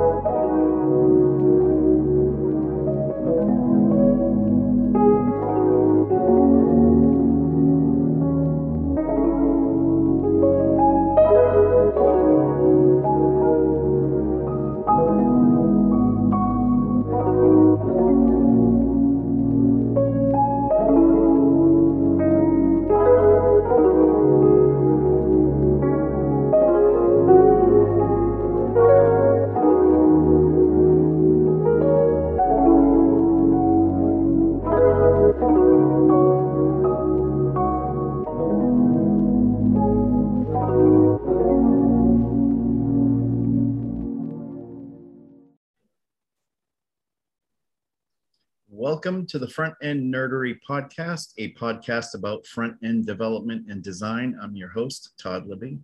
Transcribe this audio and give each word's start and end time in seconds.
Welcome 49.03 49.25
to 49.29 49.39
the 49.39 49.49
Front 49.49 49.73
End 49.81 50.13
Nerdery 50.13 50.59
Podcast, 50.69 51.33
a 51.39 51.53
podcast 51.53 52.13
about 52.13 52.45
front 52.45 52.75
end 52.83 53.07
development 53.07 53.65
and 53.67 53.81
design. 53.81 54.37
I'm 54.39 54.55
your 54.55 54.69
host, 54.69 55.13
Todd 55.17 55.47
Libby. 55.47 55.79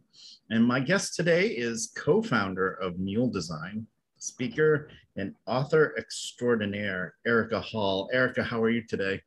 And 0.52 0.64
my 0.64 0.80
guest 0.80 1.16
today 1.16 1.48
is 1.48 1.92
co 1.98 2.22
founder 2.22 2.74
of 2.74 3.00
Mule 3.00 3.28
Design, 3.28 3.88
speaker, 4.20 4.90
and 5.16 5.34
author 5.48 5.96
extraordinaire, 5.98 7.16
Erika 7.26 7.60
Hall. 7.60 8.08
Erika, 8.14 8.44
how 8.44 8.62
are 8.62 8.70
you 8.70 8.84
today? 8.84 9.20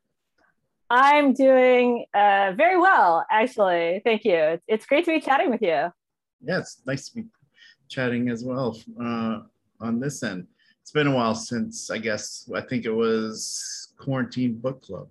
I'm 0.89 1.33
doing 1.33 2.05
uh, 2.13 2.53
very 2.55 2.79
well, 2.79 3.25
actually. 3.29 4.01
Thank 4.05 4.23
you. 4.23 4.35
It's, 4.35 4.63
it's 4.69 4.85
great 4.85 5.03
to 5.03 5.11
be 5.11 5.19
chatting 5.19 5.49
with 5.49 5.61
you. 5.61 5.67
Yeah, 5.67 6.59
it's 6.59 6.81
nice 6.87 7.09
to 7.09 7.15
be 7.15 7.25
chatting 7.89 8.29
as 8.29 8.45
well 8.45 8.79
uh, 9.03 9.39
on 9.81 9.99
this 9.99 10.23
end. 10.23 10.47
It's 10.81 10.91
been 10.91 11.07
a 11.07 11.15
while 11.15 11.35
since 11.35 11.91
I 11.91 11.99
guess 11.99 12.49
I 12.55 12.61
think 12.61 12.85
it 12.85 12.91
was 12.91 13.80
quarantine 14.01 14.55
book 14.59 14.81
club. 14.81 15.07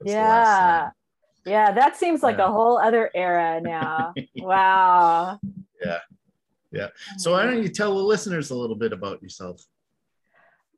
That's 0.00 0.12
yeah. 0.12 0.90
Yeah, 1.44 1.72
that 1.72 1.96
seems 1.96 2.22
like 2.22 2.38
yeah. 2.38 2.48
a 2.48 2.50
whole 2.50 2.78
other 2.78 3.10
era 3.14 3.60
now. 3.60 4.12
wow. 4.36 5.38
Yeah. 5.84 5.98
Yeah. 6.72 6.88
So 7.18 7.32
why 7.32 7.44
don't 7.44 7.62
you 7.62 7.68
tell 7.68 7.96
the 7.96 8.02
listeners 8.02 8.50
a 8.50 8.54
little 8.54 8.76
bit 8.76 8.92
about 8.92 9.22
yourself? 9.22 9.62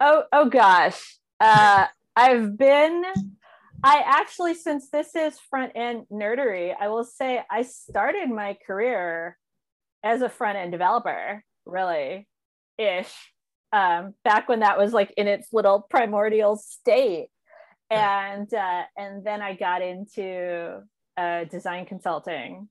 Oh, 0.00 0.24
oh 0.32 0.48
gosh. 0.48 1.18
Uh, 1.40 1.86
I've 2.16 2.58
been 2.58 3.04
I 3.82 4.02
actually, 4.04 4.54
since 4.54 4.90
this 4.90 5.14
is 5.14 5.38
front 5.50 5.72
end 5.76 6.06
nerdery, 6.12 6.74
I 6.78 6.88
will 6.88 7.04
say 7.04 7.42
I 7.48 7.62
started 7.62 8.28
my 8.28 8.56
career 8.66 9.38
as 10.02 10.20
a 10.20 10.28
front 10.28 10.58
end 10.58 10.72
developer, 10.72 11.44
really 11.64 12.26
ish, 12.76 13.12
um, 13.72 14.14
back 14.24 14.48
when 14.48 14.60
that 14.60 14.78
was 14.78 14.92
like 14.92 15.12
in 15.16 15.28
its 15.28 15.52
little 15.52 15.86
primordial 15.88 16.56
state 16.56 17.28
and 17.90 18.52
uh, 18.52 18.82
and 18.96 19.24
then 19.24 19.42
I 19.42 19.54
got 19.54 19.82
into 19.82 20.82
uh, 21.16 21.44
design 21.44 21.86
consulting, 21.86 22.68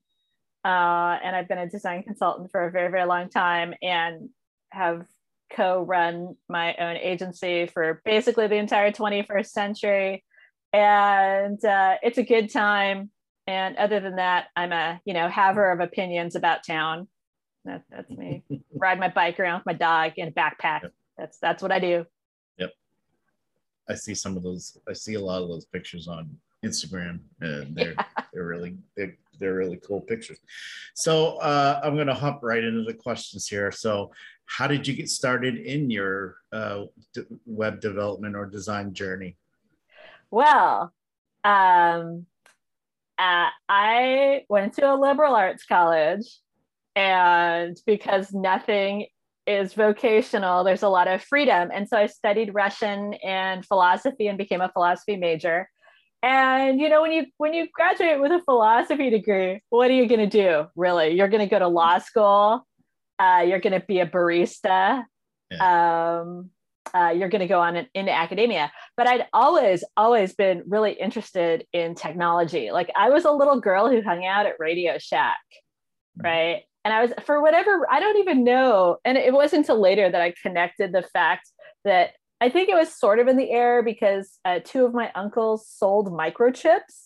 uh, 0.64 1.18
and 1.22 1.34
I've 1.34 1.48
been 1.48 1.58
a 1.58 1.68
design 1.68 2.02
consultant 2.02 2.50
for 2.50 2.66
a 2.66 2.70
very 2.70 2.90
very 2.90 3.04
long 3.04 3.28
time, 3.28 3.74
and 3.82 4.30
have 4.70 5.06
co-run 5.50 6.36
my 6.48 6.74
own 6.76 6.96
agency 6.96 7.66
for 7.66 8.02
basically 8.04 8.46
the 8.48 8.56
entire 8.56 8.92
21st 8.92 9.46
century, 9.46 10.24
and 10.72 11.62
uh, 11.64 11.96
it's 12.02 12.18
a 12.18 12.24
good 12.24 12.52
time. 12.52 13.10
And 13.46 13.76
other 13.76 13.98
than 13.98 14.16
that, 14.16 14.48
I'm 14.56 14.72
a 14.72 15.00
you 15.04 15.14
know 15.14 15.28
haver 15.28 15.70
of 15.72 15.80
opinions 15.80 16.36
about 16.36 16.64
town. 16.66 17.08
That, 17.64 17.82
that's 17.90 18.10
me. 18.10 18.44
Ride 18.72 19.00
my 19.00 19.08
bike 19.08 19.40
around 19.40 19.60
with 19.60 19.66
my 19.66 19.72
dog 19.72 20.12
in 20.16 20.28
a 20.28 20.32
backpack. 20.32 20.88
That's 21.16 21.38
that's 21.38 21.62
what 21.62 21.72
I 21.72 21.80
do. 21.80 22.06
I 23.88 23.94
see 23.94 24.14
some 24.14 24.36
of 24.36 24.42
those. 24.42 24.78
I 24.88 24.92
see 24.92 25.14
a 25.14 25.20
lot 25.20 25.42
of 25.42 25.48
those 25.48 25.64
pictures 25.66 26.08
on 26.08 26.30
Instagram, 26.64 27.20
and 27.40 27.74
they're 27.74 27.92
yeah. 27.92 28.04
they're 28.32 28.46
really 28.46 28.76
they're, 28.96 29.16
they're 29.38 29.54
really 29.54 29.78
cool 29.78 30.00
pictures. 30.00 30.38
So 30.94 31.38
uh, 31.38 31.80
I'm 31.82 31.94
going 31.94 32.08
to 32.08 32.14
hop 32.14 32.40
right 32.42 32.62
into 32.62 32.84
the 32.84 32.94
questions 32.94 33.48
here. 33.48 33.70
So, 33.70 34.10
how 34.46 34.66
did 34.66 34.86
you 34.86 34.94
get 34.94 35.08
started 35.08 35.56
in 35.56 35.90
your 35.90 36.36
uh, 36.52 36.84
d- 37.14 37.22
web 37.46 37.80
development 37.80 38.36
or 38.36 38.46
design 38.46 38.92
journey? 38.94 39.36
Well, 40.30 40.92
um, 41.44 42.26
uh, 43.18 43.48
I 43.68 44.44
went 44.48 44.74
to 44.74 44.92
a 44.92 44.96
liberal 44.96 45.34
arts 45.34 45.64
college, 45.64 46.38
and 46.94 47.76
because 47.86 48.32
nothing 48.32 49.06
is 49.48 49.72
vocational, 49.72 50.62
there's 50.62 50.82
a 50.82 50.88
lot 50.88 51.08
of 51.08 51.22
freedom. 51.22 51.70
And 51.74 51.88
so 51.88 51.96
I 51.96 52.06
studied 52.06 52.54
Russian 52.54 53.14
and 53.14 53.64
philosophy 53.64 54.28
and 54.28 54.36
became 54.36 54.60
a 54.60 54.68
philosophy 54.68 55.16
major. 55.16 55.68
And 56.22 56.80
you 56.80 56.88
know, 56.88 57.00
when 57.00 57.12
you 57.12 57.26
when 57.38 57.54
you 57.54 57.68
graduate 57.72 58.20
with 58.20 58.32
a 58.32 58.42
philosophy 58.42 59.08
degree, 59.08 59.62
what 59.70 59.90
are 59.90 59.94
you 59.94 60.06
going 60.06 60.20
to 60.20 60.26
do? 60.26 60.66
Really, 60.74 61.16
you're 61.16 61.28
going 61.28 61.46
to 61.46 61.50
go 61.50 61.58
to 61.58 61.68
law 61.68 61.98
school. 61.98 62.66
Uh, 63.18 63.44
you're 63.46 63.60
going 63.60 63.72
to 63.80 63.84
be 63.86 64.00
a 64.00 64.06
barista. 64.06 65.04
Yeah. 65.50 66.20
Um, 66.20 66.50
uh, 66.94 67.10
you're 67.10 67.28
going 67.28 67.40
to 67.40 67.46
go 67.46 67.60
on 67.60 67.76
in, 67.76 67.86
into 67.94 68.12
academia. 68.12 68.72
But 68.96 69.06
I'd 69.06 69.26
always, 69.32 69.84
always 69.96 70.34
been 70.34 70.62
really 70.66 70.92
interested 70.92 71.66
in 71.72 71.94
technology. 71.94 72.70
Like 72.70 72.90
I 72.96 73.10
was 73.10 73.24
a 73.24 73.32
little 73.32 73.60
girl 73.60 73.88
who 73.88 74.02
hung 74.02 74.24
out 74.24 74.46
at 74.46 74.54
Radio 74.58 74.98
Shack, 74.98 75.36
mm-hmm. 76.18 76.26
right? 76.26 76.62
And 76.88 76.94
I 76.94 77.02
was 77.02 77.12
for 77.22 77.42
whatever 77.42 77.86
I 77.90 78.00
don't 78.00 78.16
even 78.16 78.44
know. 78.44 78.96
And 79.04 79.18
it 79.18 79.34
wasn't 79.34 79.60
until 79.60 79.78
later 79.78 80.10
that 80.10 80.22
I 80.22 80.32
connected 80.42 80.90
the 80.90 81.02
fact 81.02 81.50
that 81.84 82.12
I 82.40 82.48
think 82.48 82.70
it 82.70 82.74
was 82.74 82.98
sort 82.98 83.18
of 83.18 83.28
in 83.28 83.36
the 83.36 83.50
air 83.50 83.82
because 83.82 84.38
uh, 84.46 84.60
two 84.64 84.86
of 84.86 84.94
my 84.94 85.12
uncles 85.14 85.68
sold 85.68 86.10
microchips. 86.10 86.80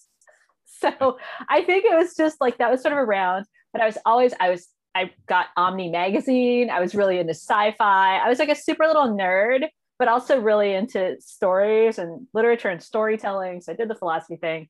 So 0.83 1.17
I 1.49 1.63
think 1.63 1.85
it 1.85 1.95
was 1.97 2.17
just 2.17 2.41
like 2.41 2.59
that 2.59 2.69
was 2.69 2.83
sort 2.83 2.91
of 2.91 2.99
around. 2.99 3.47
But 3.73 3.83
I 3.83 3.87
was 3.87 3.99
always 4.05 4.35
I 4.41 4.51
was 4.51 4.67
I 4.97 5.13
got 5.29 5.47
Omni 5.57 5.91
magazine. 5.91 6.71
I 6.71 6.81
was 6.81 6.93
really 6.93 7.21
into 7.21 7.35
sci-fi. 7.35 8.19
I 8.19 8.29
was 8.29 8.41
like 8.41 8.49
a 8.49 8.57
super 8.57 8.85
little 8.89 9.07
nerd, 9.17 9.69
but 10.01 10.09
also 10.09 10.41
really 10.41 10.75
into 10.75 11.15
stories 11.21 11.99
and 11.99 12.27
literature 12.35 12.69
and 12.69 12.83
storytelling. 12.83 13.61
So 13.61 13.71
I 13.71 13.77
did 13.77 13.89
the 13.89 13.95
philosophy 13.95 14.35
thing. 14.35 14.67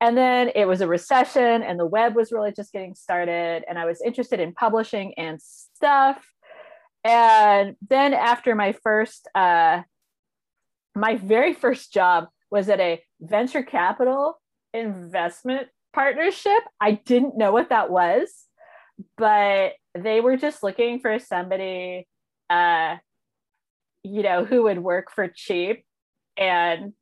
And 0.00 0.16
then 0.16 0.50
it 0.54 0.66
was 0.66 0.80
a 0.80 0.88
recession 0.88 1.62
and 1.62 1.78
the 1.78 1.86
web 1.86 2.14
was 2.14 2.32
really 2.32 2.52
just 2.52 2.72
getting 2.72 2.94
started. 2.94 3.64
And 3.68 3.78
I 3.78 3.86
was 3.86 4.02
interested 4.02 4.40
in 4.40 4.52
publishing 4.52 5.14
and 5.14 5.40
stuff. 5.40 6.24
And 7.04 7.76
then 7.88 8.14
after 8.14 8.54
my 8.54 8.72
first, 8.72 9.28
uh, 9.34 9.82
my 10.94 11.16
very 11.16 11.54
first 11.54 11.92
job 11.92 12.28
was 12.50 12.68
at 12.68 12.80
a 12.80 13.02
venture 13.20 13.62
capital 13.62 14.40
investment 14.72 15.68
partnership. 15.92 16.62
I 16.80 16.92
didn't 16.92 17.36
know 17.36 17.52
what 17.52 17.70
that 17.70 17.90
was, 17.90 18.28
but 19.16 19.72
they 19.94 20.20
were 20.20 20.36
just 20.36 20.62
looking 20.62 21.00
for 21.00 21.18
somebody, 21.18 22.06
uh, 22.50 22.96
you 24.02 24.22
know, 24.22 24.44
who 24.44 24.64
would 24.64 24.78
work 24.78 25.10
for 25.10 25.28
cheap 25.28 25.84
and 26.36 26.92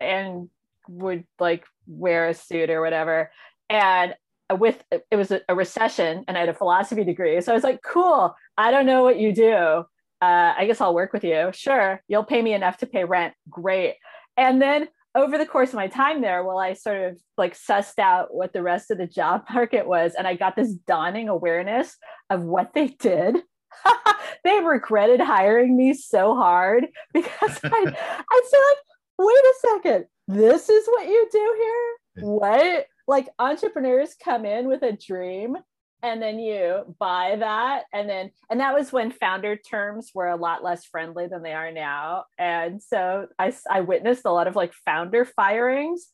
and 0.00 0.48
would 0.88 1.24
like 1.40 1.64
wear 1.86 2.28
a 2.28 2.34
suit 2.34 2.70
or 2.70 2.80
whatever. 2.80 3.30
And 3.68 4.14
with 4.58 4.82
it 4.90 5.16
was 5.16 5.32
a, 5.32 5.54
recession 5.54 6.24
and 6.28 6.36
I 6.36 6.40
had 6.40 6.48
a 6.48 6.54
philosophy 6.54 7.04
degree. 7.04 7.40
So 7.40 7.52
I 7.52 7.54
was 7.54 7.64
like, 7.64 7.80
cool, 7.82 8.34
I 8.56 8.70
don't 8.70 8.86
know 8.86 9.02
what 9.02 9.18
you 9.18 9.34
do. 9.34 9.84
Uh, 10.22 10.54
I 10.56 10.66
guess 10.66 10.80
I'll 10.80 10.94
work 10.94 11.12
with 11.12 11.24
you. 11.24 11.50
Sure, 11.52 12.02
you'll 12.08 12.24
pay 12.24 12.42
me 12.42 12.52
enough 12.52 12.78
to 12.78 12.86
pay 12.86 13.04
rent. 13.04 13.34
Great. 13.50 13.96
And 14.36 14.60
then 14.60 14.88
over 15.14 15.38
the 15.38 15.46
course 15.46 15.68
of 15.70 15.76
my 15.76 15.86
time 15.86 16.20
there, 16.20 16.42
well, 16.42 16.58
I 16.58 16.72
sort 16.72 17.02
of 17.02 17.18
like 17.38 17.56
sussed 17.56 17.98
out 17.98 18.34
what 18.34 18.52
the 18.52 18.62
rest 18.62 18.90
of 18.90 18.98
the 18.98 19.06
job 19.06 19.44
market 19.52 19.86
was. 19.86 20.14
And 20.14 20.26
I 20.26 20.34
got 20.34 20.56
this 20.56 20.72
dawning 20.72 21.28
awareness 21.28 21.96
of 22.30 22.42
what 22.42 22.72
they 22.74 22.88
did. 22.88 23.36
they 24.44 24.60
regretted 24.60 25.20
hiring 25.20 25.76
me 25.76 25.94
so 25.94 26.34
hard 26.34 26.86
because 27.14 27.58
I, 27.64 27.68
I'd 27.68 28.42
say 28.46 28.58
like, 28.58 28.78
wait 29.18 29.34
a 29.34 29.54
second, 29.60 30.04
this 30.28 30.68
is 30.68 30.86
what 30.86 31.06
you 31.06 31.28
do 31.30 31.54
here? 31.58 32.26
What? 32.26 32.86
Like 33.06 33.28
entrepreneurs 33.38 34.14
come 34.22 34.44
in 34.44 34.68
with 34.68 34.82
a 34.82 34.92
dream 34.92 35.56
and 36.04 36.20
then 36.20 36.38
you 36.38 36.94
buy 36.98 37.34
that 37.40 37.84
and 37.92 38.08
then 38.08 38.30
and 38.50 38.60
that 38.60 38.74
was 38.74 38.92
when 38.92 39.10
founder 39.10 39.56
terms 39.56 40.10
were 40.14 40.28
a 40.28 40.36
lot 40.36 40.62
less 40.62 40.84
friendly 40.84 41.26
than 41.26 41.42
they 41.42 41.54
are 41.54 41.72
now 41.72 42.24
and 42.38 42.82
so 42.82 43.26
i 43.38 43.52
i 43.70 43.80
witnessed 43.80 44.26
a 44.26 44.30
lot 44.30 44.46
of 44.46 44.54
like 44.54 44.74
founder 44.84 45.24
firings 45.24 46.08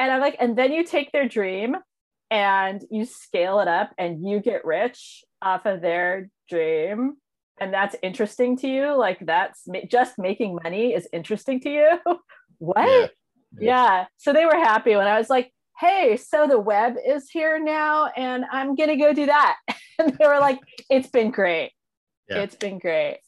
and 0.00 0.10
i'm 0.10 0.20
like 0.20 0.36
and 0.40 0.58
then 0.58 0.72
you 0.72 0.84
take 0.84 1.12
their 1.12 1.28
dream 1.28 1.76
and 2.28 2.82
you 2.90 3.04
scale 3.04 3.60
it 3.60 3.68
up 3.68 3.92
and 3.98 4.26
you 4.26 4.40
get 4.40 4.64
rich 4.64 5.24
off 5.40 5.64
of 5.64 5.80
their 5.80 6.28
dream 6.50 7.14
and 7.60 7.72
that's 7.72 7.94
interesting 8.02 8.56
to 8.56 8.66
you 8.66 8.96
like 8.96 9.24
that's 9.24 9.62
just 9.88 10.18
making 10.18 10.58
money 10.64 10.92
is 10.92 11.08
interesting 11.12 11.60
to 11.60 11.70
you 11.70 11.98
what 12.58 12.76
yeah. 12.78 13.06
Yeah. 13.58 14.06
So 14.16 14.32
they 14.32 14.46
were 14.46 14.56
happy 14.56 14.96
when 14.96 15.06
i 15.06 15.18
was 15.18 15.30
like 15.30 15.52
hey 15.78 16.16
so 16.16 16.46
the 16.46 16.58
web 16.58 16.94
is 17.06 17.28
here 17.28 17.62
now 17.62 18.06
and 18.16 18.44
i'm 18.50 18.74
gonna 18.74 18.96
go 18.96 19.12
do 19.12 19.26
that. 19.26 19.56
And 19.98 20.14
they 20.18 20.26
were 20.26 20.40
like 20.40 20.60
it's 20.90 21.08
been 21.08 21.30
great. 21.30 21.72
Yeah. 22.28 22.40
it's 22.40 22.54
been 22.56 22.78
great. 22.78 23.20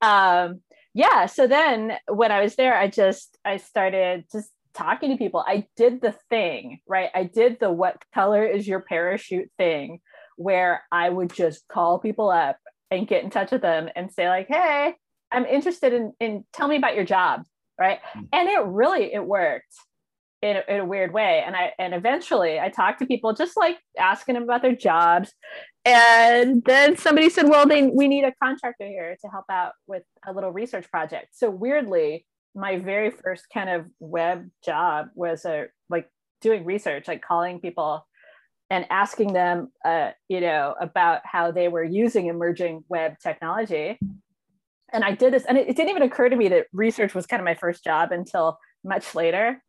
Um 0.00 0.60
yeah 0.94 1.26
so 1.26 1.46
then 1.46 1.94
when 2.08 2.30
i 2.32 2.40
was 2.40 2.54
there 2.54 2.76
i 2.76 2.86
just 2.86 3.36
i 3.44 3.56
started 3.56 4.24
just 4.30 4.50
talking 4.72 5.10
to 5.10 5.16
people. 5.16 5.42
I 5.46 5.66
did 5.76 6.00
the 6.02 6.14
thing 6.30 6.80
right? 6.86 7.10
I 7.14 7.24
did 7.24 7.58
the 7.58 7.70
what 7.70 8.02
color 8.14 8.44
is 8.44 8.68
your 8.68 8.80
parachute 8.80 9.50
thing 9.56 10.00
where 10.36 10.82
i 10.92 11.08
would 11.08 11.32
just 11.32 11.66
call 11.68 11.98
people 11.98 12.30
up 12.30 12.58
and 12.90 13.08
get 13.08 13.24
in 13.24 13.30
touch 13.30 13.50
with 13.50 13.62
them 13.62 13.88
and 13.96 14.12
say 14.12 14.28
like 14.28 14.46
hey 14.48 14.94
i'm 15.32 15.46
interested 15.46 15.92
in 15.92 16.12
in 16.20 16.44
tell 16.52 16.68
me 16.68 16.76
about 16.76 16.94
your 16.94 17.04
job 17.04 17.42
right 17.78 18.00
mm-hmm. 18.02 18.24
and 18.32 18.48
it 18.48 18.60
really 18.64 19.12
it 19.12 19.24
worked 19.24 19.74
in 20.42 20.56
a, 20.56 20.62
in 20.68 20.80
a 20.80 20.84
weird 20.84 21.12
way 21.12 21.42
and 21.46 21.56
i 21.56 21.72
and 21.78 21.94
eventually 21.94 22.60
i 22.60 22.68
talked 22.68 22.98
to 22.98 23.06
people 23.06 23.32
just 23.32 23.56
like 23.56 23.78
asking 23.98 24.34
them 24.34 24.44
about 24.44 24.62
their 24.62 24.74
jobs 24.76 25.32
and 25.84 26.62
then 26.64 26.96
somebody 26.96 27.30
said 27.30 27.48
well 27.48 27.66
they 27.66 27.86
we 27.86 28.06
need 28.08 28.24
a 28.24 28.32
contractor 28.42 28.86
here 28.86 29.16
to 29.20 29.28
help 29.28 29.46
out 29.50 29.72
with 29.86 30.02
a 30.26 30.32
little 30.32 30.52
research 30.52 30.90
project 30.90 31.28
so 31.32 31.48
weirdly 31.48 32.26
my 32.54 32.78
very 32.78 33.10
first 33.10 33.46
kind 33.52 33.68
of 33.68 33.86
web 34.00 34.48
job 34.64 35.08
was 35.14 35.44
a 35.44 35.66
like 35.88 36.08
doing 36.40 36.64
research 36.64 37.08
like 37.08 37.22
calling 37.22 37.60
people 37.60 38.06
and 38.70 38.86
asking 38.90 39.32
them, 39.32 39.70
uh, 39.84 40.10
you 40.28 40.40
know, 40.40 40.74
about 40.80 41.20
how 41.24 41.52
they 41.52 41.68
were 41.68 41.84
using 41.84 42.26
emerging 42.26 42.84
web 42.88 43.14
technology. 43.22 43.98
And 44.92 45.04
I 45.04 45.12
did 45.12 45.32
this, 45.32 45.44
and 45.46 45.58
it, 45.58 45.68
it, 45.68 45.76
didn't 45.76 45.90
even 45.90 46.02
occur 46.02 46.28
to 46.28 46.36
me 46.36 46.48
that 46.48 46.66
research 46.72 47.14
was 47.14 47.26
kind 47.26 47.40
of 47.40 47.44
my 47.44 47.54
first 47.54 47.82
job 47.82 48.12
until 48.12 48.58
much 48.84 49.14
later, 49.14 49.62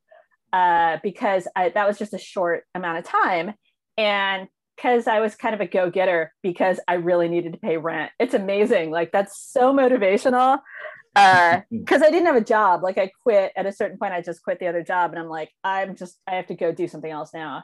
uh, 0.54 0.98
because 1.02 1.48
I, 1.56 1.70
that 1.70 1.88
was 1.88 1.98
just 1.98 2.14
a 2.14 2.20
short 2.20 2.64
amount 2.76 3.00
of 3.00 3.04
time. 3.06 3.54
And 3.98 4.48
because 4.76 5.08
I 5.08 5.20
was 5.20 5.36
kind 5.36 5.56
of 5.56 5.62
a 5.62 5.66
go 5.66 5.90
getter, 5.90 6.34
because 6.44 6.80
I 6.88 6.96
really 6.96 7.28
needed 7.28 7.54
to 7.54 7.60
pay 7.60 7.78
rent. 7.78 8.12
It's 8.20 8.36
amazing. 8.36 8.92
Like, 8.92 9.12
that's 9.12 9.42
so 9.52 9.74
motivational. 9.74 10.60
Because 11.16 12.02
uh, 12.02 12.06
I 12.06 12.12
didn't 12.12 12.28
have 12.28 12.36
a 12.36 12.42
job. 12.42 12.84
Like, 12.84 13.00
I 13.00 13.10
quit 13.24 13.54
at 13.58 13.66
a 13.66 13.72
certain 13.72 13.98
point, 13.98 14.14
I 14.14 14.22
just 14.22 14.44
quit 14.44 14.60
the 14.60 14.68
other 14.68 14.84
job. 14.84 15.12
And 15.12 15.20
I'm 15.20 15.30
like, 15.30 15.50
I'm 15.64 15.96
just, 15.96 16.20
I 16.28 16.36
have 16.36 16.48
to 16.48 16.56
go 16.56 16.72
do 16.72 16.88
something 16.88 17.12
else 17.12 17.34
now 17.34 17.64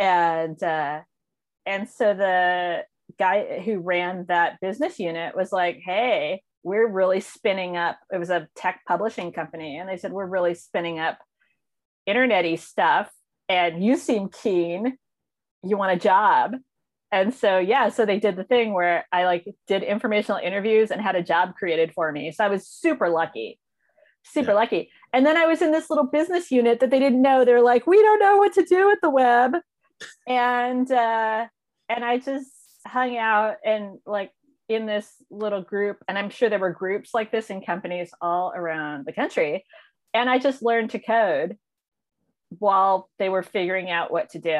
and 0.00 0.60
uh, 0.62 1.00
and 1.66 1.88
so 1.88 2.14
the 2.14 2.84
guy 3.18 3.60
who 3.60 3.78
ran 3.78 4.24
that 4.28 4.58
business 4.60 4.98
unit 4.98 5.36
was 5.36 5.52
like, 5.52 5.78
"Hey, 5.84 6.42
we're 6.62 6.86
really 6.86 7.20
spinning 7.20 7.76
up." 7.76 7.98
It 8.12 8.18
was 8.18 8.30
a 8.30 8.48
tech 8.56 8.80
publishing 8.86 9.32
company, 9.32 9.78
and 9.78 9.88
they 9.88 9.96
said, 9.96 10.12
"We're 10.12 10.26
really 10.26 10.54
spinning 10.54 10.98
up 10.98 11.18
internety 12.08 12.58
stuff, 12.58 13.10
and 13.48 13.84
you 13.84 13.96
seem 13.96 14.28
keen. 14.28 14.96
You 15.62 15.76
want 15.76 15.92
a 15.92 15.98
job?" 15.98 16.56
And 17.12 17.34
so 17.34 17.58
yeah, 17.58 17.88
so 17.88 18.06
they 18.06 18.20
did 18.20 18.36
the 18.36 18.44
thing 18.44 18.72
where 18.72 19.06
I 19.12 19.24
like 19.24 19.46
did 19.66 19.82
informational 19.82 20.40
interviews 20.40 20.90
and 20.90 21.00
had 21.00 21.16
a 21.16 21.22
job 21.22 21.54
created 21.56 21.92
for 21.92 22.12
me. 22.12 22.32
So 22.32 22.44
I 22.44 22.48
was 22.48 22.66
super 22.66 23.08
lucky 23.08 23.58
super 24.22 24.50
yeah. 24.50 24.54
lucky. 24.54 24.90
And 25.14 25.24
then 25.24 25.38
I 25.38 25.46
was 25.46 25.62
in 25.62 25.72
this 25.72 25.88
little 25.88 26.04
business 26.04 26.50
unit 26.50 26.80
that 26.80 26.90
they 26.90 26.98
didn't 26.98 27.22
know. 27.22 27.42
They're 27.42 27.62
like, 27.62 27.86
we 27.86 27.96
don't 28.02 28.20
know 28.20 28.36
what 28.36 28.52
to 28.52 28.64
do 28.64 28.86
with 28.86 28.98
the 29.00 29.08
web 29.08 29.54
and 30.26 30.90
uh, 30.90 31.46
and 31.88 32.04
I 32.04 32.18
just 32.18 32.50
hung 32.86 33.16
out 33.16 33.56
and 33.64 33.98
like 34.06 34.32
in 34.70 34.86
this 34.86 35.16
little 35.30 35.62
group, 35.62 35.98
and 36.06 36.16
I'm 36.16 36.30
sure 36.30 36.48
there 36.48 36.60
were 36.60 36.70
groups 36.70 37.10
like 37.12 37.32
this 37.32 37.50
in 37.50 37.60
companies 37.60 38.12
all 38.20 38.52
around 38.54 39.04
the 39.04 39.12
country, 39.12 39.64
and 40.14 40.30
I 40.30 40.38
just 40.38 40.62
learned 40.62 40.90
to 40.90 41.00
code 41.00 41.58
while 42.58 43.10
they 43.18 43.28
were 43.28 43.42
figuring 43.42 43.90
out 43.90 44.12
what 44.12 44.30
to 44.30 44.38
do. 44.38 44.58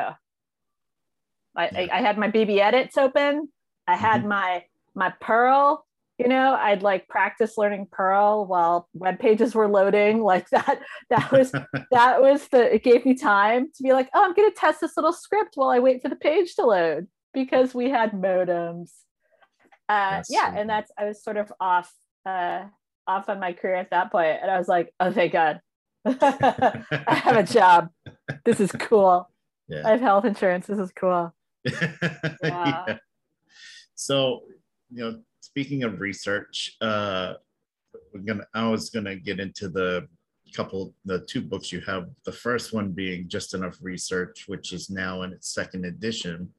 I, 1.57 1.65
I, 1.65 1.89
I 1.93 2.01
had 2.01 2.19
my 2.19 2.31
BBEdits 2.31 2.99
open. 2.99 3.49
I 3.87 3.97
had 3.97 4.21
mm-hmm. 4.21 4.31
my 4.31 4.65
my 4.97 5.15
Perl 5.21 5.87
you 6.19 6.29
know 6.29 6.55
i'd 6.61 6.83
like 6.83 7.09
practice 7.09 7.57
learning 7.57 7.87
perl 7.91 8.45
while 8.45 8.89
web 8.93 9.19
pages 9.19 9.55
were 9.55 9.69
loading 9.69 10.23
like 10.33 10.49
that 10.51 10.81
that 11.09 11.33
was 11.33 11.51
that 11.91 12.21
was 12.21 12.47
the 12.49 12.75
it 12.75 12.85
gave 12.85 13.07
me 13.07 13.15
time 13.15 13.69
to 13.75 13.83
be 13.83 13.93
like 13.93 14.11
oh 14.13 14.23
i'm 14.23 14.35
going 14.35 14.51
to 14.51 14.57
test 14.57 14.83
this 14.83 14.97
little 14.97 15.15
script 15.15 15.53
while 15.55 15.71
i 15.71 15.79
wait 15.79 16.03
for 16.03 16.11
the 16.11 16.17
page 16.17 16.55
to 16.55 16.67
load 16.67 17.07
because 17.33 17.75
we 17.75 17.89
had 17.89 18.13
modems 18.13 18.91
uh, 19.91 20.23
yeah 20.29 20.55
and 20.57 20.69
that's 20.69 20.91
i 20.99 21.05
was 21.05 21.23
sort 21.23 21.37
of 21.37 21.53
off 21.61 21.93
uh, 22.27 22.63
off 23.07 23.29
on 23.29 23.41
my 23.41 23.53
career 23.53 23.77
at 23.77 23.91
that 23.91 24.11
point 24.13 24.39
and 24.41 24.51
i 24.51 24.59
was 24.59 24.69
like 24.69 24.93
oh 25.01 25.13
thank 25.13 25.33
god 25.33 25.61
i 26.07 27.15
have 27.25 27.37
a 27.37 27.43
job 27.43 27.89
this 28.45 28.61
is 28.61 28.73
cool 28.73 29.29
yeah. 29.69 29.83
i 29.85 29.91
have 29.91 30.01
health 30.01 30.25
insurance 30.25 30.67
this 30.67 30.79
is 30.79 30.93
cool 30.95 31.35
yeah. 31.65 31.97
yeah. 32.43 32.99
so 33.95 34.43
you 34.91 35.05
know 35.05 35.21
speaking 35.51 35.83
of 35.83 36.01
research, 36.01 36.77
uh, 36.81 37.35
we're 38.15 38.21
gonna. 38.21 38.47
I 38.55 38.69
was 38.69 38.91
gonna 38.91 39.17
get 39.17 39.41
into 39.41 39.69
the 39.69 40.07
couple, 40.55 40.95
the 41.05 41.21
two 41.27 41.41
books 41.41 41.73
you 41.73 41.81
have. 41.83 42.09
The 42.25 42.33
first 42.33 42.73
one 42.73 42.93
being 42.93 43.29
Just 43.29 43.55
Enough 43.55 43.79
Research, 43.83 44.45
which 44.47 44.73
is 44.73 44.91
now 44.91 45.23
in 45.23 45.33
its 45.33 45.53
second 45.53 45.85
edition. 45.85 46.51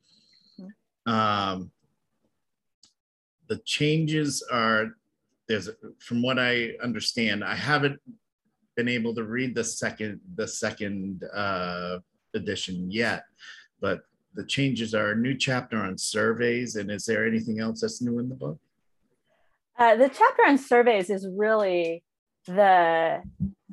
Um, 1.06 1.72
the 3.52 3.58
changes 3.66 4.42
are 4.50 4.96
there's 5.50 5.70
from 6.00 6.22
what 6.22 6.40
I 6.40 6.72
understand. 6.82 7.44
I 7.44 7.56
haven't 7.56 8.00
been 8.78 8.88
able 8.88 9.14
to 9.16 9.26
read 9.26 9.54
the 9.54 9.66
second 9.66 10.22
the 10.36 10.48
second 10.48 11.26
uh, 11.34 11.98
edition 12.34 12.90
yet, 12.90 13.24
but 13.82 14.04
the 14.36 14.46
changes 14.46 14.96
are 14.96 15.12
a 15.12 15.18
new 15.18 15.36
chapter 15.38 15.78
on 15.78 15.98
surveys. 15.98 16.78
And 16.78 16.90
is 16.90 17.04
there 17.06 17.28
anything 17.28 17.60
else 17.60 17.82
that's 17.82 18.02
new 18.02 18.20
in 18.20 18.30
the 18.30 18.36
book? 18.36 18.58
Uh, 19.78 19.98
the 19.98 20.08
chapter 20.08 20.44
on 20.48 20.58
surveys 20.58 21.10
is 21.10 21.28
really 21.28 22.04
the 22.48 23.22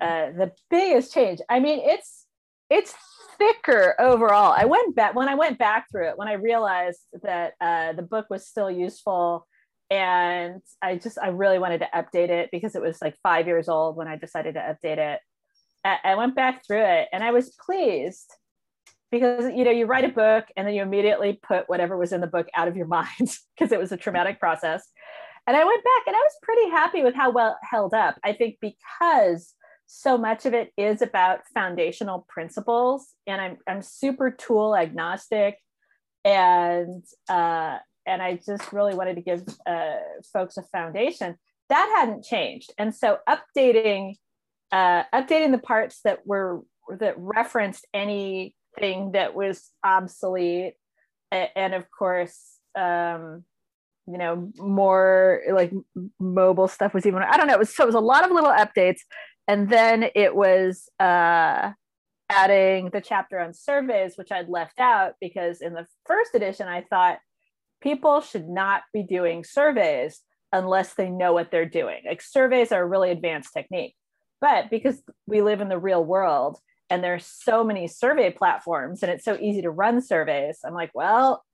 uh, 0.00 0.26
the 0.40 0.50
biggest 0.70 1.14
change. 1.14 1.38
I 1.48 1.60
mean, 1.60 1.78
it's 1.84 2.26
it's 2.68 2.96
thicker 3.38 3.94
overall. 4.00 4.52
I 4.56 4.64
went 4.64 4.96
back 4.96 5.14
when 5.14 5.28
I 5.28 5.36
went 5.36 5.56
back 5.56 5.86
through 5.88 6.08
it 6.08 6.18
when 6.18 6.26
I 6.26 6.32
realized 6.32 7.02
that 7.22 7.52
uh, 7.60 7.92
the 7.92 8.02
book 8.02 8.26
was 8.28 8.44
still 8.44 8.70
useful, 8.70 9.46
and 9.90 10.60
I 10.82 10.96
just 10.96 11.18
I 11.18 11.28
really 11.28 11.58
wanted 11.58 11.78
to 11.78 11.88
update 11.94 12.28
it 12.28 12.50
because 12.52 12.74
it 12.74 12.82
was 12.82 13.00
like 13.00 13.16
five 13.22 13.46
years 13.46 13.68
old 13.68 13.96
when 13.96 14.08
I 14.08 14.16
decided 14.16 14.54
to 14.54 14.60
update 14.60 14.98
it. 14.98 15.20
I, 15.84 16.16
went 16.16 16.34
back 16.34 16.66
through 16.66 16.84
it 16.84 17.08
and 17.12 17.24
I 17.24 17.30
was 17.30 17.56
pleased 17.64 18.30
because 19.10 19.50
you 19.54 19.64
know 19.64 19.70
you 19.70 19.86
write 19.86 20.04
a 20.04 20.08
book 20.08 20.44
and 20.54 20.66
then 20.66 20.74
you 20.74 20.82
immediately 20.82 21.40
put 21.42 21.66
whatever 21.68 21.96
was 21.96 22.12
in 22.12 22.20
the 22.20 22.26
book 22.26 22.46
out 22.54 22.68
of 22.68 22.76
your 22.76 22.86
mind 22.98 23.08
because 23.56 23.72
it 23.72 23.78
was 23.78 23.90
a 23.90 23.96
traumatic 23.96 24.38
process 24.38 24.82
and 25.48 25.56
I 25.56 25.64
went 25.64 25.82
back 25.82 26.06
and 26.06 26.14
I 26.14 26.18
was 26.18 26.32
pretty 26.42 26.68
happy 26.68 27.02
with 27.02 27.14
how 27.14 27.30
well 27.30 27.58
held 27.62 27.94
up. 27.94 28.18
I 28.22 28.34
think 28.34 28.58
because 28.60 29.54
so 29.86 30.18
much 30.18 30.44
of 30.44 30.52
it 30.52 30.70
is 30.76 31.00
about 31.00 31.40
foundational 31.54 32.26
principles, 32.28 33.14
and 33.26 33.40
I'm 33.40 33.56
I'm 33.66 33.80
super 33.80 34.30
tool 34.30 34.76
agnostic, 34.76 35.56
and 36.22 37.02
uh, 37.30 37.78
and 38.08 38.22
I 38.22 38.40
just 38.44 38.72
really 38.72 38.94
wanted 38.94 39.16
to 39.16 39.22
give 39.22 39.42
uh, 39.66 39.96
folks 40.32 40.56
a 40.56 40.62
foundation 40.62 41.36
that 41.68 41.94
hadn't 41.98 42.24
changed, 42.24 42.72
and 42.78 42.94
so 42.94 43.18
updating 43.28 44.14
uh, 44.72 45.04
updating 45.14 45.52
the 45.52 45.58
parts 45.58 46.00
that 46.04 46.26
were 46.26 46.62
that 46.98 47.14
referenced 47.18 47.86
anything 47.92 49.12
that 49.12 49.34
was 49.34 49.70
obsolete, 49.84 50.74
and, 51.30 51.74
of 51.74 51.84
course. 51.90 52.58
Um, 52.74 53.44
you 54.10 54.16
know 54.16 54.50
more 54.56 55.42
like 55.52 55.70
mobile 56.18 56.66
stuff 56.66 56.94
was 56.94 57.04
even 57.04 57.22
i 57.22 57.36
don't 57.36 57.46
know 57.46 57.52
it 57.52 57.58
was 57.58 57.74
so 57.74 57.82
it 57.82 57.86
was 57.86 57.94
a 57.94 58.00
lot 58.00 58.24
of 58.24 58.30
little 58.30 58.50
updates 58.50 59.00
and 59.46 59.68
then 59.68 60.06
it 60.14 60.34
was 60.34 60.88
uh 60.98 61.70
adding 62.30 62.88
the 62.90 63.02
chapter 63.02 63.38
on 63.38 63.52
surveys 63.52 64.16
which 64.16 64.32
i'd 64.32 64.48
left 64.48 64.80
out 64.80 65.12
because 65.20 65.60
in 65.60 65.74
the 65.74 65.86
first 66.06 66.34
edition 66.34 66.66
i 66.68 66.80
thought 66.88 67.18
people 67.82 68.20
should 68.20 68.48
not 68.48 68.82
be 68.92 69.02
doing 69.02 69.44
surveys 69.44 70.20
unless 70.52 70.94
they 70.94 71.10
know 71.10 71.32
what 71.32 71.50
they're 71.50 71.66
doing 71.66 72.00
like 72.06 72.22
surveys 72.22 72.72
are 72.72 72.82
a 72.82 72.86
really 72.86 73.10
advanced 73.10 73.52
technique 73.52 73.94
but 74.40 74.70
because 74.70 75.02
we 75.26 75.42
live 75.42 75.60
in 75.60 75.68
the 75.68 75.78
real 75.78 76.04
world 76.04 76.58
and 76.90 77.04
there's 77.04 77.26
so 77.26 77.62
many 77.62 77.86
survey 77.86 78.30
platforms 78.30 79.02
and 79.02 79.12
it's 79.12 79.24
so 79.24 79.36
easy 79.40 79.60
to 79.62 79.70
run 79.70 80.00
surveys 80.00 80.58
i'm 80.64 80.74
like 80.74 80.90
well 80.94 81.44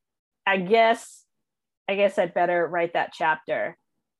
i 0.47 0.57
guess 0.57 1.25
I 1.89 1.97
guess 1.97 2.19
I'd 2.19 2.35
better 2.35 2.67
write 2.67 2.95
that 2.95 3.13
chapter. 3.13 3.77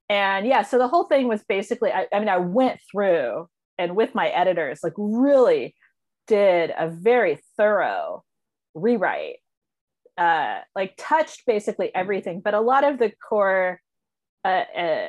And 0.09 0.47
yeah, 0.47 0.63
so 0.63 0.79
the 0.79 0.89
whole 0.89 1.05
thing 1.05 1.29
was 1.29 1.43
basically, 1.49 1.91
I, 1.91 2.07
I 2.13 2.19
mean, 2.19 2.29
I 2.29 2.37
went 2.37 2.81
through 2.91 3.49
and 3.79 3.97
with 3.97 4.15
my 4.15 4.29
editors, 4.29 4.81
like 4.83 4.93
really 4.97 5.75
did 6.27 6.73
a 6.77 6.89
very 6.89 7.41
thorough 7.57 8.23
rewrite 8.75 9.37
uh, 10.17 10.61
like 10.75 10.95
touched 10.97 11.45
basically 11.47 11.95
everything, 11.95 12.41
but 12.41 12.55
a 12.55 12.61
lot 12.61 12.85
of 12.85 12.99
the 12.99 13.13
core, 13.29 13.81
uh, 14.45 14.65
uh, 14.77 15.09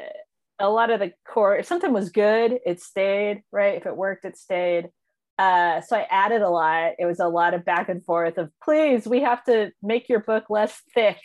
a 0.60 0.70
lot 0.70 0.90
of 0.90 1.00
the 1.00 1.12
core, 1.28 1.56
if 1.56 1.66
something 1.66 1.94
was 1.94 2.10
good, 2.10 2.60
it 2.66 2.82
stayed, 2.82 3.44
right? 3.52 3.76
If 3.76 3.86
it 3.86 3.96
worked, 3.96 4.26
it 4.26 4.38
stayed. 4.38 4.90
Uh, 5.38 5.82
so 5.82 5.98
I 5.98 6.08
added 6.10 6.42
a 6.42 6.50
lot. 6.50 6.94
It 6.98 7.06
was 7.06 7.20
a 7.20 7.28
lot 7.28 7.54
of 7.54 7.66
back 7.66 7.90
and 7.90 8.04
forth 8.04 8.38
of, 8.38 8.52
please, 8.64 9.06
we 9.06 9.22
have 9.22 9.44
to 9.46 9.72
make 9.84 10.08
your 10.08 10.22
book 10.22 10.46
less 10.50 10.82
thick. 10.94 11.20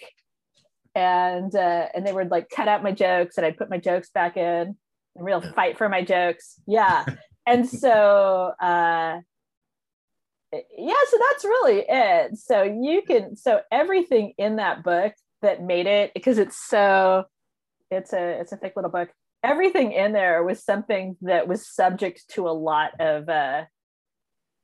And 0.97 1.55
uh, 1.55 1.87
and 1.95 2.05
they 2.05 2.13
would 2.13 2.33
like 2.33 2.49
cut 2.51 2.67
out 2.67 2.83
my 2.83 2.91
jokes, 2.91 3.37
and 3.37 3.47
I'd 3.47 3.57
put 3.57 3.71
my 3.71 3.79
jokes 3.79 4.11
back 4.11 4.37
in. 4.37 4.77
A 5.19 5.23
real 5.23 5.41
fight 5.55 5.79
for 5.79 5.89
my 5.89 6.03
jokes, 6.03 6.61
yeah. 6.67 7.05
and 7.47 7.69
so 7.69 8.53
uh, 8.61 9.21
yeah 10.53 10.95
so 11.09 11.19
that's 11.31 11.45
really 11.45 11.85
it. 11.89 12.37
So 12.39 12.63
you 12.63 13.03
can 13.03 13.37
so 13.37 13.61
everything 13.71 14.35
in 14.39 14.57
that 14.57 14.83
book 14.83 15.13
that 15.43 15.63
made 15.63 15.87
it 15.87 16.13
because 16.15 16.39
it's 16.39 16.57
so 16.57 17.25
it's 17.91 18.13
a 18.13 18.41
it's 18.41 18.53
a 18.53 18.57
thick 18.57 18.75
little 18.77 18.91
book. 18.91 19.11
Everything 19.43 19.93
in 19.93 20.13
there 20.13 20.43
was 20.43 20.63
something 20.63 21.17
that 21.23 21.49
was 21.49 21.67
subject 21.67 22.25
to 22.31 22.49
a 22.49 22.51
lot 22.51 22.93
of 23.01 23.29
uh 23.29 23.65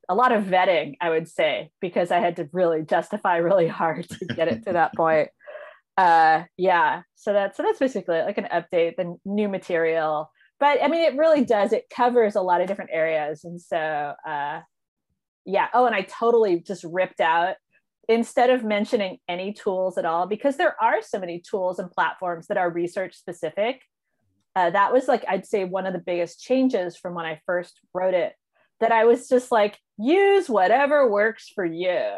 a 0.09 0.15
lot 0.15 0.31
of 0.31 0.45
vetting 0.45 0.95
i 1.01 1.09
would 1.09 1.27
say 1.27 1.69
because 1.81 2.11
i 2.11 2.19
had 2.19 2.37
to 2.37 2.47
really 2.53 2.81
justify 2.81 3.35
really 3.37 3.67
hard 3.67 4.07
to 4.07 4.25
get 4.25 4.47
it 4.47 4.63
to 4.65 4.73
that 4.73 4.93
point. 4.95 5.29
Uh 5.97 6.43
yeah 6.57 7.01
so 7.15 7.33
that's 7.33 7.57
so 7.57 7.63
that's 7.63 7.79
basically 7.79 8.19
like 8.19 8.37
an 8.37 8.47
update 8.53 8.97
the 8.97 9.17
new 9.25 9.47
material. 9.47 10.29
But 10.59 10.83
i 10.83 10.87
mean 10.89 11.01
it 11.01 11.17
really 11.17 11.45
does 11.45 11.71
it 11.71 11.85
covers 11.89 12.35
a 12.35 12.41
lot 12.41 12.61
of 12.61 12.67
different 12.67 12.91
areas 12.93 13.43
and 13.45 13.59
so 13.61 13.77
uh 14.27 14.61
yeah. 15.47 15.67
Oh 15.73 15.85
and 15.85 15.95
i 15.95 16.01
totally 16.01 16.59
just 16.59 16.83
ripped 16.83 17.21
out 17.21 17.55
instead 18.07 18.49
of 18.49 18.63
mentioning 18.63 19.17
any 19.27 19.51
tools 19.53 19.97
at 19.97 20.05
all 20.05 20.27
because 20.27 20.57
there 20.57 20.75
are 20.81 21.01
so 21.01 21.19
many 21.19 21.39
tools 21.39 21.79
and 21.79 21.91
platforms 21.91 22.47
that 22.47 22.57
are 22.57 22.69
research 22.69 23.15
specific. 23.15 23.81
Uh, 24.55 24.71
that 24.71 24.91
was 24.91 25.07
like 25.07 25.23
i'd 25.29 25.45
say 25.45 25.65
one 25.65 25.85
of 25.85 25.93
the 25.93 25.99
biggest 25.99 26.41
changes 26.41 26.97
from 26.97 27.13
when 27.13 27.27
i 27.27 27.39
first 27.45 27.79
wrote 27.93 28.15
it 28.15 28.33
that 28.79 28.91
i 28.91 29.05
was 29.05 29.29
just 29.29 29.51
like 29.51 29.77
use 29.99 30.49
whatever 30.49 31.07
works 31.07 31.47
for 31.47 31.63
you 31.63 32.17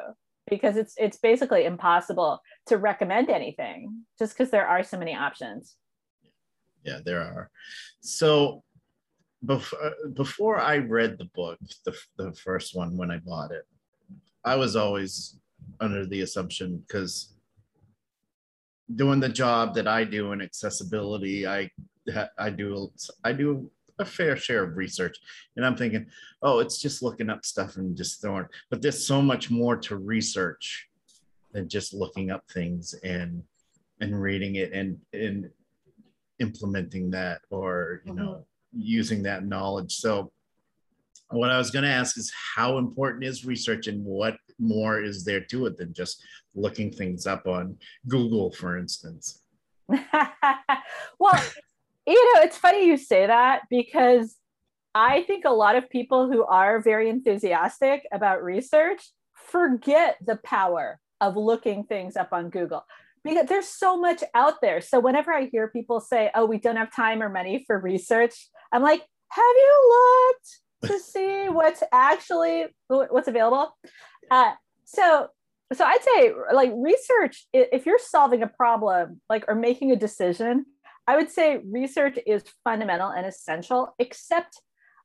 because 0.50 0.78
it's 0.78 0.94
it's 0.98 1.18
basically 1.18 1.66
impossible 1.66 2.42
to 2.66 2.78
recommend 2.78 3.30
anything 3.30 4.06
just 4.18 4.34
because 4.34 4.52
there 4.52 4.68
are 4.68 4.84
so 4.84 4.98
many 4.98 5.16
options. 5.16 5.76
Yeah 6.84 7.00
there 7.04 7.22
are. 7.22 7.50
So 8.02 8.64
before 9.46 9.84
uh, 9.84 10.10
before 10.14 10.60
I 10.60 10.78
read 10.78 11.18
the 11.18 11.30
book, 11.36 11.60
the 11.86 11.96
the 12.18 12.34
first 12.34 12.76
one 12.76 12.98
when 12.98 13.12
I 13.12 13.20
bought 13.20 13.52
it, 13.52 13.66
I 14.44 14.56
was 14.56 14.76
always 14.76 15.40
under 15.80 16.06
the 16.06 16.22
assumption 16.22 16.84
because 16.88 17.36
doing 18.96 19.20
the 19.20 19.30
job 19.30 19.76
that 19.76 19.88
I 19.88 20.04
do 20.04 20.32
in 20.32 20.42
accessibility, 20.42 21.48
I 21.48 21.70
I 22.38 22.50
do 22.50 22.92
I 23.24 23.32
do 23.34 23.72
a 24.00 24.06
fair 24.06 24.36
share 24.36 24.64
of 24.64 24.78
research, 24.78 25.18
and 25.56 25.66
I'm 25.66 25.76
thinking, 25.76 26.08
oh, 26.42 26.60
it's 26.60 26.82
just 26.82 27.04
looking 27.04 27.30
up 27.30 27.46
stuff 27.46 27.78
and 27.78 27.96
just 27.96 28.22
throwing. 28.22 28.46
But 28.70 28.82
there's 28.82 29.06
so 29.06 29.22
much 29.22 29.50
more 29.50 29.78
to 29.78 29.98
research 29.98 30.88
than 31.52 31.68
just 31.70 31.94
looking 31.94 32.32
up 32.32 32.44
things 32.52 32.94
and 33.04 33.44
and 34.02 34.22
reading 34.22 34.56
it 34.56 34.74
and 34.74 34.98
and 35.14 35.50
implementing 36.40 37.12
that 37.12 37.42
or 37.50 38.02
you 38.06 38.14
know 38.14 38.46
using 38.72 39.24
that 39.24 39.46
knowledge. 39.46 39.96
So, 39.96 40.32
what 41.32 41.52
I 41.52 41.58
was 41.58 41.70
going 41.70 41.84
to 41.84 41.92
ask 41.92 42.18
is 42.18 42.34
how 42.56 42.80
important 42.80 43.24
is 43.24 43.46
research 43.46 43.88
and 43.88 44.04
what 44.04 44.38
more 44.58 45.02
is 45.02 45.24
there 45.24 45.42
to 45.42 45.68
it 45.68 45.78
than 45.78 45.94
just 45.94 46.24
looking 46.56 46.92
things 46.92 47.28
up 47.28 47.46
on 47.46 47.78
Google, 48.08 48.52
for 48.52 48.78
instance? 48.78 49.44
well, 49.88 51.44
you 52.08 52.34
know, 52.36 52.42
it's 52.42 52.58
funny 52.58 52.88
you 52.88 52.98
say 52.98 53.28
that 53.28 53.62
because 53.70 54.38
I 54.96 55.22
think 55.24 55.46
a 55.46 55.52
lot 55.52 55.76
of 55.76 55.90
people 55.90 56.32
who 56.32 56.44
are 56.46 56.82
very 56.82 57.10
enthusiastic 57.10 58.08
about 58.12 58.44
research 58.44 59.02
forget 59.34 60.18
the 60.26 60.38
power 60.38 61.00
of 61.22 61.38
looking 61.38 61.84
things 61.84 62.18
up 62.18 62.30
on 62.34 62.50
Google 62.50 62.86
because 63.24 63.48
there's 63.48 63.68
so 63.68 63.98
much 63.98 64.24
out 64.34 64.62
there. 64.62 64.82
So 64.82 65.00
whenever 65.00 65.34
I 65.34 65.46
hear 65.46 65.68
people 65.68 66.00
say, 66.00 66.32
"Oh, 66.36 66.46
we 66.46 66.58
don't 66.58 66.76
have 66.76 66.94
time 66.94 67.22
or 67.22 67.30
money 67.30 67.64
for 67.66 67.80
research," 67.80 68.50
I'm 68.72 68.82
like, 68.82 69.02
"Have 69.30 69.56
you 69.56 70.32
looked 70.84 70.92
to 70.92 71.00
see 71.00 71.50
what's 71.50 71.84
actually 71.92 72.68
what's 72.88 73.28
available?" 73.28 73.76
Uh, 74.32 74.54
so, 74.86 75.28
so 75.74 75.86
I'd 75.86 76.04
say 76.04 76.34
like 76.54 76.72
research. 76.76 77.48
If 77.54 77.86
you're 77.86 78.00
solving 78.00 78.44
a 78.44 78.48
problem, 78.48 79.22
like 79.30 79.46
or 79.48 79.56
making 79.56 79.92
a 79.92 79.96
decision, 79.96 80.66
I 81.08 81.16
would 81.16 81.30
say 81.30 81.62
research 81.70 82.20
is 82.26 82.44
fundamental 82.64 83.10
and 83.10 83.26
essential. 83.26 83.96
Except, 84.00 84.62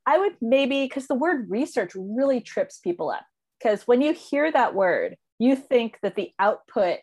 I 0.07 0.19
would 0.19 0.37
maybe 0.41 0.85
because 0.85 1.07
the 1.07 1.15
word 1.15 1.51
research 1.51 1.93
really 1.95 2.41
trips 2.41 2.79
people 2.79 3.11
up 3.11 3.25
because 3.59 3.87
when 3.87 4.03
you 4.03 4.13
hear 4.13 4.53
that 4.53 4.75
word, 4.75 5.17
you 5.39 5.57
think 5.57 5.99
that 6.03 6.15
the 6.15 6.31
output 6.39 6.99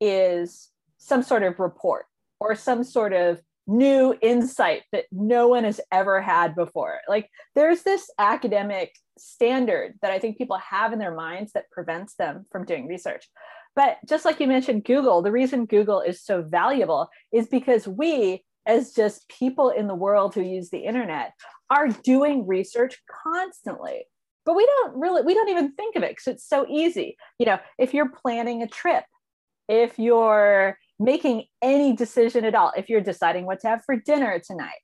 is 0.00 0.70
some 0.98 1.22
sort 1.22 1.42
of 1.42 1.58
report 1.58 2.06
or 2.40 2.54
some 2.54 2.84
sort 2.84 3.12
of 3.12 3.40
new 3.66 4.16
insight 4.22 4.82
that 4.92 5.04
no 5.10 5.48
one 5.48 5.64
has 5.64 5.80
ever 5.90 6.20
had 6.20 6.54
before. 6.54 7.00
Like 7.08 7.28
there's 7.54 7.82
this 7.82 8.10
academic 8.18 8.94
standard 9.18 9.94
that 10.02 10.12
I 10.12 10.18
think 10.18 10.38
people 10.38 10.58
have 10.58 10.92
in 10.92 10.98
their 10.98 11.14
minds 11.14 11.52
that 11.52 11.70
prevents 11.70 12.14
them 12.14 12.46
from 12.50 12.64
doing 12.64 12.86
research. 12.86 13.28
But 13.74 13.98
just 14.08 14.24
like 14.24 14.40
you 14.40 14.46
mentioned, 14.46 14.84
Google, 14.84 15.20
the 15.20 15.32
reason 15.32 15.66
Google 15.66 16.00
is 16.00 16.22
so 16.22 16.42
valuable 16.42 17.08
is 17.32 17.48
because 17.48 17.86
we, 17.86 18.44
as 18.64 18.92
just 18.92 19.28
people 19.28 19.70
in 19.70 19.86
the 19.86 19.94
world 19.94 20.34
who 20.34 20.42
use 20.42 20.70
the 20.70 20.78
internet, 20.78 21.32
are 21.70 21.88
doing 21.88 22.46
research 22.46 22.98
constantly. 23.24 24.06
But 24.44 24.54
we 24.54 24.64
don't 24.64 24.96
really, 24.96 25.22
we 25.22 25.34
don't 25.34 25.48
even 25.48 25.72
think 25.72 25.96
of 25.96 26.04
it 26.04 26.12
because 26.12 26.28
it's 26.28 26.48
so 26.48 26.66
easy. 26.70 27.16
You 27.38 27.46
know, 27.46 27.58
if 27.78 27.92
you're 27.92 28.08
planning 28.08 28.62
a 28.62 28.68
trip, 28.68 29.04
if 29.68 29.98
you're 29.98 30.78
making 30.98 31.44
any 31.62 31.94
decision 31.94 32.44
at 32.44 32.54
all, 32.54 32.72
if 32.76 32.88
you're 32.88 33.00
deciding 33.00 33.46
what 33.46 33.60
to 33.60 33.68
have 33.68 33.84
for 33.84 33.96
dinner 33.96 34.38
tonight, 34.38 34.80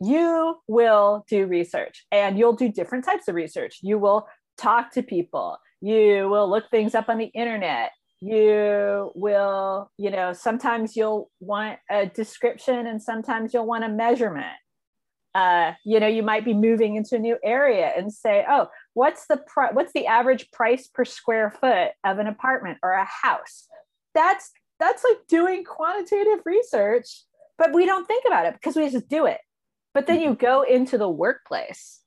you 0.00 0.56
will 0.66 1.24
do 1.28 1.46
research 1.46 2.04
and 2.10 2.38
you'll 2.38 2.54
do 2.54 2.70
different 2.70 3.04
types 3.04 3.28
of 3.28 3.34
research. 3.34 3.78
You 3.82 3.98
will 3.98 4.26
talk 4.58 4.92
to 4.92 5.02
people, 5.02 5.58
you 5.80 6.28
will 6.28 6.48
look 6.48 6.70
things 6.70 6.94
up 6.94 7.08
on 7.08 7.18
the 7.18 7.26
internet. 7.26 7.90
You 8.20 9.10
will, 9.16 9.90
you 9.98 10.10
know, 10.10 10.32
sometimes 10.32 10.94
you'll 10.94 11.28
want 11.40 11.80
a 11.90 12.06
description 12.06 12.86
and 12.86 13.02
sometimes 13.02 13.52
you'll 13.52 13.66
want 13.66 13.82
a 13.82 13.88
measurement. 13.88 14.54
Uh, 15.34 15.72
you 15.84 15.98
know, 15.98 16.06
you 16.06 16.22
might 16.22 16.44
be 16.44 16.54
moving 16.54 16.94
into 16.94 17.16
a 17.16 17.18
new 17.18 17.36
area 17.42 17.90
and 17.96 18.12
say, 18.12 18.44
oh, 18.48 18.68
what's 18.94 19.26
the 19.26 19.38
pr- 19.38 19.72
what's 19.72 19.92
the 19.92 20.06
average 20.06 20.52
price 20.52 20.86
per 20.86 21.04
square 21.04 21.50
foot 21.50 21.88
of 22.04 22.18
an 22.18 22.28
apartment 22.28 22.78
or 22.84 22.92
a 22.92 23.04
house? 23.04 23.66
That's 24.14 24.50
that's 24.78 25.04
like 25.04 25.18
doing 25.28 25.64
quantitative 25.64 26.40
research 26.44 27.24
but 27.58 27.72
we 27.72 27.86
don't 27.86 28.06
think 28.06 28.24
about 28.26 28.46
it 28.46 28.54
because 28.54 28.74
we 28.74 28.88
just 28.90 29.08
do 29.08 29.26
it. 29.26 29.38
But 29.94 30.06
then 30.06 30.20
you 30.20 30.30
mm-hmm. 30.30 30.44
go 30.44 30.62
into 30.62 30.98
the 30.98 31.08
workplace 31.08 32.00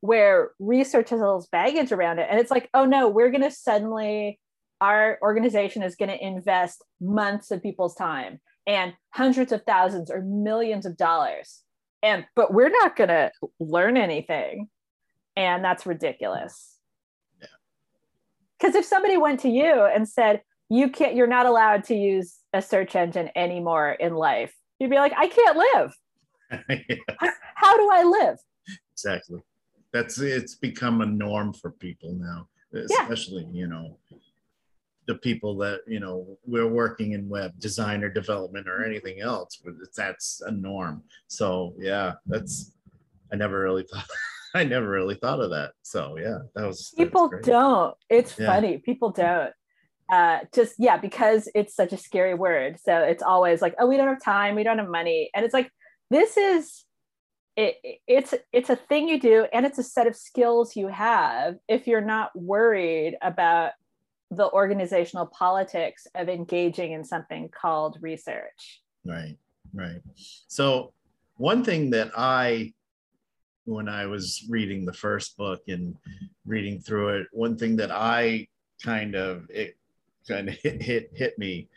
where 0.00 0.50
research 0.58 1.10
has 1.10 1.22
all 1.22 1.38
this 1.38 1.48
baggage 1.48 1.90
around 1.90 2.18
it 2.18 2.26
and 2.30 2.38
it's 2.38 2.50
like 2.50 2.68
oh 2.74 2.84
no 2.84 3.08
we're 3.08 3.30
going 3.30 3.40
to 3.42 3.50
suddenly 3.50 4.38
our 4.82 5.18
organization 5.22 5.82
is 5.82 5.96
going 5.96 6.10
to 6.10 6.22
invest 6.22 6.84
months 7.00 7.50
of 7.50 7.62
people's 7.62 7.94
time 7.94 8.38
and 8.66 8.92
hundreds 9.14 9.50
of 9.50 9.62
thousands 9.62 10.10
or 10.10 10.20
millions 10.20 10.84
of 10.84 10.98
dollars 10.98 11.62
and 12.02 12.26
but 12.36 12.52
we're 12.52 12.68
not 12.68 12.96
going 12.96 13.08
to 13.08 13.30
learn 13.58 13.96
anything 13.96 14.68
and 15.36 15.64
that's 15.64 15.86
ridiculous. 15.86 16.76
Because 18.58 18.74
if 18.74 18.84
somebody 18.84 19.16
went 19.16 19.40
to 19.40 19.48
you 19.48 19.84
and 19.84 20.08
said 20.08 20.42
you 20.74 20.88
can't 20.88 21.14
you're 21.14 21.26
not 21.26 21.46
allowed 21.46 21.84
to 21.84 21.94
use 21.94 22.38
a 22.52 22.60
search 22.60 22.96
engine 22.96 23.30
anymore 23.36 23.92
in 23.92 24.14
life. 24.14 24.54
You'd 24.78 24.90
be 24.90 24.96
like 24.96 25.12
i 25.16 25.28
can't 25.28 25.56
live. 25.56 25.94
Yeah. 26.68 26.96
how, 27.18 27.30
how, 27.54 27.76
do 27.76 27.88
i 27.92 28.02
live? 28.02 28.38
Exactly. 28.92 29.40
That's 29.92 30.18
it's 30.20 30.56
become 30.56 31.00
a 31.00 31.06
norm 31.06 31.52
for 31.52 31.70
people 31.70 32.14
now 32.14 32.48
especially 32.74 33.44
yeah. 33.52 33.60
you 33.60 33.66
know 33.68 33.96
the 35.06 35.14
people 35.16 35.56
that 35.56 35.80
you 35.86 36.00
know 36.00 36.36
we're 36.44 36.68
working 36.68 37.12
in 37.12 37.28
web 37.28 37.52
design 37.60 38.02
or 38.02 38.08
development 38.08 38.68
or 38.68 38.84
anything 38.84 39.20
else 39.20 39.60
but 39.64 39.74
that's 39.96 40.40
a 40.46 40.50
norm. 40.50 41.02
So 41.28 41.74
yeah 41.78 42.14
that's 42.26 42.72
i 43.32 43.36
never 43.36 43.60
really 43.60 43.84
thought 43.84 44.08
i 44.54 44.64
never 44.64 44.88
really 44.88 45.14
thought 45.14 45.40
of 45.40 45.50
that. 45.50 45.72
So 45.82 46.16
yeah 46.18 46.38
that 46.54 46.66
was 46.66 46.92
people 46.96 47.30
don't. 47.42 47.94
It's 48.08 48.36
yeah. 48.38 48.46
funny. 48.46 48.78
People 48.78 49.10
don't 49.10 49.52
uh, 50.10 50.40
just 50.54 50.74
yeah 50.78 50.96
because 50.96 51.48
it's 51.54 51.74
such 51.74 51.92
a 51.92 51.96
scary 51.96 52.34
word 52.34 52.78
so 52.82 52.98
it's 52.98 53.22
always 53.22 53.62
like 53.62 53.74
oh 53.78 53.86
we 53.86 53.96
don't 53.96 54.08
have 54.08 54.22
time 54.22 54.54
we 54.54 54.62
don't 54.62 54.78
have 54.78 54.88
money 54.88 55.30
and 55.34 55.44
it's 55.44 55.54
like 55.54 55.70
this 56.10 56.36
is 56.36 56.84
it, 57.56 57.76
it's 58.06 58.34
it's 58.52 58.68
a 58.68 58.76
thing 58.76 59.08
you 59.08 59.18
do 59.18 59.46
and 59.52 59.64
it's 59.64 59.78
a 59.78 59.82
set 59.82 60.06
of 60.06 60.16
skills 60.16 60.76
you 60.76 60.88
have 60.88 61.56
if 61.68 61.86
you're 61.86 62.00
not 62.00 62.34
worried 62.34 63.16
about 63.22 63.72
the 64.36 64.50
organizational 64.50 65.26
politics 65.26 66.06
of 66.14 66.28
engaging 66.28 66.92
in 66.92 67.04
something 67.04 67.48
called 67.48 67.98
research. 68.00 68.82
Right, 69.04 69.36
right. 69.72 70.00
So, 70.48 70.92
one 71.36 71.64
thing 71.64 71.90
that 71.90 72.10
I, 72.16 72.72
when 73.64 73.88
I 73.88 74.06
was 74.06 74.44
reading 74.48 74.84
the 74.84 74.92
first 74.92 75.36
book 75.36 75.62
and 75.68 75.96
reading 76.46 76.80
through 76.80 77.20
it, 77.20 77.26
one 77.32 77.56
thing 77.56 77.76
that 77.76 77.90
I 77.90 78.48
kind 78.82 79.14
of 79.14 79.48
it 79.50 79.76
kind 80.26 80.48
of 80.48 80.54
hit 80.56 80.82
hit 80.82 81.10
hit 81.14 81.38
me, 81.38 81.68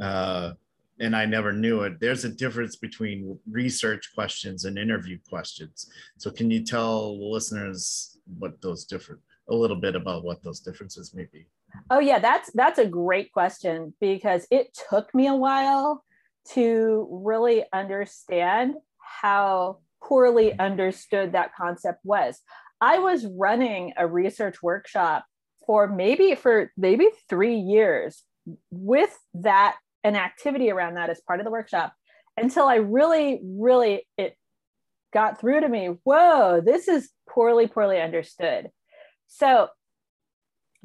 uh, 0.00 0.52
and 1.00 1.14
I 1.14 1.26
never 1.26 1.52
knew 1.52 1.82
it. 1.82 2.00
There's 2.00 2.24
a 2.24 2.28
difference 2.28 2.76
between 2.76 3.38
research 3.50 4.10
questions 4.14 4.64
and 4.64 4.78
interview 4.78 5.18
questions. 5.28 5.90
So, 6.18 6.30
can 6.30 6.50
you 6.50 6.64
tell 6.64 7.32
listeners 7.32 8.18
what 8.38 8.60
those 8.60 8.84
different 8.84 9.20
a 9.48 9.54
little 9.54 9.76
bit 9.76 9.94
about 9.94 10.24
what 10.24 10.42
those 10.42 10.60
differences 10.60 11.14
may 11.14 11.26
be? 11.32 11.46
Oh 11.90 12.00
yeah, 12.00 12.18
that's 12.18 12.50
that's 12.52 12.78
a 12.78 12.86
great 12.86 13.32
question 13.32 13.94
because 14.00 14.46
it 14.50 14.76
took 14.90 15.14
me 15.14 15.26
a 15.26 15.34
while 15.34 16.04
to 16.52 17.08
really 17.10 17.64
understand 17.72 18.74
how 18.98 19.78
poorly 20.02 20.56
understood 20.58 21.32
that 21.32 21.54
concept 21.54 22.00
was. 22.04 22.40
I 22.80 22.98
was 22.98 23.26
running 23.26 23.94
a 23.96 24.06
research 24.06 24.62
workshop 24.62 25.24
for 25.66 25.86
maybe 25.88 26.34
for 26.34 26.72
maybe 26.76 27.08
3 27.28 27.56
years 27.56 28.22
with 28.70 29.16
that 29.34 29.76
an 30.04 30.16
activity 30.16 30.70
around 30.70 30.94
that 30.94 31.10
as 31.10 31.20
part 31.20 31.40
of 31.40 31.44
the 31.44 31.50
workshop 31.50 31.92
until 32.36 32.66
I 32.66 32.76
really 32.76 33.40
really 33.42 34.06
it 34.16 34.36
got 35.12 35.40
through 35.40 35.60
to 35.60 35.68
me, 35.68 35.96
whoa, 36.04 36.60
this 36.60 36.88
is 36.88 37.10
poorly 37.28 37.66
poorly 37.66 38.00
understood. 38.00 38.70
So 39.26 39.68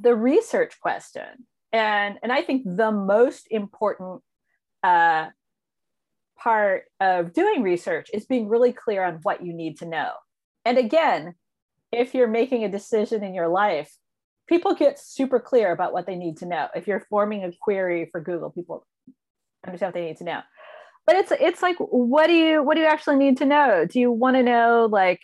the 0.01 0.15
research 0.15 0.79
question 0.81 1.45
and 1.71 2.17
and 2.23 2.31
i 2.31 2.41
think 2.41 2.63
the 2.65 2.91
most 2.91 3.47
important 3.49 4.21
uh, 4.83 5.27
part 6.37 6.85
of 6.99 7.33
doing 7.33 7.61
research 7.61 8.09
is 8.13 8.25
being 8.25 8.47
really 8.47 8.73
clear 8.73 9.03
on 9.03 9.19
what 9.21 9.45
you 9.45 9.53
need 9.53 9.77
to 9.77 9.85
know 9.85 10.11
and 10.65 10.77
again 10.77 11.35
if 11.91 12.15
you're 12.15 12.27
making 12.27 12.63
a 12.63 12.71
decision 12.71 13.23
in 13.23 13.35
your 13.35 13.47
life 13.47 13.93
people 14.51 14.75
get 14.75 14.99
super 14.99 15.39
clear 15.39 15.71
about 15.71 15.93
what 15.93 16.05
they 16.05 16.15
need 16.15 16.37
to 16.37 16.45
know 16.45 16.67
if 16.75 16.87
you're 16.87 17.05
forming 17.09 17.43
a 17.43 17.51
query 17.61 18.07
for 18.11 18.21
google 18.21 18.51
people 18.51 18.85
understand 19.65 19.89
what 19.89 19.93
they 19.93 20.05
need 20.05 20.17
to 20.17 20.23
know 20.23 20.41
but 21.07 21.15
it's 21.15 21.31
it's 21.39 21.61
like 21.61 21.77
what 21.79 22.27
do 22.27 22.33
you 22.33 22.61
what 22.61 22.75
do 22.75 22.81
you 22.81 22.87
actually 22.87 23.15
need 23.15 23.37
to 23.37 23.45
know 23.45 23.85
do 23.89 23.99
you 23.99 24.11
want 24.11 24.35
to 24.35 24.43
know 24.43 24.87
like 24.91 25.19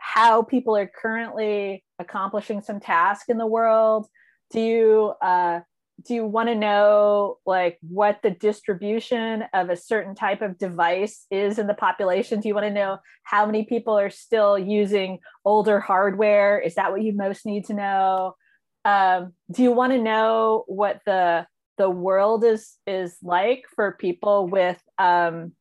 how 0.00 0.42
people 0.42 0.76
are 0.76 0.90
currently 1.00 1.84
accomplishing 2.00 2.62
some 2.62 2.80
task 2.80 3.28
in 3.28 3.38
the 3.38 3.46
world? 3.46 4.08
Do 4.50 4.60
you 4.60 5.12
uh, 5.22 5.60
do 6.04 6.14
you 6.14 6.24
want 6.24 6.48
to 6.48 6.54
know 6.54 7.36
like 7.44 7.78
what 7.82 8.20
the 8.22 8.30
distribution 8.30 9.44
of 9.52 9.68
a 9.68 9.76
certain 9.76 10.14
type 10.14 10.40
of 10.40 10.58
device 10.58 11.26
is 11.30 11.58
in 11.58 11.66
the 11.66 11.74
population? 11.74 12.40
Do 12.40 12.48
you 12.48 12.54
want 12.54 12.66
to 12.66 12.72
know 12.72 12.98
how 13.22 13.44
many 13.44 13.64
people 13.64 13.96
are 13.98 14.10
still 14.10 14.58
using 14.58 15.18
older 15.44 15.78
hardware? 15.78 16.58
Is 16.58 16.74
that 16.76 16.90
what 16.90 17.02
you 17.02 17.12
most 17.12 17.44
need 17.44 17.66
to 17.66 17.74
know? 17.74 18.34
Um, 18.84 19.34
do 19.52 19.62
you 19.62 19.72
want 19.72 19.92
to 19.92 19.98
know 19.98 20.64
what 20.66 21.00
the 21.06 21.46
the 21.76 21.90
world 21.90 22.44
is 22.44 22.76
is 22.86 23.16
like 23.22 23.64
for 23.74 23.92
people 23.92 24.46
with 24.46 24.80
um, 24.98 25.52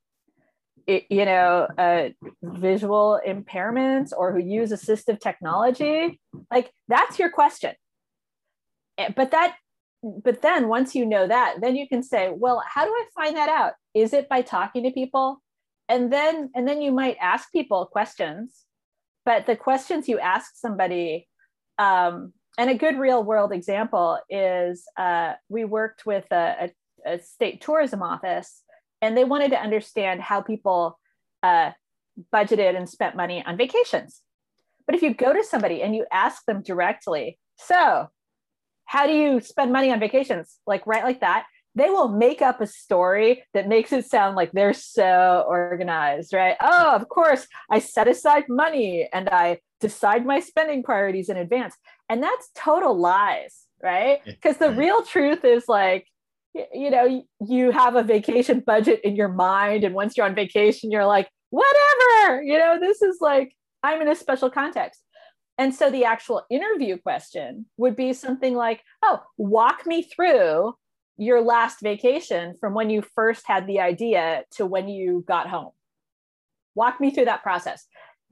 you 1.09 1.25
know, 1.25 1.67
visual 2.41 3.19
impairments 3.27 4.11
or 4.15 4.33
who 4.33 4.39
use 4.39 4.71
assistive 4.71 5.19
technology, 5.19 6.19
like 6.49 6.71
that's 6.87 7.19
your 7.19 7.29
question. 7.29 7.75
Eh, 8.97 9.09
but 9.15 9.31
that, 9.31 9.55
but 10.01 10.41
then 10.41 10.67
once 10.67 10.95
you 10.95 11.05
know 11.05 11.27
that, 11.27 11.57
then 11.61 11.75
you 11.75 11.87
can 11.87 12.01
say, 12.01 12.31
well, 12.33 12.63
how 12.65 12.85
do 12.85 12.91
I 12.91 13.05
find 13.13 13.35
that 13.37 13.49
out? 13.49 13.73
Is 13.93 14.13
it 14.13 14.29
by 14.29 14.41
talking 14.41 14.83
to 14.83 14.91
people? 14.91 15.41
And 15.87 16.11
then, 16.11 16.49
and 16.55 16.67
then 16.67 16.81
you 16.81 16.91
might 16.91 17.17
ask 17.21 17.51
people 17.51 17.85
questions, 17.85 18.65
but 19.25 19.45
the 19.45 19.55
questions 19.55 20.07
you 20.07 20.19
ask 20.19 20.51
somebody, 20.55 21.27
um, 21.77 22.33
and 22.57 22.69
a 22.69 22.75
good 22.75 22.97
real 22.97 23.23
world 23.23 23.51
example 23.51 24.19
is 24.29 24.83
uh, 24.97 25.33
we 25.47 25.65
worked 25.65 26.05
with 26.05 26.25
a, 26.31 26.71
a, 27.05 27.13
a 27.13 27.19
state 27.19 27.61
tourism 27.61 28.01
office 28.03 28.63
and 29.01 29.15
they 29.15 29.23
wanted 29.23 29.51
to 29.51 29.61
understand 29.61 30.21
how 30.21 30.41
people 30.41 30.99
uh, 31.43 31.71
budgeted 32.33 32.75
and 32.75 32.89
spent 32.89 33.15
money 33.15 33.43
on 33.45 33.57
vacations. 33.57 34.21
But 34.85 34.95
if 34.95 35.01
you 35.01 35.13
go 35.13 35.31
to 35.31 35.43
somebody 35.43 35.81
and 35.81 35.95
you 35.95 36.05
ask 36.11 36.43
them 36.45 36.61
directly, 36.61 37.39
so 37.57 38.07
how 38.85 39.07
do 39.07 39.13
you 39.13 39.39
spend 39.39 39.71
money 39.71 39.91
on 39.91 39.99
vacations? 39.99 40.57
Like 40.65 40.85
right 40.87 41.03
like 41.03 41.21
that, 41.21 41.45
they 41.75 41.89
will 41.89 42.09
make 42.09 42.41
up 42.41 42.59
a 42.59 42.67
story 42.67 43.43
that 43.53 43.67
makes 43.67 43.93
it 43.93 44.05
sound 44.05 44.35
like 44.35 44.51
they're 44.51 44.73
so 44.73 45.45
organized, 45.47 46.33
right? 46.33 46.57
Oh, 46.59 46.95
of 46.95 47.07
course, 47.07 47.47
I 47.69 47.79
set 47.79 48.07
aside 48.07 48.45
money 48.49 49.07
and 49.13 49.29
I 49.29 49.59
decide 49.79 50.25
my 50.25 50.39
spending 50.39 50.83
priorities 50.83 51.29
in 51.29 51.37
advance. 51.37 51.75
And 52.09 52.21
that's 52.21 52.49
total 52.55 52.97
lies, 52.97 53.65
right? 53.81 54.19
Because 54.25 54.57
the 54.57 54.71
real 54.71 55.03
truth 55.03 55.43
is 55.43 55.65
like 55.67 56.07
you 56.73 56.89
know 56.89 57.23
you 57.47 57.71
have 57.71 57.95
a 57.95 58.03
vacation 58.03 58.59
budget 58.59 58.99
in 59.03 59.15
your 59.15 59.27
mind 59.27 59.83
and 59.83 59.93
once 59.93 60.17
you're 60.17 60.25
on 60.25 60.33
vacation 60.33 60.91
you're 60.91 61.05
like 61.05 61.29
whatever! 61.51 62.41
You 62.41 62.57
know 62.57 62.79
this 62.79 63.01
is 63.01 63.17
like 63.21 63.53
i'm 63.83 64.01
in 64.01 64.07
a 64.07 64.15
special 64.15 64.49
context. 64.49 65.03
And 65.57 65.75
so 65.75 65.91
the 65.91 66.05
actual 66.05 66.45
interview 66.49 66.97
question 66.97 67.65
would 67.77 67.95
be 67.95 68.13
something 68.13 68.55
like 68.55 68.81
oh 69.03 69.19
walk 69.37 69.85
me 69.85 70.03
through 70.03 70.73
your 71.17 71.41
last 71.41 71.79
vacation 71.83 72.55
from 72.59 72.73
when 72.73 72.89
you 72.89 73.03
first 73.13 73.43
had 73.45 73.67
the 73.67 73.81
idea 73.81 74.43
to 74.51 74.65
when 74.65 74.87
you 74.87 75.23
got 75.27 75.49
home. 75.49 75.71
Walk 76.75 77.01
me 77.01 77.11
through 77.11 77.25
that 77.25 77.43
process 77.43 77.85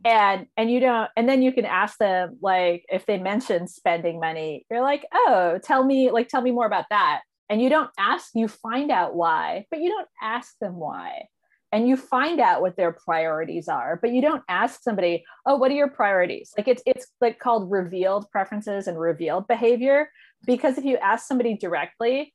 and 0.06 0.48
and 0.56 0.72
you 0.72 0.80
don't 0.80 1.10
and 1.16 1.28
then 1.28 1.42
you 1.42 1.52
can 1.52 1.66
ask 1.66 1.98
them 1.98 2.38
like 2.42 2.86
if 2.90 3.06
they 3.06 3.18
mention 3.18 3.68
spending 3.68 4.20
money 4.20 4.66
you're 4.70 4.82
like 4.82 5.06
oh 5.14 5.60
tell 5.64 5.84
me 5.84 6.12
like 6.12 6.28
tell 6.28 6.42
me 6.42 6.52
more 6.52 6.66
about 6.66 6.86
that. 6.90 7.22
And 7.50 7.62
you 7.62 7.70
don't 7.70 7.90
ask 7.98 8.32
you 8.36 8.48
find 8.48 8.92
out 8.92 9.16
why 9.16 9.66
but 9.72 9.80
you 9.80 9.90
don't 9.90 10.08
ask 10.22 10.58
them 10.60 10.76
why. 10.76 11.28
And 11.74 11.88
you 11.88 11.98
find 11.98 12.40
out 12.40 12.62
what 12.62 12.78
their 12.78 12.92
priorities 12.92 13.68
are 13.68 13.98
but 14.02 14.12
you 14.12 14.22
don't 14.22 14.44
ask 14.48 14.84
somebody 14.84 15.24
oh 15.46 15.56
what 15.56 15.72
are 15.72 15.76
your 15.76 15.90
priorities? 15.90 16.52
Like 16.58 16.68
it's 16.68 16.84
it's 16.86 17.08
like 17.20 17.40
called 17.40 17.72
revealed 17.72 18.30
preferences 18.32 18.88
and 18.88 19.00
revealed 19.00 19.48
behavior 19.48 20.10
because 20.46 20.78
if 20.78 20.86
you 20.86 20.98
ask 20.98 21.28
somebody 21.28 21.58
directly 21.58 22.34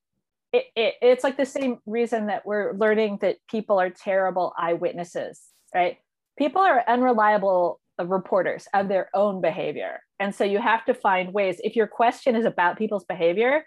it, 0.53 0.67
it, 0.77 0.95
it's 1.01 1.25
like 1.25 1.39
the 1.39 1.47
same 1.47 1.79
reason 1.87 2.27
that 2.27 2.45
we're 2.45 2.75
learning 2.75 3.19
that 3.23 3.39
people 3.49 3.81
are 3.81 3.89
terrible 3.89 4.53
eyewitnesses 4.59 5.41
right 5.75 5.99
people 6.43 6.63
are 6.63 6.83
unreliable 6.89 7.81
reporters 7.99 8.67
of 8.75 8.89
their 8.89 9.09
own 9.15 9.41
behavior 9.41 10.01
and 10.19 10.35
so 10.35 10.45
you 10.45 10.59
have 10.59 10.85
to 10.85 10.95
find 10.95 11.33
ways 11.33 11.61
if 11.63 11.77
your 11.77 11.87
question 11.87 12.35
is 12.35 12.45
about 12.45 12.77
people's 12.77 13.05
behavior 13.05 13.65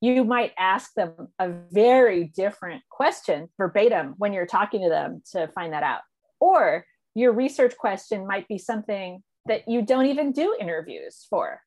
you 0.00 0.24
might 0.24 0.52
ask 0.58 0.92
them 0.94 1.28
a 1.38 1.50
very 1.72 2.24
different 2.24 2.82
question 2.90 3.48
verbatim 3.56 4.14
when 4.18 4.32
you're 4.32 4.46
talking 4.46 4.82
to 4.82 4.88
them 4.88 5.22
to 5.32 5.48
find 5.48 5.72
that 5.72 5.82
out. 5.82 6.02
Or 6.40 6.84
your 7.14 7.32
research 7.32 7.76
question 7.76 8.26
might 8.26 8.46
be 8.46 8.58
something 8.58 9.22
that 9.46 9.68
you 9.68 9.82
don't 9.82 10.06
even 10.06 10.32
do 10.32 10.56
interviews 10.60 11.26
for. 11.30 11.60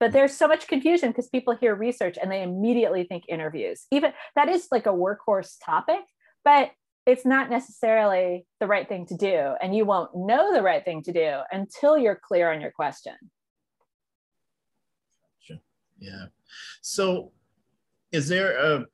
But 0.00 0.12
there's 0.12 0.34
so 0.34 0.48
much 0.48 0.66
confusion 0.66 1.10
because 1.10 1.28
people 1.28 1.56
hear 1.56 1.74
research 1.74 2.16
and 2.20 2.30
they 2.30 2.42
immediately 2.42 3.04
think 3.04 3.24
interviews. 3.28 3.86
Even 3.90 4.12
that 4.34 4.48
is 4.48 4.68
like 4.72 4.86
a 4.86 4.90
workhorse 4.90 5.56
topic, 5.64 6.00
but 6.44 6.70
it's 7.06 7.26
not 7.26 7.50
necessarily 7.50 8.46
the 8.60 8.66
right 8.66 8.88
thing 8.88 9.06
to 9.06 9.16
do. 9.16 9.54
And 9.62 9.76
you 9.76 9.84
won't 9.84 10.14
know 10.14 10.54
the 10.54 10.62
right 10.62 10.84
thing 10.84 11.02
to 11.02 11.12
do 11.12 11.38
until 11.52 11.98
you're 11.98 12.20
clear 12.22 12.52
on 12.52 12.60
your 12.60 12.70
question. 12.70 13.14
Sure. 15.40 15.58
Yeah. 15.98 16.26
So 16.80 17.32
is 18.14 18.28
there 18.28 18.56
a 18.56 18.86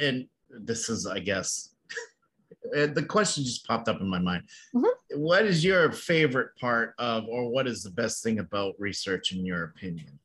and 0.00 0.26
this 0.50 0.90
is 0.90 1.06
i 1.06 1.18
guess 1.18 1.74
the 2.72 3.04
question 3.08 3.42
just 3.42 3.66
popped 3.66 3.88
up 3.88 4.00
in 4.00 4.08
my 4.08 4.18
mind 4.18 4.42
mm-hmm. 4.74 5.20
what 5.20 5.46
is 5.46 5.64
your 5.64 5.90
favorite 5.90 6.50
part 6.60 6.94
of 6.98 7.24
or 7.28 7.48
what 7.48 7.66
is 7.66 7.82
the 7.82 7.90
best 7.90 8.22
thing 8.22 8.38
about 8.38 8.74
research 8.78 9.32
in 9.32 9.46
your 9.46 9.64
opinion 9.64 10.18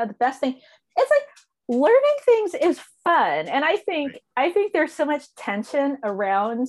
uh, 0.00 0.06
the 0.06 0.14
best 0.14 0.40
thing 0.40 0.60
it's 0.96 1.10
like 1.10 1.78
learning 1.80 2.16
things 2.24 2.54
is 2.54 2.80
fun. 3.04 3.48
And 3.48 3.64
i 3.64 3.76
think 3.76 4.18
i 4.36 4.50
think 4.50 4.72
there's 4.72 4.92
so 4.92 5.04
much 5.04 5.32
tension 5.36 5.98
around 6.02 6.68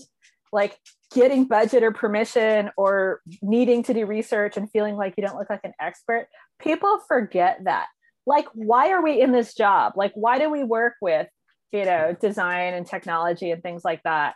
like 0.51 0.77
getting 1.13 1.45
budget 1.45 1.83
or 1.83 1.91
permission 1.91 2.71
or 2.77 3.21
needing 3.41 3.83
to 3.83 3.93
do 3.93 4.05
research 4.05 4.57
and 4.57 4.71
feeling 4.71 4.95
like 4.95 5.13
you 5.17 5.25
don't 5.25 5.37
look 5.37 5.49
like 5.49 5.63
an 5.63 5.73
expert. 5.79 6.27
People 6.59 6.99
forget 7.07 7.59
that. 7.65 7.87
Like 8.25 8.47
why 8.53 8.91
are 8.91 9.03
we 9.03 9.21
in 9.21 9.31
this 9.31 9.53
job? 9.53 9.93
Like 9.95 10.13
why 10.15 10.39
do 10.39 10.49
we 10.49 10.63
work 10.63 10.93
with 11.01 11.27
you 11.71 11.85
know 11.85 12.15
design 12.19 12.73
and 12.73 12.87
technology 12.87 13.51
and 13.51 13.61
things 13.61 13.83
like 13.85 14.01
that? 14.03 14.35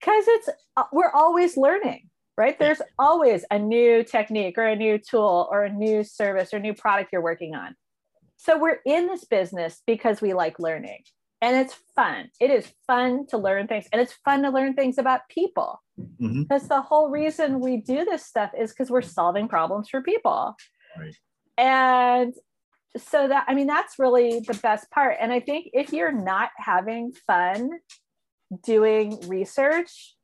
Because 0.00 0.24
it's 0.26 0.48
uh, 0.76 0.84
we're 0.92 1.12
always 1.12 1.56
learning 1.56 2.10
right. 2.36 2.58
There's 2.58 2.82
always 2.98 3.44
a 3.50 3.58
new 3.58 4.02
technique 4.02 4.58
or 4.58 4.66
a 4.66 4.76
new 4.76 4.98
tool 4.98 5.48
or 5.50 5.64
a 5.64 5.72
new 5.72 6.02
service 6.02 6.52
or 6.52 6.58
new 6.58 6.74
product 6.74 7.10
you're 7.12 7.22
working 7.22 7.54
on 7.54 7.76
so 8.36 8.58
we're 8.58 8.80
in 8.84 9.06
this 9.06 9.24
business 9.24 9.82
because 9.86 10.20
we 10.20 10.34
like 10.34 10.58
learning 10.58 11.02
and 11.44 11.56
it's 11.56 11.76
fun. 11.94 12.30
It 12.40 12.50
is 12.50 12.72
fun 12.86 13.26
to 13.28 13.38
learn 13.38 13.66
things 13.66 13.86
and 13.92 14.00
it's 14.00 14.14
fun 14.24 14.42
to 14.42 14.50
learn 14.50 14.74
things 14.74 14.96
about 14.96 15.28
people. 15.28 15.82
Mm-hmm. 16.00 16.42
Because 16.42 16.68
the 16.68 16.80
whole 16.80 17.10
reason 17.10 17.60
we 17.60 17.76
do 17.76 18.04
this 18.04 18.24
stuff 18.24 18.50
is 18.58 18.70
because 18.70 18.90
we're 18.90 19.02
solving 19.02 19.46
problems 19.46 19.90
for 19.90 20.00
people. 20.00 20.56
Right. 20.98 21.14
And 21.58 22.34
so 22.96 23.28
that, 23.28 23.44
I 23.46 23.54
mean, 23.54 23.66
that's 23.66 23.98
really 23.98 24.40
the 24.40 24.58
best 24.62 24.90
part. 24.90 25.18
And 25.20 25.32
I 25.32 25.40
think 25.40 25.68
if 25.72 25.92
you're 25.92 26.12
not 26.12 26.50
having 26.56 27.12
fun 27.26 27.70
doing 28.62 29.18
research, 29.28 30.14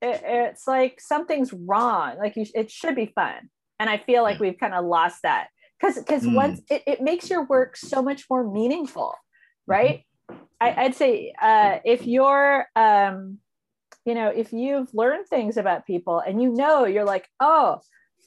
it, 0.00 0.22
it's 0.24 0.66
like 0.66 1.00
something's 1.00 1.52
wrong. 1.52 2.16
Like 2.18 2.36
you, 2.36 2.46
it 2.54 2.70
should 2.70 2.94
be 2.94 3.12
fun. 3.14 3.50
And 3.80 3.90
I 3.90 3.98
feel 3.98 4.22
like 4.22 4.36
yeah. 4.36 4.42
we've 4.42 4.58
kind 4.58 4.74
of 4.74 4.84
lost 4.84 5.22
that 5.24 5.48
because 5.80 5.96
because 5.96 6.24
mm. 6.24 6.34
once 6.34 6.60
it, 6.70 6.82
it 6.86 7.00
makes 7.00 7.30
your 7.30 7.44
work 7.44 7.76
so 7.76 8.02
much 8.02 8.24
more 8.28 8.48
meaningful, 8.48 9.14
right? 9.66 10.04
Mm-hmm. 10.30 10.42
I, 10.60 10.82
would 10.84 10.94
say 10.94 11.32
uh, 11.40 11.78
if 11.84 12.06
you're 12.06 12.66
um, 12.76 13.38
you 14.04 14.14
know 14.14 14.28
if 14.28 14.52
you've 14.52 14.92
learned 14.94 15.26
things 15.28 15.56
about 15.56 15.86
people 15.86 16.20
and 16.20 16.42
you 16.42 16.52
know 16.52 16.84
you're 16.84 17.04
like 17.04 17.28
oh 17.40 17.80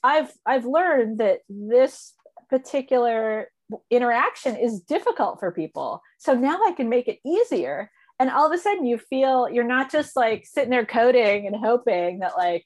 I've 0.03 0.31
I've 0.45 0.65
learned 0.65 1.19
that 1.19 1.39
this 1.47 2.13
particular 2.49 3.49
interaction 3.89 4.55
is 4.55 4.81
difficult 4.81 5.39
for 5.39 5.51
people. 5.51 6.01
So 6.17 6.33
now 6.33 6.59
I 6.65 6.73
can 6.73 6.89
make 6.89 7.07
it 7.07 7.19
easier. 7.25 7.89
And 8.19 8.29
all 8.29 8.45
of 8.45 8.51
a 8.51 8.61
sudden 8.61 8.85
you 8.85 8.97
feel 8.97 9.49
you're 9.49 9.63
not 9.63 9.91
just 9.91 10.15
like 10.15 10.45
sitting 10.45 10.69
there 10.69 10.85
coding 10.85 11.47
and 11.47 11.55
hoping 11.55 12.19
that 12.19 12.37
like 12.37 12.65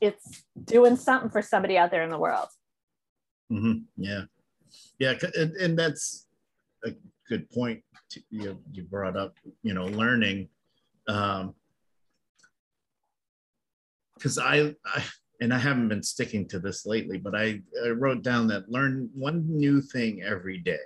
it's 0.00 0.44
doing 0.62 0.96
something 0.96 1.30
for 1.30 1.42
somebody 1.42 1.78
out 1.78 1.90
there 1.90 2.02
in 2.02 2.10
the 2.10 2.18
world. 2.18 2.48
Mm-hmm. 3.52 3.78
Yeah. 3.96 4.22
Yeah. 4.98 5.14
And, 5.36 5.52
and, 5.56 5.78
that's 5.78 6.26
a 6.84 6.92
good 7.28 7.50
point 7.50 7.82
to, 8.10 8.22
you, 8.30 8.58
you 8.72 8.84
brought 8.84 9.16
up, 9.16 9.36
you 9.62 9.74
know, 9.74 9.86
learning. 9.86 10.48
Um, 11.08 11.54
because 14.14 14.38
I, 14.38 14.74
I 14.84 15.02
and 15.42 15.52
I 15.52 15.58
haven't 15.58 15.88
been 15.88 16.04
sticking 16.04 16.46
to 16.48 16.60
this 16.60 16.86
lately, 16.86 17.18
but 17.18 17.34
I, 17.34 17.60
I 17.84 17.88
wrote 17.88 18.22
down 18.22 18.46
that 18.46 18.70
learn 18.70 19.10
one 19.12 19.44
new 19.48 19.80
thing 19.80 20.22
every 20.22 20.58
day 20.58 20.78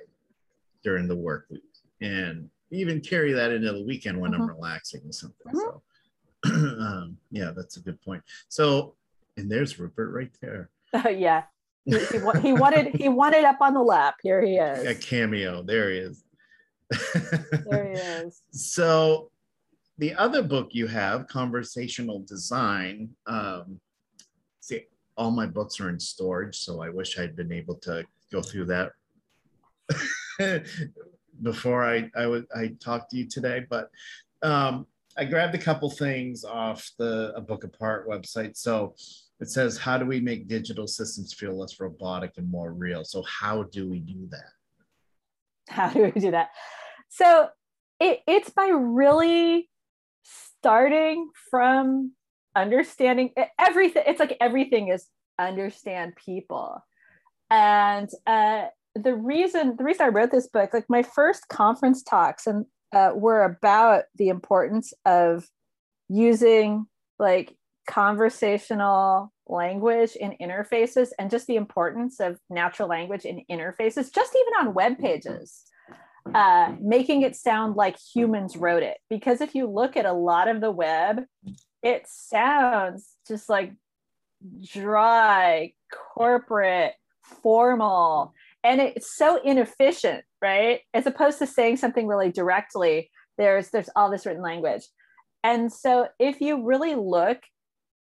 during 0.83 1.07
the 1.07 1.15
work 1.15 1.47
week 1.51 1.63
and 2.01 2.49
even 2.71 3.01
carry 3.01 3.35
that 3.35 3.53
into 3.53 3.71
the 3.73 3.85
weekend 3.85 4.19
when 4.19 4.33
I'm 4.33 4.41
mm-hmm. 4.41 4.57
relaxing 4.57 5.03
or 5.07 5.13
something. 5.13 5.53
Mm-hmm. 5.53 6.49
So, 6.49 6.55
um, 6.81 7.19
yeah, 7.31 7.53
that's 7.55 7.77
a 7.77 7.81
good 7.81 8.01
point. 8.01 8.23
So, 8.49 8.95
and 9.37 9.51
there's 9.51 9.79
Rupert 9.79 10.13
right 10.15 10.35
there. 10.41 10.71
Yeah. 11.11 11.43
He, 11.87 11.99
he, 11.99 12.19
he 12.43 12.53
wanted 12.53 12.95
he 12.95 13.09
wanted 13.09 13.45
up 13.45 13.59
on 13.61 13.73
the 13.73 13.83
lap. 13.83 14.17
Here 14.23 14.45
he 14.45 14.57
is. 14.57 14.85
A 14.87 14.95
cameo. 14.95 15.63
There 15.63 15.91
he 15.91 15.99
is. 15.99 16.25
there 16.91 17.89
he 17.89 17.93
is. 18.01 18.43
So, 18.51 19.31
the 19.99 20.15
other 20.15 20.43
book 20.43 20.71
you 20.73 20.89
have, 20.89 21.29
Conversational 21.29 22.21
Design, 22.21 23.11
um, 23.27 23.81
see, 24.61 24.83
all 25.17 25.31
my 25.31 25.47
books 25.47 25.81
are 25.81 25.89
in 25.89 26.01
storage, 26.01 26.59
so 26.59 26.83
I 26.83 26.91
wish 26.91 27.19
I'd 27.19 27.37
been 27.37 27.53
able 27.53 27.77
to 27.77 28.05
go 28.33 28.43
through 28.43 28.67
that 28.67 28.93
before 31.43 31.85
I 31.85 32.11
I 32.17 32.27
would 32.27 32.47
I 32.55 32.75
talked 32.81 33.13
to 33.13 33.17
you 33.17 33.27
today. 33.27 33.65
But 33.69 33.91
um, 34.43 34.87
I 35.17 35.25
grabbed 35.25 35.55
a 35.55 35.59
couple 35.59 35.89
things 35.89 36.45
off 36.45 36.91
the 36.99 37.33
a 37.37 37.41
book 37.41 37.63
apart 37.63 38.09
website. 38.09 38.57
So 38.57 38.95
it 39.41 39.49
says, 39.51 39.79
"How 39.79 39.99
do 39.99 40.07
we 40.07 40.21
make 40.21 40.49
digital 40.49 40.87
systems 40.87 41.35
feel 41.35 41.59
less 41.59 41.79
robotic 41.81 42.33
and 42.37 42.51
more 42.51 42.73
real?" 42.73 43.05
So 43.05 43.23
how 43.23 43.65
do 43.65 43.89
we 43.89 44.01
do 44.01 44.29
that? 44.31 44.51
How 45.69 45.91
do 45.91 46.03
we 46.03 46.21
do 46.21 46.31
that? 46.31 46.51
So 47.09 47.49
it, 48.01 48.21
it's 48.27 48.51
by 48.51 48.69
really 48.69 49.69
starting 50.23 51.31
from 51.51 52.13
understanding 52.57 53.31
everything 53.59 54.03
it's 54.07 54.19
like 54.19 54.37
everything 54.41 54.89
is 54.89 55.07
understand 55.39 56.15
people 56.17 56.83
and 57.51 58.09
uh, 58.27 58.65
the 58.95 59.15
reason 59.15 59.77
the 59.77 59.85
reason 59.85 60.07
i 60.07 60.09
wrote 60.09 60.31
this 60.31 60.49
book 60.49 60.71
like 60.73 60.87
my 60.89 61.03
first 61.03 61.49
conference 61.49 62.03
talks 62.03 62.47
and 62.47 62.65
uh, 62.95 63.11
were 63.15 63.45
about 63.45 64.05
the 64.17 64.29
importance 64.29 64.95
of 65.05 65.47
using 66.09 66.87
like 67.19 67.55
conversational 67.87 69.33
language 69.47 70.17
in 70.17 70.35
interfaces 70.41 71.09
and 71.19 71.31
just 71.31 71.47
the 71.47 71.57
importance 71.57 72.21
of 72.21 72.39
natural 72.51 72.89
language 72.89 73.25
in 73.25 73.43
interfaces 73.51 74.13
just 74.13 74.35
even 74.35 74.67
on 74.67 74.75
web 74.75 74.99
pages 74.99 75.65
uh, 76.35 76.75
making 76.81 77.23
it 77.23 77.37
sound 77.37 77.77
like 77.77 77.97
humans 78.15 78.57
wrote 78.57 78.83
it 78.83 78.99
because 79.09 79.41
if 79.41 79.55
you 79.55 79.71
look 79.71 79.97
at 79.97 80.05
a 80.05 80.13
lot 80.13 80.49
of 80.49 80.61
the 80.61 80.71
web 80.71 81.25
it 81.83 82.05
sounds 82.09 83.15
just 83.29 83.49
like 83.49 83.73
dry, 84.63 85.73
corporate, 86.15 86.95
formal, 87.23 88.33
and 88.65 88.81
it's 88.81 89.17
so 89.17 89.41
inefficient, 89.43 90.25
right? 90.43 90.81
As 90.95 91.07
opposed 91.07 91.39
to 91.39 91.47
saying 91.47 91.77
something 91.77 92.07
really 92.07 92.33
directly, 92.33 93.11
there's 93.39 93.71
there's 93.71 93.91
all 93.95 94.11
this 94.11 94.27
written 94.27 94.43
language. 94.43 94.83
And 95.45 95.73
so 95.73 96.09
if 96.19 96.41
you 96.41 96.65
really 96.65 96.95
look 96.95 97.39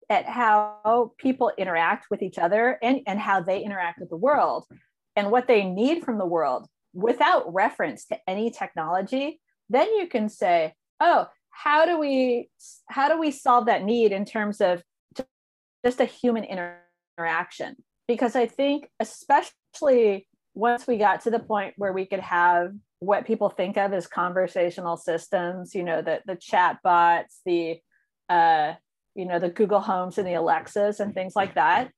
at 0.09 0.25
how 0.25 1.13
people 1.17 1.51
interact 1.57 2.07
with 2.09 2.21
each 2.21 2.37
other 2.37 2.77
and, 2.81 3.01
and 3.07 3.19
how 3.19 3.41
they 3.41 3.61
interact 3.61 3.99
with 3.99 4.09
the 4.09 4.17
world 4.17 4.65
and 5.15 5.31
what 5.31 5.47
they 5.47 5.63
need 5.63 6.03
from 6.03 6.17
the 6.17 6.25
world 6.25 6.67
without 6.93 7.53
reference 7.53 8.05
to 8.05 8.17
any 8.27 8.49
technology, 8.49 9.39
then 9.69 9.93
you 9.95 10.07
can 10.07 10.29
say, 10.29 10.73
oh, 10.99 11.27
how 11.55 11.85
do 11.85 11.97
we 11.97 12.49
how 12.89 13.07
do 13.07 13.19
we 13.19 13.31
solve 13.31 13.67
that 13.67 13.83
need 13.83 14.11
in 14.11 14.25
terms 14.25 14.59
of 14.59 14.83
just 15.85 16.01
a 16.01 16.05
human 16.05 16.43
interaction? 16.43 17.75
Because 18.07 18.35
i 18.35 18.45
think 18.45 18.89
especially 18.99 20.27
once 20.53 20.85
we 20.85 20.97
got 20.97 21.21
to 21.21 21.31
the 21.31 21.39
point 21.39 21.73
where 21.77 21.93
we 21.93 22.05
could 22.05 22.19
have 22.19 22.71
what 22.99 23.25
people 23.25 23.49
think 23.49 23.77
of 23.77 23.93
as 23.93 24.05
conversational 24.05 24.97
systems 24.97 25.73
you 25.73 25.83
know 25.83 26.01
the 26.01 26.21
the 26.25 26.35
chat 26.35 26.77
bots 26.83 27.41
the 27.45 27.77
uh 28.29 28.73
you 29.15 29.25
know 29.25 29.39
the 29.39 29.49
google 29.49 29.79
homes 29.79 30.17
and 30.17 30.27
the 30.27 30.33
alexas 30.33 30.99
and 30.99 31.13
things 31.13 31.35
like 31.35 31.55
that 31.55 31.89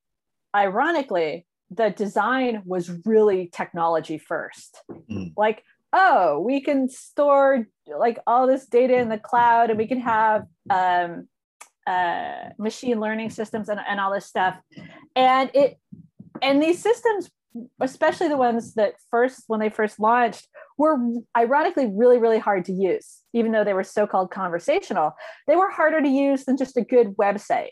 ironically 0.56 1.45
the 1.71 1.89
design 1.89 2.62
was 2.65 2.91
really 3.06 3.49
technology 3.51 4.17
first 4.17 4.82
mm. 4.89 5.34
like 5.36 5.63
oh, 5.93 6.39
we 6.39 6.62
can 6.62 6.89
store 6.89 7.67
like 7.88 8.19
all 8.27 8.47
this 8.47 8.65
data 8.65 8.97
in 8.97 9.10
the 9.10 9.17
cloud 9.17 9.69
and 9.69 9.80
we 9.80 9.88
can 9.88 9.99
have 9.99 10.45
um, 10.69 11.27
uh, 11.86 12.49
machine 12.58 12.99
learning 12.99 13.30
systems 13.30 13.69
and, 13.69 13.80
and 13.88 13.99
all 13.99 14.13
this 14.13 14.25
stuff. 14.25 14.58
And 15.15 15.49
it 15.53 15.77
and 16.41 16.62
these 16.62 16.82
systems, 16.82 17.30
especially 17.80 18.27
the 18.27 18.38
ones 18.38 18.75
that 18.75 18.93
first 19.10 19.43
when 19.47 19.60
they 19.60 19.69
first 19.69 19.99
launched, 19.99 20.47
were 20.78 20.98
ironically 21.36 21.90
really, 21.92 22.20
really 22.20 22.40
hard 22.40 22.66
to 22.66 22.74
use, 22.74 23.22
even 23.34 23.52
though 23.52 23.63
they 23.63 23.74
were 23.74 23.84
so-called 23.84 24.32
conversational. 24.32 25.13
They 25.48 25.56
were 25.56 25.70
harder 25.70 26.02
to 26.02 26.08
use 26.08 26.46
than 26.46 26.58
just 26.58 26.78
a 26.78 26.82
good 26.82 27.16
website. 27.18 27.72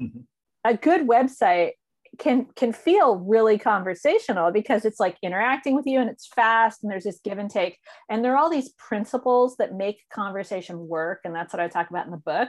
Mm-hmm. 0.00 0.20
A 0.64 0.76
good 0.76 1.06
website 1.06 1.72
can 2.18 2.46
can 2.56 2.72
feel 2.72 3.16
really 3.16 3.58
conversational 3.58 4.50
because 4.50 4.84
it's 4.84 5.00
like 5.00 5.16
interacting 5.22 5.74
with 5.74 5.86
you 5.86 6.00
and 6.00 6.08
it's 6.08 6.26
fast 6.26 6.82
and 6.82 6.90
there's 6.90 7.04
this 7.04 7.20
give 7.22 7.38
and 7.38 7.50
take 7.50 7.78
and 8.08 8.24
there 8.24 8.32
are 8.32 8.38
all 8.38 8.50
these 8.50 8.72
principles 8.78 9.56
that 9.58 9.74
make 9.74 10.00
conversation 10.12 10.88
work 10.88 11.20
and 11.24 11.34
that's 11.34 11.52
what 11.52 11.60
i 11.60 11.68
talk 11.68 11.90
about 11.90 12.06
in 12.06 12.10
the 12.10 12.16
book 12.18 12.48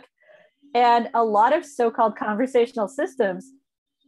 and 0.74 1.10
a 1.14 1.24
lot 1.24 1.56
of 1.56 1.66
so-called 1.66 2.16
conversational 2.16 2.88
systems 2.88 3.52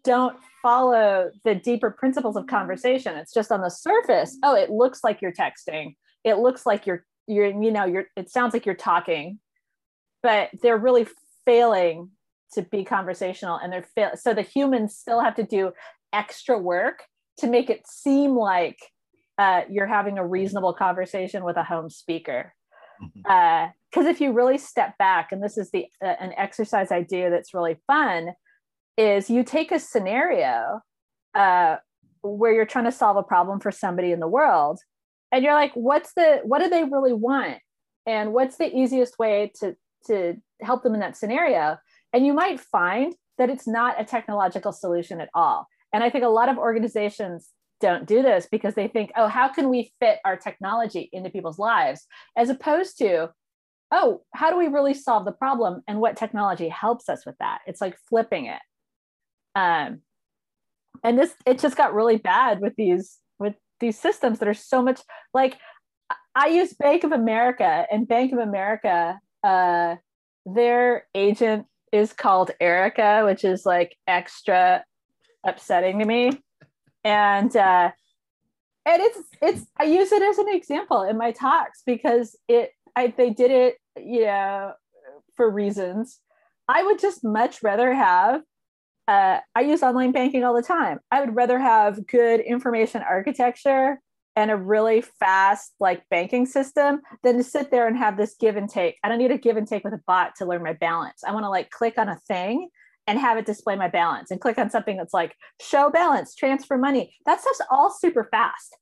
don't 0.04 0.38
follow 0.62 1.32
the 1.46 1.56
deeper 1.56 1.92
principles 1.92 2.36
of 2.36 2.48
conversation. 2.48 3.16
It's 3.16 3.34
just 3.34 3.52
on 3.52 3.62
the 3.62 3.70
surface 3.70 4.38
oh 4.44 4.56
it 4.56 4.70
looks 4.70 5.04
like 5.04 5.22
you're 5.22 5.34
texting. 5.34 5.96
It 6.24 6.38
looks 6.38 6.66
like 6.66 6.86
you're 6.86 7.06
you're 7.28 7.48
you 7.48 7.72
know 7.72 7.86
you're 7.86 8.06
it 8.16 8.30
sounds 8.30 8.54
like 8.54 8.66
you're 8.66 8.76
talking 8.76 9.40
but 10.22 10.50
they're 10.62 10.78
really 10.78 11.08
failing 11.46 12.10
to 12.54 12.64
be 12.64 12.84
conversational 12.84 13.58
and 13.58 13.72
they're 13.72 13.86
fail- 13.96 14.18
so 14.18 14.34
the 14.34 14.42
humans 14.42 14.96
still 14.98 15.22
have 15.22 15.36
to 15.36 15.44
do 15.44 15.72
extra 16.12 16.58
work 16.58 17.04
to 17.38 17.48
make 17.48 17.70
it 17.70 17.88
seem 17.88 18.36
like 18.36 18.78
uh, 19.38 19.62
you're 19.70 19.88
having 19.88 20.18
a 20.18 20.26
reasonable 20.26 20.74
conversation 20.74 21.46
with 21.46 21.56
a 21.56 21.64
home 21.64 21.90
speaker. 21.90 22.54
Because 23.00 23.72
mm-hmm. 23.96 24.08
uh, 24.08 24.10
if 24.10 24.20
you 24.20 24.34
really 24.34 24.58
step 24.58 24.98
back 24.98 25.32
and 25.32 25.42
this 25.42 25.58
is 25.58 25.72
the 25.72 25.86
uh, 26.04 26.16
an 26.20 26.34
exercise 26.36 26.92
i 26.92 27.02
do 27.02 27.30
that's 27.30 27.54
really 27.54 27.78
fun 27.88 28.34
is 29.00 29.30
you 29.30 29.44
take 29.44 29.72
a 29.72 29.80
scenario 29.80 30.82
uh, 31.36 31.78
where 32.22 32.54
you're 32.54 32.66
trying 32.66 32.86
to 32.86 32.92
solve 32.92 33.18
a 33.18 33.24
problem 33.24 33.60
for 33.60 33.72
somebody 33.72 34.12
in 34.12 34.20
the 34.20 34.28
world 34.28 34.80
and 35.32 35.44
you're 35.44 35.54
like 35.54 35.72
what's 35.74 36.14
the 36.14 36.42
what 36.44 36.60
do 36.60 36.70
they 36.70 36.84
really 36.84 37.14
want 37.14 37.60
and 38.06 38.34
what's 38.34 38.58
the 38.58 38.76
easiest 38.76 39.18
way 39.18 39.52
to 39.60 39.76
to 40.06 40.36
help 40.62 40.84
them 40.84 40.94
in 40.94 41.00
that 41.00 41.16
scenario 41.16 41.78
and 42.14 42.26
you 42.26 42.34
might 42.34 42.60
find 42.60 43.14
that 43.38 43.50
it's 43.50 43.68
not 43.68 44.00
a 44.00 44.06
technological 44.06 44.72
solution 44.72 45.20
at 45.22 45.30
all. 45.34 45.68
And 45.94 46.04
I 46.04 46.10
think 46.10 46.24
a 46.24 46.30
lot 46.30 46.50
of 46.50 46.58
organizations 46.58 47.50
don't 47.82 48.06
do 48.06 48.22
this 48.22 48.48
because 48.52 48.76
they 48.76 48.88
think, 48.88 49.12
oh, 49.16 49.28
how 49.28 49.48
can 49.48 49.70
we 49.70 49.94
fit 50.00 50.20
our 50.26 50.36
technology 50.36 51.10
into 51.14 51.30
people's 51.30 51.58
lives? 51.58 52.06
As 52.38 52.50
opposed 52.50 52.98
to, 53.00 53.30
oh, 53.92 54.22
how 54.34 54.52
do 54.52 54.58
we 54.58 54.68
really 54.68 54.94
solve 54.94 55.26
the 55.26 55.32
problem 55.32 55.82
and 55.88 56.00
what 56.00 56.18
technology 56.18 56.68
helps 56.68 57.08
us 57.10 57.26
with 57.26 57.36
that? 57.40 57.60
It's 57.66 57.82
like 57.82 57.98
flipping 58.10 58.46
it. 58.46 58.60
Um, 59.56 60.02
and 61.04 61.18
this 61.18 61.34
it 61.46 61.60
just 61.60 61.78
got 61.78 61.94
really 61.94 62.18
bad 62.18 62.60
with 62.60 62.76
these 62.76 63.18
with 63.40 63.56
these 63.80 63.98
systems 63.98 64.40
that 64.40 64.48
are 64.48 64.54
so 64.54 64.82
much 64.82 65.02
like 65.34 65.58
I 66.36 66.48
use 66.48 66.74
Bank 66.74 67.04
of 67.04 67.12
America 67.12 67.86
and 67.92 68.08
Bank 68.08 68.32
of 68.34 68.40
America, 68.40 69.20
uh, 69.44 69.96
their 70.46 71.06
agent 71.14 71.66
is 71.92 72.14
called 72.14 72.52
Erica, 72.60 73.24
which 73.26 73.44
is 73.44 73.66
like 73.66 73.98
extra 74.08 74.84
upsetting 75.46 76.00
to 76.00 76.06
me. 76.06 76.32
And 77.04 77.56
uh, 77.56 77.92
and 78.86 79.02
it's 79.02 79.20
it's 79.42 79.66
I 79.80 79.84
use 79.84 80.12
it 80.12 80.22
as 80.22 80.38
an 80.38 80.50
example 80.50 81.04
in 81.04 81.18
my 81.18 81.32
talks 81.32 81.82
because 81.86 82.36
it 82.48 82.72
I 82.96 83.14
they 83.16 83.32
did 83.32 83.52
it, 83.52 83.76
you 83.98 84.26
know, 84.26 84.74
for 85.36 85.50
reasons. 85.50 86.20
I 86.68 86.84
would 86.84 87.00
just 87.00 87.24
much 87.24 87.64
rather 87.64 87.94
have 87.94 88.42
uh, 89.10 89.40
I 89.56 89.62
use 89.62 89.82
online 89.82 90.12
banking 90.12 90.44
all 90.44 90.54
the 90.54 90.62
time. 90.62 91.00
I 91.10 91.20
would 91.20 91.36
rather 91.36 91.58
have 91.58 92.06
good 92.06 92.42
information 92.42 93.02
architecture 93.02 94.00
and 94.36 94.52
a 94.52 94.56
really 94.56 95.02
fast 95.02 95.74
like 95.80 96.04
banking 96.12 96.46
system 96.46 97.02
than 97.24 97.38
to 97.38 97.44
sit 97.44 97.72
there 97.72 97.88
and 97.88 97.98
have 97.98 98.18
this 98.18 98.36
give 98.40 98.56
and 98.56 98.70
take. 98.70 99.00
I 99.04 99.10
don't 99.10 99.18
need 99.18 99.32
a 99.32 99.38
give 99.40 99.58
and 99.58 99.68
take 99.68 99.84
with 99.84 99.96
a 99.96 100.02
bot 100.06 100.36
to 100.36 100.46
learn 100.46 100.62
my 100.62 100.74
balance. 100.74 101.24
I 101.26 101.32
want 101.32 101.44
to 101.44 101.50
like 101.50 101.72
click 101.72 101.98
on 101.98 102.08
a 102.08 102.20
thing 102.28 102.70
and 103.08 103.18
have 103.18 103.40
it 103.40 103.48
display 103.48 103.76
my 103.76 103.88
balance 103.88 104.30
and 104.30 104.40
click 104.40 104.60
on 104.60 104.70
something 104.70 104.96
that's 104.96 105.14
like 105.14 105.34
show 105.60 105.90
balance, 105.90 106.36
transfer 106.36 106.78
money. 106.78 107.16
That 107.26 107.42
stuff's 107.42 107.62
all 107.72 107.90
super 107.90 108.26
fast. 108.30 108.78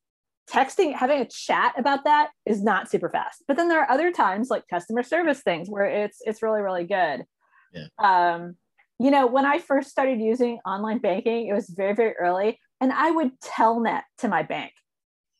Texting, 0.50 0.94
having 0.94 1.22
a 1.22 1.26
chat 1.26 1.72
about 1.78 2.04
that 2.04 2.32
is 2.44 2.62
not 2.62 2.90
super 2.90 3.08
fast. 3.08 3.44
But 3.48 3.56
then 3.56 3.68
there 3.68 3.80
are 3.80 3.90
other 3.90 4.12
times 4.12 4.50
like 4.50 4.68
customer 4.68 5.02
service 5.02 5.40
things 5.40 5.70
where 5.70 5.86
it's 5.86 6.18
it's 6.20 6.42
really 6.42 6.60
really 6.60 6.84
good. 6.84 7.24
Yeah. 7.72 7.86
Um, 7.98 8.56
you 8.98 9.10
know, 9.10 9.26
when 9.26 9.46
I 9.46 9.58
first 9.58 9.90
started 9.90 10.20
using 10.20 10.58
online 10.66 10.98
banking, 10.98 11.46
it 11.48 11.52
was 11.52 11.68
very 11.68 11.94
very 11.94 12.14
early, 12.14 12.58
and 12.80 12.92
I 12.92 13.10
would 13.10 13.38
telnet 13.40 14.02
to 14.18 14.28
my 14.28 14.42
bank 14.42 14.72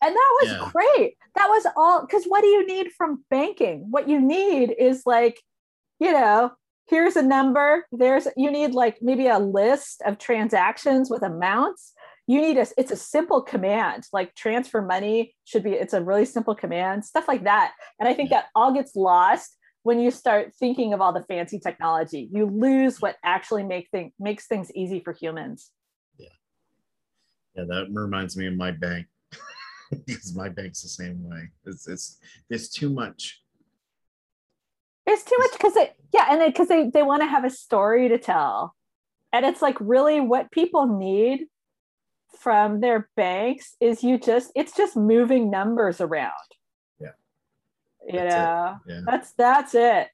and 0.03 0.15
that 0.15 0.39
was 0.43 0.51
yeah. 0.51 0.71
great. 0.73 1.15
That 1.35 1.49
was 1.49 1.67
all 1.77 2.03
because 2.03 2.25
what 2.25 2.43
do 2.43 2.49
you 2.49 2.67
need 2.67 2.93
from 2.97 3.25
banking? 3.31 3.87
What 3.91 4.09
you 4.09 4.21
need 4.21 4.75
is 4.79 5.03
like, 5.07 5.41
you 5.99 6.13
know, 6.13 6.53
here's 6.87 7.17
a 7.17 7.23
number. 7.23 7.85
There's 7.91 8.29
you 8.37 8.51
need 8.51 8.73
like 8.73 8.99
maybe 9.03 9.27
a 9.27 9.39
list 9.39 10.03
of 10.07 10.19
transactions 10.19 11.11
with 11.11 11.23
amounts. 11.23 11.93
You 12.27 12.41
need 12.41 12.59
a 12.59 12.67
it's 12.77 12.93
a 12.93 12.97
simple 12.97 13.43
command 13.43 14.05
like 14.13 14.35
transfer 14.35 14.83
money 14.83 15.35
should 15.45 15.65
be 15.65 15.73
it's 15.73 15.95
a 15.95 16.03
really 16.03 16.27
simple 16.27 16.55
command, 16.55 17.05
stuff 17.05 17.27
like 17.27 17.45
that. 17.45 17.73
And 17.99 18.09
I 18.09 18.15
think 18.15 18.31
yeah. 18.31 18.39
that 18.39 18.47
all 18.55 18.73
gets 18.73 18.95
lost 18.95 19.57
when 19.83 20.01
you 20.01 20.11
start 20.11 20.53
thinking 20.55 20.93
of 20.93 21.01
all 21.01 21.13
the 21.13 21.23
fancy 21.23 21.59
technology. 21.59 22.29
You 22.33 22.47
lose 22.47 23.01
what 23.01 23.17
actually 23.25 23.63
make 23.63 23.89
thing, 23.91 24.13
makes 24.19 24.47
things 24.47 24.71
easy 24.75 25.01
for 25.01 25.13
humans. 25.13 25.71
Yeah. 26.19 26.29
Yeah, 27.55 27.65
that 27.69 27.87
reminds 27.91 28.37
me 28.37 28.47
of 28.47 28.55
my 28.55 28.71
bank 28.71 29.07
because 30.07 30.35
my 30.35 30.49
bank's 30.49 30.83
the 30.83 30.89
same 30.89 31.29
way. 31.29 31.51
It's 31.65 31.89
it's 31.89 32.19
there's 32.49 32.69
too 32.69 32.91
much. 32.91 33.41
It's 35.07 35.25
too 35.25 35.37
much 35.39 35.53
because 35.53 35.77
it 35.77 35.95
yeah, 36.13 36.27
and 36.31 36.53
because 36.53 36.69
they 36.69 36.91
they 36.91 37.03
want 37.03 37.23
to 37.23 37.29
have 37.29 37.45
a 37.45 37.51
story 37.51 38.09
to 38.09 38.19
tell, 38.19 38.75
and 39.33 39.47
it's 39.47 39.63
like 39.63 39.77
really 39.81 40.21
what 40.21 40.51
people 40.51 40.87
need 40.87 41.47
from 42.39 42.81
their 42.81 43.09
banks 43.17 43.75
is 43.81 44.05
you 44.05 44.19
just 44.19 44.53
it's 44.55 44.77
just 44.77 44.97
moving 44.97 45.51
numbers 45.51 46.01
around. 46.01 46.33
Yeah. 48.09 48.15
You 48.15 48.19
that's 48.19 48.35
know, 48.35 48.95
yeah. 48.95 49.01
that's 49.07 49.33
that's 49.33 49.75
it. 49.75 50.09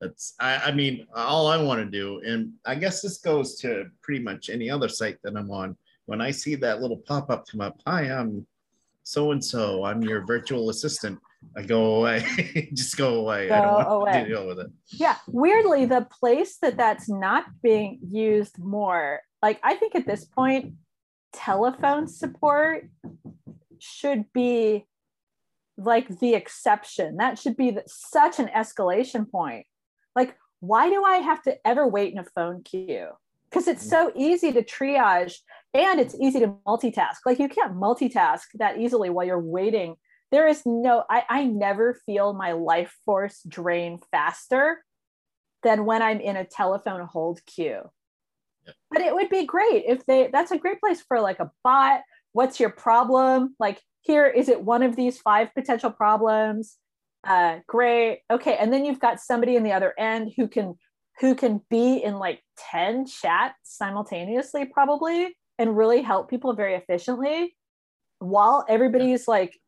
That's 0.00 0.34
I, 0.38 0.56
I 0.56 0.72
mean, 0.72 1.06
all 1.14 1.46
I 1.46 1.60
want 1.62 1.80
to 1.80 1.90
do, 1.90 2.20
and 2.24 2.52
I 2.64 2.74
guess 2.74 3.00
this 3.00 3.18
goes 3.18 3.56
to 3.60 3.86
pretty 4.02 4.22
much 4.22 4.50
any 4.50 4.70
other 4.70 4.88
site 4.88 5.18
that 5.22 5.36
I'm 5.36 5.50
on. 5.50 5.76
When 6.04 6.20
I 6.20 6.30
see 6.30 6.54
that 6.56 6.80
little 6.80 6.98
pop-up 6.98 7.46
come 7.48 7.60
up, 7.60 7.80
hi, 7.86 8.02
I'm 8.02 8.46
so 9.02 9.32
and 9.32 9.44
so, 9.44 9.84
I'm 9.84 10.02
your 10.02 10.24
virtual 10.24 10.68
assistant. 10.68 11.18
I 11.56 11.62
go 11.62 11.96
away, 11.96 12.68
just 12.74 12.96
go 12.96 13.20
away. 13.20 13.48
Go 13.48 13.54
I 13.54 13.60
don't 13.60 13.74
want 13.74 13.88
away. 13.88 14.22
to 14.22 14.28
deal 14.28 14.46
with 14.46 14.58
it. 14.60 14.70
Yeah, 14.88 15.16
weirdly, 15.26 15.86
the 15.86 16.06
place 16.20 16.58
that 16.60 16.76
that's 16.76 17.08
not 17.08 17.44
being 17.62 18.00
used 18.06 18.58
more, 18.58 19.20
like 19.42 19.60
I 19.62 19.74
think 19.76 19.94
at 19.94 20.06
this 20.06 20.24
point, 20.24 20.74
telephone 21.32 22.08
support 22.08 22.88
should 23.78 24.32
be 24.32 24.86
like 25.76 26.20
the 26.20 26.34
exception. 26.34 27.16
That 27.16 27.38
should 27.38 27.56
be 27.56 27.70
the, 27.70 27.82
such 27.86 28.38
an 28.38 28.48
escalation 28.48 29.30
point. 29.30 29.66
Like, 30.14 30.36
why 30.60 30.88
do 30.88 31.04
I 31.04 31.18
have 31.18 31.42
to 31.42 31.56
ever 31.66 31.86
wait 31.86 32.12
in 32.12 32.18
a 32.18 32.24
phone 32.24 32.62
queue? 32.62 33.08
Because 33.50 33.68
it's 33.68 33.86
mm. 33.86 33.90
so 33.90 34.12
easy 34.14 34.52
to 34.52 34.62
triage 34.62 35.36
and 35.76 36.00
it's 36.00 36.14
easy 36.20 36.40
to 36.40 36.54
multitask 36.66 37.18
like 37.24 37.38
you 37.38 37.48
can't 37.48 37.74
multitask 37.74 38.44
that 38.54 38.78
easily 38.78 39.10
while 39.10 39.26
you're 39.26 39.38
waiting 39.38 39.96
there 40.30 40.48
is 40.48 40.62
no 40.64 41.04
I, 41.08 41.22
I 41.28 41.44
never 41.44 41.94
feel 42.06 42.32
my 42.32 42.52
life 42.52 42.96
force 43.04 43.42
drain 43.46 44.00
faster 44.10 44.82
than 45.62 45.84
when 45.84 46.02
i'm 46.02 46.20
in 46.20 46.36
a 46.36 46.44
telephone 46.44 47.06
hold 47.06 47.44
queue 47.46 47.82
but 48.90 49.00
it 49.00 49.14
would 49.14 49.28
be 49.28 49.44
great 49.44 49.84
if 49.86 50.04
they 50.06 50.28
that's 50.32 50.50
a 50.50 50.58
great 50.58 50.80
place 50.80 51.02
for 51.06 51.20
like 51.20 51.40
a 51.40 51.50
bot 51.62 52.00
what's 52.36 52.60
your 52.60 52.68
problem? 52.68 53.56
Like 53.58 53.80
here 54.02 54.26
is 54.26 54.50
it 54.50 54.62
one 54.62 54.82
of 54.82 54.94
these 54.94 55.18
five 55.18 55.48
potential 55.54 55.90
problems? 55.90 56.76
Uh 57.26 57.60
great. 57.66 58.20
Okay 58.30 58.56
and 58.58 58.72
then 58.72 58.84
you've 58.84 59.00
got 59.00 59.20
somebody 59.20 59.56
in 59.56 59.62
the 59.62 59.72
other 59.72 59.94
end 59.98 60.32
who 60.36 60.46
can 60.46 60.74
who 61.18 61.34
can 61.34 61.62
be 61.70 61.96
in 61.96 62.18
like 62.18 62.42
10 62.70 63.06
chats 63.06 63.56
simultaneously 63.62 64.66
probably 64.66 65.34
and 65.58 65.78
really 65.78 66.02
help 66.02 66.28
people 66.28 66.52
very 66.52 66.74
efficiently 66.74 67.56
while 68.18 68.66
everybody's 68.68 69.26
like 69.26 69.58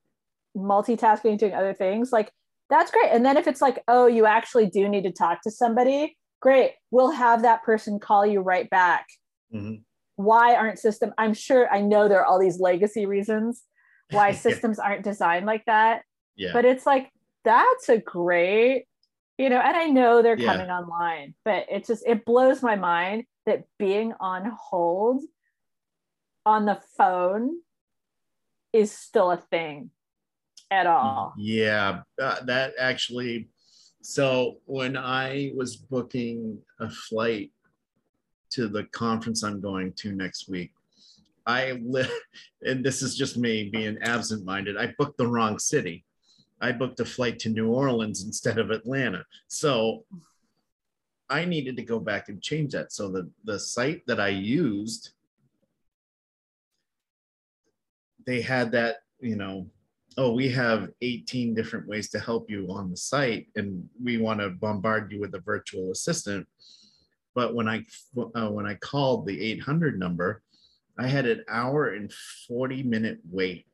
multitasking 0.55 1.39
doing 1.39 1.55
other 1.55 1.73
things. 1.73 2.13
Like 2.13 2.31
that's 2.69 2.91
great. 2.91 3.11
And 3.11 3.25
then 3.25 3.39
if 3.39 3.47
it's 3.47 3.63
like 3.63 3.83
oh 3.89 4.07
you 4.07 4.27
actually 4.27 4.67
do 4.67 4.87
need 4.91 5.05
to 5.05 5.13
talk 5.13 5.41
to 5.43 5.51
somebody 5.51 6.19
great. 6.43 6.73
We'll 6.91 7.13
have 7.13 7.43
that 7.43 7.63
person 7.63 7.99
call 7.99 8.27
you 8.27 8.41
right 8.41 8.69
back. 8.69 9.07
Mm-hmm. 9.55 9.83
Why 10.19 10.55
aren't 10.55 10.79
system 10.79 11.13
i'm 11.19 11.35
sure 11.35 11.73
i 11.73 11.81
know 11.81 12.09
there 12.09 12.21
are 12.21 12.27
all 12.27 12.39
these 12.39 12.61
legacy 12.61 13.07
reasons 13.07 13.63
why 14.11 14.33
systems 14.47 14.79
aren't 14.79 15.05
designed 15.05 15.47
like 15.47 15.65
that 15.67 16.03
yeah. 16.37 16.51
but 16.53 16.65
it's 16.65 16.87
like 16.87 17.11
that's 17.45 17.89
a 17.89 17.99
great 17.99 18.85
you 19.39 19.49
know 19.49 19.59
and 19.59 19.77
i 19.77 19.87
know 19.87 20.23
they're 20.23 20.39
yeah. 20.39 20.53
coming 20.53 20.71
online 20.71 21.35
but 21.45 21.67
it 21.71 21.87
just 21.87 22.03
it 22.07 22.25
blows 22.25 22.63
my 22.63 22.77
mind 22.77 23.25
that 23.47 23.65
being 23.79 24.13
on 24.21 24.53
hold 24.61 25.23
on 26.45 26.67
the 26.67 26.81
phone 26.97 27.59
is 28.73 28.93
still 28.93 29.31
a 29.31 29.37
thing 29.37 29.91
at 30.71 30.87
all. 30.87 31.35
Yeah, 31.37 32.01
uh, 32.21 32.37
that 32.45 32.75
actually. 32.79 33.49
So 34.03 34.59
when 34.65 34.97
I 34.97 35.53
was 35.55 35.77
booking 35.77 36.59
a 36.81 36.89
flight 36.89 37.51
to 38.51 38.69
the 38.69 38.85
conference 38.85 39.43
I'm 39.43 39.61
going 39.61 39.93
to 39.95 40.13
next 40.13 40.49
week, 40.49 40.73
I 41.47 41.81
li- 41.83 42.09
and 42.63 42.85
this 42.85 43.03
is 43.03 43.17
just 43.17 43.37
me 43.37 43.69
being 43.71 43.99
absent-minded. 44.03 44.77
I 44.77 44.95
booked 44.99 45.19
the 45.19 45.27
wrong 45.27 45.59
city. 45.59 46.05
I 46.61 46.73
booked 46.73 47.01
a 47.01 47.05
flight 47.05 47.39
to 47.41 47.49
New 47.49 47.69
Orleans 47.69 48.25
instead 48.25 48.59
of 48.59 48.71
Atlanta. 48.71 49.25
So 49.47 50.05
I 51.31 51.45
needed 51.45 51.77
to 51.77 51.83
go 51.83 52.01
back 52.01 52.29
and 52.29 52.43
change 52.43 52.73
that. 52.73 52.93
So 52.93 53.09
the 53.09 53.31
the 53.45 53.59
site 53.59 54.07
that 54.07 54.19
I 54.19 54.29
used 54.29 55.13
they 58.29 58.43
had 58.43 58.71
that, 58.73 58.97
you 59.21 59.37
know, 59.37 59.67
oh, 60.19 60.35
we 60.35 60.51
have 60.51 60.91
18 61.01 61.55
different 61.55 61.89
ways 61.89 62.11
to 62.11 62.21
help 62.21 62.51
you 62.51 62.67
on 62.71 62.91
the 62.91 62.97
site, 62.97 63.47
and 63.57 63.89
we 64.05 64.19
want 64.19 64.41
to 64.41 64.51
bombard 64.51 65.11
you 65.11 65.19
with 65.19 65.35
a 65.35 65.41
virtual 65.41 65.93
assistant. 65.93 66.47
But 67.39 67.55
when 67.55 67.69
I 67.69 67.85
uh, 68.35 68.51
when 68.51 68.67
I 68.67 68.75
called 68.75 69.25
the 69.25 69.41
800 69.53 69.97
number, 69.97 70.43
I 70.99 71.07
had 71.07 71.25
an 71.25 71.45
hour 71.49 71.95
and 71.95 72.13
40 72.49 72.83
minute 72.83 73.21
wait 73.31 73.65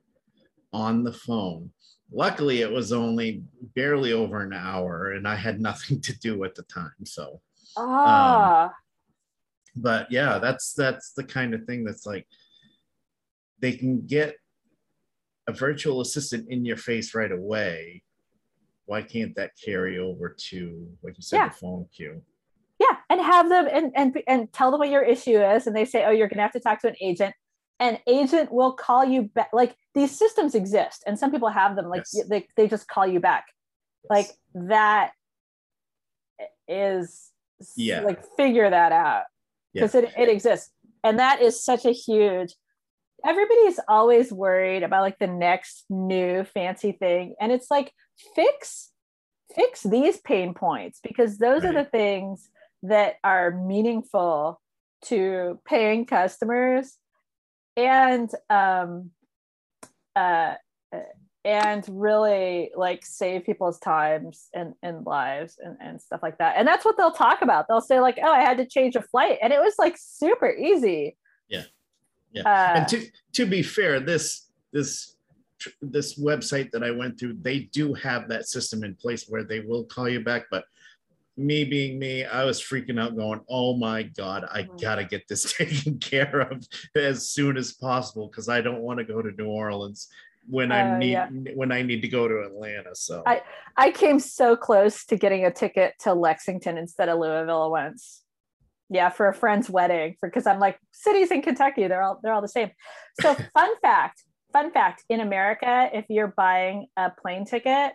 on 0.74 1.03
the 1.03 1.14
phone. 1.14 1.70
Luckily, 2.12 2.61
it 2.61 2.70
was 2.70 2.92
only 2.92 3.42
barely 3.74 4.12
over 4.12 4.42
an 4.42 4.53
hour, 4.53 5.12
and 5.12 5.27
I 5.27 5.37
had 5.37 5.61
nothing 5.70 6.03
to 6.03 6.12
do 6.18 6.44
at 6.44 6.55
the 6.55 6.64
time. 6.64 7.07
So, 7.07 7.40
ah. 7.79 8.66
Um, 8.66 8.70
but 9.74 10.12
yeah, 10.12 10.38
that's 10.38 10.74
that's 10.74 11.14
the 11.14 11.24
kind 11.24 11.55
of 11.55 11.64
thing 11.64 11.85
that's 11.85 12.05
like 12.05 12.27
they 13.61 13.72
can 13.72 14.07
get 14.07 14.37
a 15.46 15.55
virtual 15.55 16.03
assistant 16.03 16.50
in 16.50 16.66
your 16.66 16.77
face 16.77 17.14
right 17.14 17.33
away, 17.33 18.03
why 18.85 19.00
can't 19.00 19.35
that 19.37 19.53
carry 19.57 19.98
over 19.98 20.37
to, 20.50 20.87
like 21.03 21.16
you 21.16 21.22
said, 21.22 21.38
yeah. 21.38 21.48
the 21.48 21.55
phone 21.55 21.87
queue? 21.96 22.20
Yeah, 23.18 23.22
and 23.22 23.33
have 23.33 23.48
them 23.48 23.68
and, 23.70 23.92
and 23.94 24.22
and 24.27 24.53
tell 24.53 24.70
them 24.70 24.81
what 24.81 24.90
your 24.90 25.03
issue 25.03 25.40
is, 25.40 25.66
and 25.66 25.74
they 25.74 25.85
say, 25.85 26.05
oh, 26.05 26.11
you're 26.11 26.29
gonna 26.29 26.42
have 26.42 26.53
to 26.53 26.61
talk 26.61 26.81
to 26.81 26.88
an 26.88 26.96
agent. 27.00 27.35
an 27.81 27.98
agent 28.07 28.53
will 28.53 28.72
call 28.72 29.05
you 29.05 29.22
back 29.22 29.50
like 29.53 29.74
these 29.94 30.16
systems 30.16 30.55
exist 30.55 31.03
and 31.07 31.18
some 31.18 31.31
people 31.33 31.48
have 31.48 31.74
them 31.77 31.88
like 31.88 32.05
Yes. 32.12 32.29
they, 32.29 32.46
they 32.57 32.68
just 32.68 32.87
call 32.87 33.07
you 33.07 33.18
back 33.20 33.44
like 34.09 34.29
that 34.55 35.11
is 36.68 37.31
Yeah. 37.77 38.00
like 38.03 38.22
figure 38.37 38.70
that 38.70 38.92
out 38.92 39.24
because 39.72 39.94
it, 39.94 40.12
it 40.16 40.29
exists 40.29 40.70
and 41.03 41.18
that 41.18 41.42
is 41.42 41.62
such 41.64 41.85
a 41.85 41.90
huge 41.92 42.55
everybody's 43.27 43.81
always 43.88 44.33
worried 44.33 44.83
about 44.85 45.03
like 45.03 45.18
the 45.18 45.27
next 45.27 45.85
new 45.90 46.44
fancy 46.44 46.92
thing 46.92 47.35
and 47.40 47.50
it's 47.50 47.70
like 47.70 47.92
fix 48.37 48.90
fix 49.55 49.83
these 49.83 50.18
pain 50.18 50.55
points 50.55 51.00
because 51.03 51.38
those 51.38 51.64
are 51.64 51.72
the 51.72 51.85
things 51.85 52.50
that 52.85 53.16
are 53.25 53.51
meaningful 53.51 54.61
to 55.03 55.61
paying 55.66 56.07
customers 56.07 56.97
and 57.77 58.31
um 58.49 59.11
uh 60.16 60.55
and 61.44 61.85
really 61.90 62.70
like 62.75 63.05
save 63.05 63.44
people's 63.44 63.79
times 63.79 64.49
and, 64.55 64.73
and 64.83 65.05
lives 65.05 65.59
and, 65.62 65.77
and 65.81 66.01
stuff 66.01 66.20
like 66.23 66.38
that 66.38 66.55
and 66.57 66.66
that's 66.66 66.85
what 66.85 66.97
they'll 66.97 67.11
talk 67.11 67.42
about 67.42 67.66
they'll 67.68 67.81
say 67.81 68.01
like 68.01 68.18
oh 68.23 68.33
i 68.33 68.40
had 68.40 68.57
to 68.57 68.66
change 68.66 68.97
a 68.97 69.03
flight 69.03 69.38
and 69.42 69.53
it 69.53 69.61
was 69.61 69.75
like 69.79 69.97
super 69.99 70.51
easy 70.51 71.16
Yeah. 71.49 71.64
Yeah. 72.33 72.42
uh, 72.42 72.79
and 72.79 72.88
to 72.88 73.07
to 73.35 73.47
be 73.47 73.62
fair, 73.62 74.01
this 74.01 74.49
this 74.73 75.16
this 75.81 76.18
website 76.18 76.70
that 76.73 76.83
I 76.83 76.90
went 76.90 77.18
through, 77.18 77.35
they 77.40 77.61
do 77.73 77.94
have 77.94 78.29
that 78.29 78.47
system 78.49 78.85
in 78.85 78.94
place 78.97 79.27
where 79.29 79.44
they 79.44 79.61
will 79.61 79.85
call 79.85 80.09
you 80.09 80.20
back. 80.20 80.44
But 80.51 80.64
me 81.37 81.64
being 81.64 81.99
me, 81.99 82.25
I 82.25 82.44
was 82.44 82.61
freaking 82.61 83.01
out, 83.01 83.16
going, 83.16 83.40
"Oh 83.49 83.77
my 83.77 84.05
god, 84.05 84.47
I 84.53 84.62
Mhm. 84.64 84.81
gotta 84.81 85.05
get 85.05 85.27
this 85.29 85.53
taken 85.57 85.99
care 85.99 86.40
of 86.40 86.66
as 86.94 87.29
soon 87.29 87.57
as 87.57 87.73
possible 87.73 88.29
because 88.29 88.49
I 88.49 88.61
don't 88.61 88.81
want 88.83 88.99
to 89.01 89.05
go 89.05 89.20
to 89.20 89.31
New 89.33 89.49
Orleans 89.49 90.09
when 90.49 90.70
I 90.70 90.83
Uh, 90.83 90.99
need 90.99 91.12
yeah. 91.12 91.29
when 91.55 91.73
I 91.73 91.83
need 91.83 92.03
to 92.03 92.09
go 92.09 92.29
to 92.29 92.42
Atlanta." 92.42 92.94
So 92.94 93.23
I- 93.27 93.42
I 93.77 93.90
came 93.90 94.20
so 94.20 94.57
close 94.57 95.05
to 95.07 95.16
getting 95.16 95.44
a 95.44 95.51
ticket 95.51 95.94
to 96.01 96.14
Lexington 96.14 96.79
instead 96.79 97.09
of 97.09 97.18
Louisville 97.18 97.70
once. 97.70 98.23
Yeah, 98.90 99.09
for 99.09 99.27
a 99.29 99.35
friend's 99.35 99.68
wedding, 99.70 100.16
because 100.23 100.47
I'm 100.47 100.61
like 100.61 100.79
cities 100.92 101.31
in 101.31 101.42
Kentucky, 101.42 101.88
they're 101.88 102.03
all 102.03 102.20
they're 102.23 102.33
all 102.33 102.42
the 102.42 102.49
same. 102.49 102.70
So 103.20 103.35
fun 103.55 103.70
fact, 103.81 104.23
fun 104.53 104.70
fact, 104.70 105.03
in 105.09 105.18
America, 105.20 105.90
if 105.92 106.05
you're 106.09 106.29
buying 106.37 106.87
a 106.97 107.11
plane 107.11 107.44
ticket, 107.47 107.94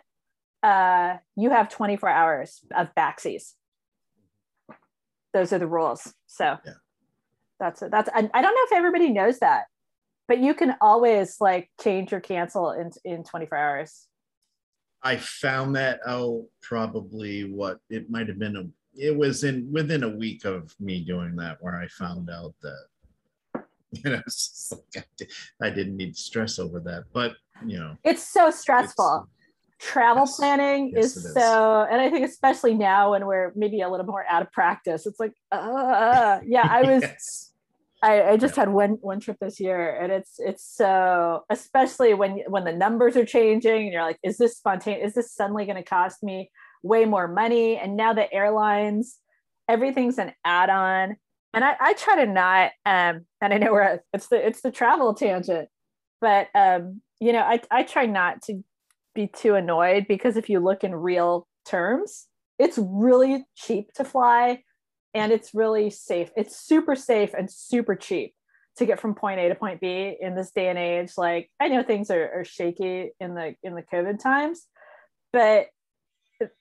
uh, 0.62 1.16
you 1.36 1.50
have 1.50 1.68
24 1.68 2.08
hours 2.08 2.60
of 2.74 2.88
backsies. 2.96 3.54
Those 5.32 5.52
are 5.52 5.58
the 5.58 5.66
rules. 5.66 6.12
So 6.26 6.56
Yeah. 6.64 6.72
that's 7.58 7.80
that's 7.80 8.08
I, 8.12 8.28
I 8.34 8.42
don't 8.42 8.54
know 8.54 8.64
if 8.64 8.72
everybody 8.72 9.10
knows 9.10 9.38
that, 9.38 9.66
but 10.28 10.38
you 10.38 10.54
can 10.54 10.76
always 10.80 11.36
like 11.40 11.70
change 11.80 12.12
or 12.12 12.20
cancel 12.20 12.72
in 12.72 12.90
in 13.04 13.24
24 13.24 13.56
hours. 13.56 14.06
I 15.02 15.16
found 15.16 15.76
that 15.76 16.00
out 16.06 16.44
probably 16.62 17.44
what 17.44 17.78
it 17.88 18.10
might 18.10 18.28
have 18.28 18.38
been 18.38 18.56
a 18.56 18.64
it 18.94 19.16
was 19.16 19.44
in 19.44 19.70
within 19.72 20.02
a 20.02 20.08
week 20.08 20.44
of 20.44 20.74
me 20.80 21.00
doing 21.04 21.36
that 21.36 21.58
where 21.60 21.76
I 21.76 21.86
found 21.86 22.28
out 22.28 22.54
that 22.62 23.64
you 23.92 24.10
know 24.10 24.22
like 24.72 24.96
I, 24.96 25.04
did, 25.16 25.30
I 25.62 25.70
didn't 25.70 25.96
need 25.96 26.14
to 26.14 26.20
stress 26.20 26.58
over 26.58 26.80
that 26.80 27.04
but 27.12 27.34
you 27.64 27.78
know 27.78 27.96
It's 28.04 28.26
so 28.26 28.50
stressful. 28.50 29.28
Travel 29.80 30.24
Yes. 30.24 30.36
planning 30.36 30.92
Yes, 30.94 31.16
is 31.16 31.32
so, 31.34 31.86
and 31.90 32.00
I 32.00 32.10
think 32.10 32.26
especially 32.26 32.74
now 32.74 33.12
when 33.12 33.26
we're 33.26 33.52
maybe 33.56 33.80
a 33.80 33.88
little 33.88 34.06
more 34.06 34.26
out 34.28 34.42
of 34.42 34.52
practice, 34.52 35.06
it's 35.06 35.18
like, 35.18 35.32
uh, 35.52 36.40
yeah, 36.46 36.66
I 36.68 36.82
was, 36.84 37.02
Yes. 37.02 37.52
I, 38.02 38.30
I 38.30 38.36
just 38.36 38.56
had 38.56 38.70
one 38.70 38.98
one 39.00 39.20
trip 39.20 39.36
this 39.40 39.60
year, 39.60 39.94
and 39.96 40.10
it's 40.10 40.34
it's 40.38 40.64
so, 40.64 41.44
especially 41.50 42.14
when 42.14 42.42
when 42.48 42.64
the 42.64 42.72
numbers 42.72 43.16
are 43.16 43.26
changing, 43.26 43.84
and 43.84 43.92
you're 43.92 44.02
like, 44.02 44.18
is 44.22 44.38
this 44.38 44.56
spontaneous? 44.56 45.08
Is 45.08 45.14
this 45.14 45.34
suddenly 45.34 45.64
going 45.66 45.76
to 45.76 45.82
cost 45.82 46.22
me 46.22 46.50
way 46.82 47.04
more 47.04 47.28
money? 47.28 47.76
And 47.76 47.96
now 47.96 48.14
the 48.14 48.32
airlines, 48.32 49.18
everything's 49.68 50.18
an 50.18 50.32
add-on, 50.46 51.16
and 51.52 51.64
I, 51.64 51.76
I 51.78 51.92
try 51.94 52.24
to 52.24 52.30
not, 52.30 52.70
um, 52.86 53.26
and 53.42 53.52
I 53.52 53.58
know 53.58 53.72
we're 53.72 54.00
it's 54.14 54.28
the 54.28 54.46
it's 54.46 54.62
the 54.62 54.70
travel 54.70 55.12
tangent, 55.14 55.68
but 56.22 56.48
um, 56.54 57.02
you 57.20 57.32
know, 57.34 57.42
I 57.42 57.60
I 57.70 57.82
try 57.82 58.06
not 58.06 58.40
to 58.42 58.62
be 59.14 59.26
too 59.26 59.54
annoyed 59.54 60.06
because 60.08 60.36
if 60.36 60.48
you 60.48 60.60
look 60.60 60.84
in 60.84 60.94
real 60.94 61.46
terms, 61.66 62.26
it's 62.58 62.78
really 62.78 63.46
cheap 63.56 63.92
to 63.94 64.04
fly 64.04 64.62
and 65.14 65.32
it's 65.32 65.54
really 65.54 65.90
safe. 65.90 66.30
It's 66.36 66.56
super 66.56 66.94
safe 66.94 67.34
and 67.34 67.50
super 67.50 67.96
cheap 67.96 68.34
to 68.76 68.86
get 68.86 69.00
from 69.00 69.14
point 69.14 69.40
A 69.40 69.48
to 69.48 69.54
point 69.54 69.80
B 69.80 70.16
in 70.20 70.34
this 70.34 70.50
day 70.52 70.68
and 70.68 70.78
age. 70.78 71.12
Like 71.16 71.50
I 71.58 71.68
know 71.68 71.82
things 71.82 72.10
are, 72.10 72.40
are 72.40 72.44
shaky 72.44 73.10
in 73.20 73.34
the 73.34 73.54
in 73.62 73.74
the 73.74 73.82
COVID 73.82 74.22
times, 74.22 74.66
but 75.32 75.66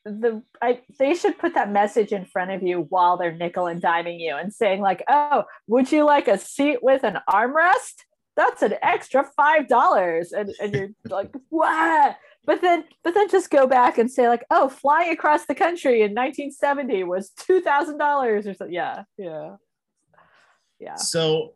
the 0.06 0.44
I 0.62 0.82
they 0.98 1.14
should 1.16 1.38
put 1.38 1.56
that 1.56 1.72
message 1.72 2.12
in 2.12 2.26
front 2.26 2.52
of 2.52 2.64
you 2.64 2.86
while 2.90 3.18
they're 3.18 3.36
nickel 3.36 3.68
and 3.68 3.82
diming 3.82 4.20
you 4.20 4.36
and 4.36 4.54
saying 4.54 4.82
like, 4.82 5.04
oh, 5.08 5.44
would 5.68 5.92
you 5.92 6.06
like 6.06 6.28
a 6.28 6.38
seat 6.38 6.84
with 6.84 7.04
an 7.04 7.20
armrest? 7.30 8.04
That's 8.36 8.62
an 8.62 8.76
extra 8.82 9.26
five 9.36 9.68
dollars, 9.68 10.32
and 10.32 10.54
and 10.62 10.74
you're 10.74 10.90
like, 11.10 11.32
what? 11.50 12.18
But 12.50 12.62
then, 12.62 12.86
but 13.04 13.14
then 13.14 13.30
just 13.30 13.52
go 13.52 13.68
back 13.68 14.00
and 14.00 14.10
say 14.10 14.28
like, 14.28 14.44
oh, 14.50 14.70
flying 14.70 15.12
across 15.12 15.46
the 15.46 15.54
country 15.54 16.02
in 16.02 16.16
1970 16.16 17.04
was 17.04 17.30
two 17.30 17.62
thousand 17.62 18.00
dollars 18.00 18.48
or 18.48 18.56
something. 18.56 18.74
Yeah, 18.74 19.04
yeah, 19.20 19.58
yeah. 20.80 20.96
so 20.96 21.54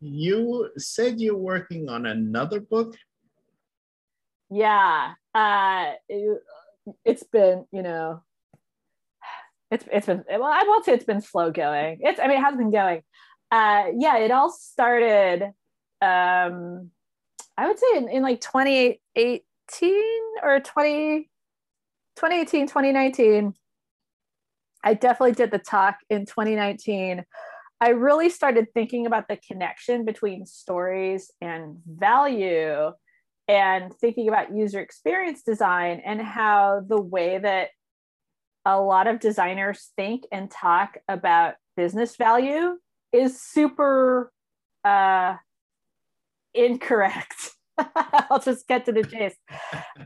you 0.00 0.70
said 0.78 1.20
you're 1.20 1.36
working 1.36 1.90
on 1.90 2.06
another 2.06 2.60
book 2.60 2.94
yeah 4.50 5.12
uh 5.34 5.92
it, 6.08 6.42
has 7.06 7.22
been 7.24 7.64
you 7.72 7.82
know 7.82 8.22
it's 9.70 9.86
it's 9.90 10.06
been 10.06 10.22
well 10.28 10.44
i 10.44 10.62
won't 10.66 10.84
say 10.84 10.92
it's 10.92 11.06
been 11.06 11.22
slow 11.22 11.50
going 11.50 11.98
it's 12.02 12.20
i 12.20 12.28
mean 12.28 12.36
it 12.36 12.42
has 12.42 12.54
been 12.54 12.70
going 12.70 13.02
uh 13.50 13.84
yeah 13.98 14.18
it 14.18 14.30
all 14.30 14.50
started 14.50 15.42
um 16.02 16.90
i 17.56 17.66
would 17.66 17.78
say 17.78 17.96
in, 17.96 18.08
in 18.10 18.22
like 18.22 18.40
2018 18.42 19.40
or 20.42 20.60
20 20.60 21.30
2018 22.16 22.66
2019 22.66 23.54
i 24.84 24.94
definitely 24.94 25.32
did 25.32 25.50
the 25.50 25.58
talk 25.58 25.96
in 26.10 26.26
2019 26.26 27.24
i 27.80 27.88
really 27.88 28.30
started 28.30 28.66
thinking 28.74 29.06
about 29.06 29.26
the 29.28 29.38
connection 29.48 30.04
between 30.04 30.46
stories 30.46 31.30
and 31.40 31.78
value 31.86 32.92
and 33.48 33.92
thinking 33.94 34.28
about 34.28 34.54
user 34.54 34.80
experience 34.80 35.42
design 35.42 36.00
and 36.04 36.20
how 36.20 36.82
the 36.86 37.00
way 37.00 37.38
that 37.38 37.68
a 38.64 38.80
lot 38.80 39.06
of 39.06 39.20
designers 39.20 39.90
think 39.96 40.24
and 40.32 40.50
talk 40.50 40.96
about 41.08 41.54
business 41.76 42.16
value 42.16 42.78
is 43.12 43.40
super 43.40 44.32
uh, 44.84 45.34
incorrect. 46.54 47.53
I'll 48.30 48.40
just 48.40 48.66
get 48.68 48.84
to 48.86 48.92
the 48.92 49.04
chase. 49.04 49.34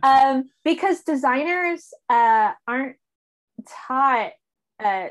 Um, 0.02 0.44
because 0.64 1.02
designers 1.02 1.88
uh, 2.08 2.52
aren't 2.66 2.96
taught 3.86 4.32
uh, 4.82 5.08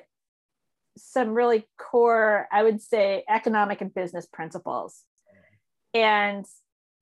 some 0.97 1.33
really 1.33 1.67
core, 1.77 2.47
I 2.51 2.63
would 2.63 2.81
say, 2.81 3.23
economic 3.29 3.81
and 3.81 3.93
business 3.93 4.25
principles. 4.25 5.03
And 5.93 6.45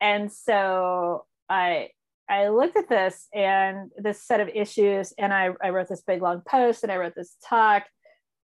and 0.02 0.32
so 0.32 1.26
I 1.50 1.90
I 2.30 2.50
looked 2.50 2.78
at 2.78 2.90
this 2.90 3.28
and 3.34 3.92
this 3.98 4.22
set 4.24 4.40
of 4.40 4.50
issues, 4.50 5.14
and 5.18 5.34
I, 5.34 5.50
I 5.64 5.70
wrote 5.70 5.90
this 5.90 6.02
big 6.02 6.22
long 6.22 6.42
post 6.48 6.84
and 6.84 6.92
I 6.92 6.98
wrote 6.98 7.16
this 7.16 7.36
talk. 7.48 7.84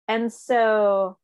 And 0.06 0.32
so 0.32 1.16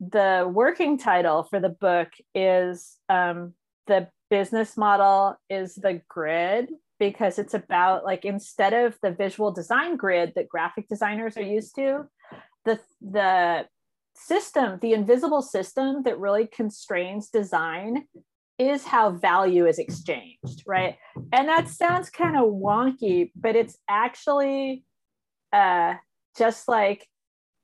the 0.00 0.50
working 0.52 0.98
title 0.98 1.44
for 1.44 1.60
the 1.60 1.68
book 1.68 2.08
is 2.34 2.96
um, 3.08 3.54
The 3.86 4.08
Business 4.30 4.76
Model 4.76 5.36
is 5.50 5.74
the 5.74 6.00
Grid, 6.08 6.70
because 6.98 7.38
it's 7.38 7.54
about 7.54 8.04
like 8.04 8.24
instead 8.24 8.72
of 8.72 8.96
the 9.02 9.10
visual 9.10 9.50
design 9.50 9.96
grid 9.96 10.32
that 10.36 10.48
graphic 10.48 10.88
designers 10.88 11.36
are 11.36 11.42
used 11.42 11.74
to, 11.74 12.04
the, 12.64 12.78
the 13.00 13.66
system, 14.14 14.78
the 14.80 14.92
invisible 14.92 15.42
system 15.42 16.04
that 16.04 16.18
really 16.18 16.46
constrains 16.46 17.28
design 17.28 18.04
is 18.58 18.84
how 18.84 19.10
value 19.10 19.66
is 19.66 19.78
exchanged, 19.78 20.62
right? 20.66 20.96
And 21.32 21.48
that 21.48 21.68
sounds 21.68 22.08
kind 22.08 22.36
of 22.36 22.44
wonky, 22.44 23.32
but 23.34 23.56
it's 23.56 23.76
actually 23.88 24.84
uh, 25.52 25.94
just 26.38 26.68
like 26.68 27.08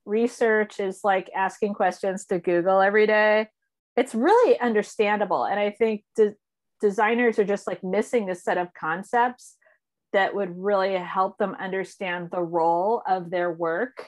research 0.05 0.79
is 0.79 1.01
like 1.03 1.29
asking 1.35 1.75
questions 1.75 2.25
to 2.25 2.39
Google 2.39 2.81
every 2.81 3.07
day. 3.07 3.47
It's 3.99 4.15
really 4.15 4.57
understandable. 4.61 5.43
And 5.43 5.59
I 5.59 5.71
think 5.71 6.05
de- 6.15 6.35
designers 6.79 7.37
are 7.37 7.43
just 7.43 7.67
like 7.67 7.83
missing 7.83 8.25
this 8.25 8.45
set 8.45 8.57
of 8.57 8.73
concepts 8.73 9.57
that 10.13 10.33
would 10.33 10.57
really 10.57 10.95
help 10.95 11.37
them 11.37 11.53
understand 11.59 12.29
the 12.31 12.41
role 12.41 13.03
of 13.05 13.29
their 13.29 13.51
work 13.51 14.07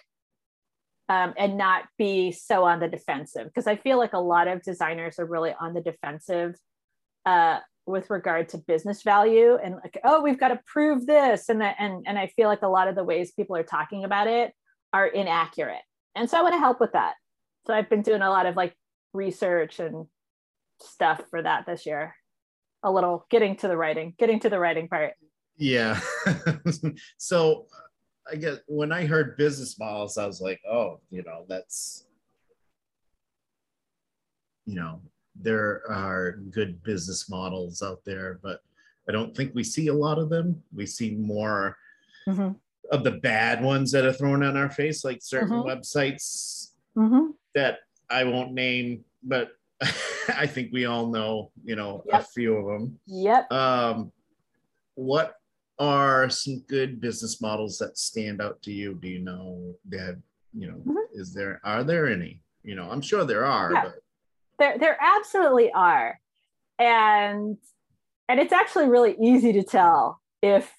um, 1.10 1.34
and 1.38 1.58
not 1.58 1.84
be 1.98 2.32
so 2.32 2.64
on 2.64 2.80
the 2.80 2.88
defensive. 2.88 3.48
Because 3.48 3.68
I 3.68 3.76
feel 3.76 3.98
like 3.98 4.14
a 4.14 4.20
lot 4.20 4.48
of 4.48 4.64
designers 4.64 5.20
are 5.20 5.26
really 5.26 5.54
on 5.60 5.74
the 5.74 5.82
defensive 5.82 6.56
uh, 7.26 7.60
with 7.86 8.10
regard 8.10 8.48
to 8.50 8.60
business 8.60 9.04
value 9.04 9.58
and 9.62 9.76
like 9.76 10.00
oh 10.04 10.22
we've 10.22 10.40
got 10.40 10.50
to 10.50 10.60
prove 10.68 11.06
this 11.08 11.50
and 11.50 11.62
that 11.62 11.76
and 11.80 12.06
and 12.08 12.20
i 12.20 12.28
feel 12.36 12.48
like 12.48 12.62
a 12.62 12.68
lot 12.68 12.88
of 12.88 12.94
the 12.94 13.04
ways 13.04 13.32
people 13.32 13.56
are 13.56 13.64
talking 13.64 14.04
about 14.04 14.28
it 14.28 14.54
are 14.94 15.08
inaccurate 15.08 15.82
and 16.16 16.30
so 16.30 16.38
i 16.38 16.44
want 16.44 16.54
to 16.54 16.60
help 16.60 16.80
with 16.80 16.92
that 16.92 17.16
so 17.66 17.74
i've 17.74 17.90
been 17.90 18.04
doing 18.04 18.22
a 18.22 18.30
lot 18.30 18.46
of 18.46 18.56
like 18.56 18.76
research 19.14 19.80
and 19.80 20.08
stuff 20.80 21.22
for 21.30 21.42
that 21.42 21.66
this 21.66 21.86
year 21.86 22.16
a 22.84 22.92
little 22.92 23.26
getting 23.30 23.56
to 23.56 23.68
the 23.68 23.78
writing 23.78 24.14
getting 24.18 24.40
to 24.40 24.50
the 24.50 24.60
writing 24.60 24.88
part 24.88 25.14
yeah 25.58 26.00
so 27.18 27.66
i 28.32 28.36
guess 28.36 28.58
when 28.68 28.92
i 28.92 29.06
heard 29.06 29.38
business 29.38 29.78
models 29.78 30.18
i 30.18 30.26
was 30.26 30.42
like 30.42 30.60
oh 30.70 31.00
you 31.12 31.22
know 31.24 31.46
that's 31.48 32.06
you 34.66 34.76
know 34.76 35.00
there 35.36 35.84
are 35.90 36.34
good 36.50 36.82
business 36.84 37.30
models 37.30 37.82
out 37.82 38.04
there, 38.06 38.40
but 38.42 38.62
I 39.08 39.12
don't 39.12 39.36
think 39.36 39.54
we 39.54 39.64
see 39.64 39.88
a 39.88 39.94
lot 39.94 40.20
of 40.20 40.30
them. 40.30 40.62
We 40.74 40.86
see 40.86 41.16
more 41.16 41.78
mm-hmm. 42.28 42.52
of 42.92 43.04
the 43.04 43.12
bad 43.12 43.64
ones 43.64 43.92
that 43.92 44.06
are 44.06 44.14
thrown 44.14 44.44
on 44.44 44.58
our 44.58 44.70
face, 44.70 45.04
like 45.04 45.20
certain 45.22 45.50
mm-hmm. 45.50 45.68
websites 45.68 46.72
mm-hmm. 46.96 47.32
that 47.56 47.80
I 48.12 48.24
won't 48.24 48.54
name, 48.54 49.04
but 49.24 49.52
I 50.38 50.48
think 50.48 50.72
we 50.72 50.86
all 50.86 51.08
know, 51.08 51.52
you 51.64 51.76
know, 51.76 52.04
yep. 52.06 52.22
a 52.22 52.24
few 52.24 52.56
of 52.56 52.66
them. 52.66 53.00
Yep. 53.08 53.52
Um, 53.52 54.12
what 54.96 55.36
are 55.80 56.30
some 56.30 56.64
good 56.68 57.02
business 57.02 57.42
models 57.42 57.78
that 57.80 57.98
stand 57.98 58.42
out 58.42 58.62
to 58.64 58.72
you? 58.72 58.96
Do 58.96 59.08
you 59.08 59.20
know 59.20 59.76
that, 59.90 60.22
you 60.54 60.68
know, 60.68 60.78
mm-hmm. 60.78 61.20
is 61.20 61.34
there, 61.34 61.60
are 61.64 61.84
there 61.84 62.08
any? 62.08 62.44
You 62.64 62.76
know, 62.76 62.90
I'm 62.92 63.02
sure 63.02 63.26
there 63.26 63.46
are, 63.46 63.74
yeah. 63.74 63.84
but 63.86 63.96
there 64.62 64.78
there 64.78 64.98
absolutely 65.02 65.72
are 65.72 66.20
and 66.78 67.58
and 68.30 68.40
it's 68.40 68.54
actually 68.54 68.88
really 68.88 69.16
easy 69.20 69.52
to 69.54 69.64
tell 69.64 70.22
if 70.42 70.72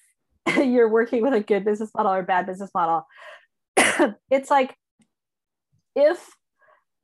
you're 0.57 0.89
working 0.89 1.21
with 1.21 1.33
a 1.33 1.41
good 1.41 1.65
business 1.65 1.91
model 1.95 2.13
or 2.13 2.19
a 2.19 2.23
bad 2.23 2.47
business 2.47 2.71
model 2.73 3.05
it's 4.31 4.49
like 4.49 4.75
if 5.95 6.25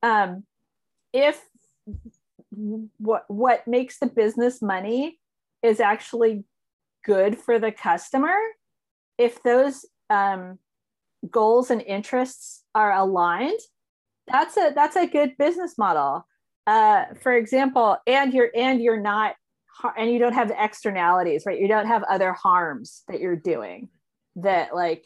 um 0.02 0.44
if 1.12 1.42
what 2.58 3.24
what 3.28 3.66
makes 3.66 3.98
the 3.98 4.06
business 4.06 4.60
money 4.60 5.18
is 5.62 5.80
actually 5.80 6.44
good 7.04 7.38
for 7.38 7.58
the 7.58 7.72
customer 7.72 8.36
if 9.18 9.42
those 9.42 9.84
um, 10.08 10.58
goals 11.30 11.70
and 11.70 11.82
interests 11.82 12.64
are 12.74 12.92
aligned 12.92 13.60
that's 14.28 14.56
a 14.56 14.72
that's 14.74 14.96
a 14.96 15.06
good 15.06 15.36
business 15.38 15.76
model 15.78 16.24
uh, 16.70 17.06
for 17.20 17.32
example, 17.32 17.96
and 18.06 18.32
you're 18.32 18.50
and 18.54 18.80
you're 18.80 19.00
not 19.00 19.34
and 19.96 20.10
you 20.10 20.20
don't 20.20 20.34
have 20.34 20.52
externalities, 20.56 21.44
right? 21.46 21.58
You 21.58 21.66
don't 21.66 21.86
have 21.86 22.04
other 22.04 22.32
harms 22.32 23.02
that 23.08 23.20
you're 23.20 23.34
doing 23.34 23.88
that 24.36 24.72
like 24.72 25.04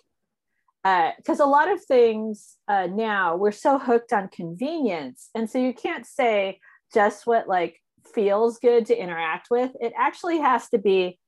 because 0.84 1.40
uh, 1.40 1.44
a 1.44 1.46
lot 1.46 1.70
of 1.70 1.82
things 1.82 2.56
uh, 2.68 2.86
now 2.86 3.36
we're 3.36 3.52
so 3.52 3.78
hooked 3.78 4.12
on 4.12 4.28
convenience 4.28 5.30
and 5.34 5.48
so 5.48 5.58
you 5.58 5.72
can't 5.72 6.06
say 6.06 6.60
just 6.92 7.26
what 7.26 7.48
like 7.48 7.80
feels 8.14 8.58
good 8.58 8.86
to 8.86 8.96
interact 8.96 9.48
with 9.50 9.72
it 9.80 9.92
actually 9.98 10.38
has 10.38 10.68
to 10.68 10.78
be 10.78 11.18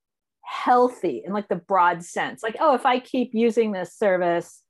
healthy 0.42 1.22
in 1.24 1.32
like 1.32 1.48
the 1.48 1.56
broad 1.56 2.04
sense 2.04 2.42
like 2.42 2.56
oh 2.60 2.74
if 2.74 2.84
i 2.86 3.00
keep 3.00 3.30
using 3.32 3.72
this 3.72 3.96
service 3.96 4.62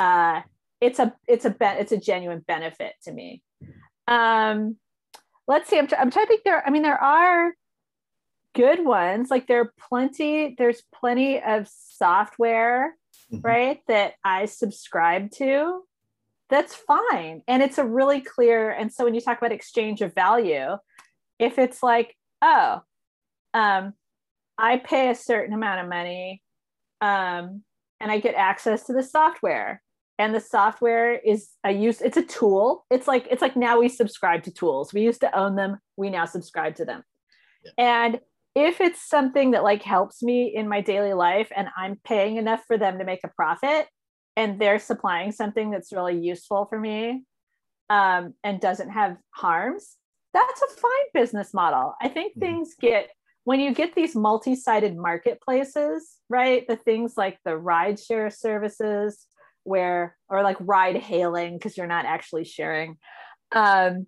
uh, 0.00 0.40
it's 0.80 0.98
a 0.98 1.14
it's 1.28 1.44
a 1.44 1.50
be- 1.50 1.66
it's 1.66 1.92
a 1.92 1.98
genuine 1.98 2.42
benefit 2.48 2.94
to 3.04 3.12
me 3.12 3.42
um, 4.10 4.76
let's 5.46 5.70
see. 5.70 5.78
I'm, 5.78 5.86
try- 5.86 5.98
I'm 5.98 6.10
trying 6.10 6.26
to 6.26 6.28
think. 6.28 6.44
There, 6.44 6.66
I 6.66 6.70
mean, 6.70 6.82
there 6.82 7.02
are 7.02 7.52
good 8.54 8.84
ones. 8.84 9.30
Like 9.30 9.46
there 9.46 9.60
are 9.62 9.72
plenty. 9.88 10.54
There's 10.58 10.82
plenty 10.94 11.40
of 11.40 11.68
software, 11.68 12.96
mm-hmm. 13.32 13.46
right, 13.46 13.80
that 13.88 14.14
I 14.24 14.46
subscribe 14.46 15.30
to. 15.32 15.82
That's 16.48 16.74
fine, 16.74 17.42
and 17.46 17.62
it's 17.62 17.78
a 17.78 17.84
really 17.84 18.20
clear. 18.20 18.70
And 18.70 18.92
so 18.92 19.04
when 19.04 19.14
you 19.14 19.20
talk 19.20 19.38
about 19.38 19.52
exchange 19.52 20.02
of 20.02 20.14
value, 20.14 20.76
if 21.38 21.58
it's 21.58 21.82
like, 21.82 22.16
oh, 22.42 22.80
um, 23.54 23.94
I 24.58 24.78
pay 24.78 25.10
a 25.10 25.14
certain 25.14 25.54
amount 25.54 25.80
of 25.80 25.88
money, 25.88 26.42
um, 27.00 27.62
and 28.00 28.10
I 28.10 28.18
get 28.18 28.34
access 28.34 28.84
to 28.86 28.92
the 28.92 29.02
software 29.02 29.82
and 30.20 30.34
the 30.34 30.40
software 30.40 31.14
is 31.14 31.48
a 31.64 31.72
use 31.72 32.02
it's 32.02 32.18
a 32.18 32.22
tool 32.22 32.84
it's 32.90 33.08
like 33.08 33.26
it's 33.30 33.40
like 33.40 33.56
now 33.56 33.80
we 33.80 33.88
subscribe 33.88 34.42
to 34.42 34.52
tools 34.52 34.92
we 34.92 35.00
used 35.00 35.22
to 35.22 35.38
own 35.38 35.56
them 35.56 35.78
we 35.96 36.10
now 36.10 36.26
subscribe 36.26 36.74
to 36.76 36.84
them 36.84 37.02
yeah. 37.64 37.72
and 37.78 38.20
if 38.66 38.80
it's 38.80 39.08
something 39.08 39.52
that 39.52 39.62
like 39.62 39.82
helps 39.82 40.22
me 40.22 40.52
in 40.54 40.68
my 40.68 40.80
daily 40.80 41.12
life 41.12 41.50
and 41.56 41.68
i'm 41.76 41.98
paying 42.04 42.36
enough 42.36 42.62
for 42.66 42.78
them 42.78 42.98
to 42.98 43.04
make 43.04 43.20
a 43.24 43.28
profit 43.28 43.86
and 44.36 44.60
they're 44.60 44.78
supplying 44.78 45.32
something 45.32 45.70
that's 45.70 45.92
really 45.92 46.18
useful 46.18 46.66
for 46.66 46.78
me 46.78 47.22
um, 47.88 48.34
and 48.44 48.60
doesn't 48.60 48.90
have 48.90 49.16
harms 49.30 49.96
that's 50.32 50.62
a 50.62 50.80
fine 50.80 51.08
business 51.14 51.52
model 51.52 51.94
i 52.00 52.08
think 52.08 52.32
mm-hmm. 52.32 52.40
things 52.40 52.74
get 52.80 53.10
when 53.44 53.60
you 53.60 53.74
get 53.74 53.94
these 53.94 54.14
multi-sided 54.14 54.96
marketplaces 54.96 56.16
right 56.28 56.66
the 56.68 56.76
things 56.76 57.14
like 57.16 57.38
the 57.44 57.50
rideshare 57.50 58.32
services 58.32 59.26
where 59.64 60.16
or 60.28 60.42
like 60.42 60.56
ride 60.60 60.96
hailing 60.96 61.54
because 61.54 61.76
you're 61.76 61.86
not 61.86 62.06
actually 62.06 62.44
sharing 62.44 62.96
um, 63.52 64.06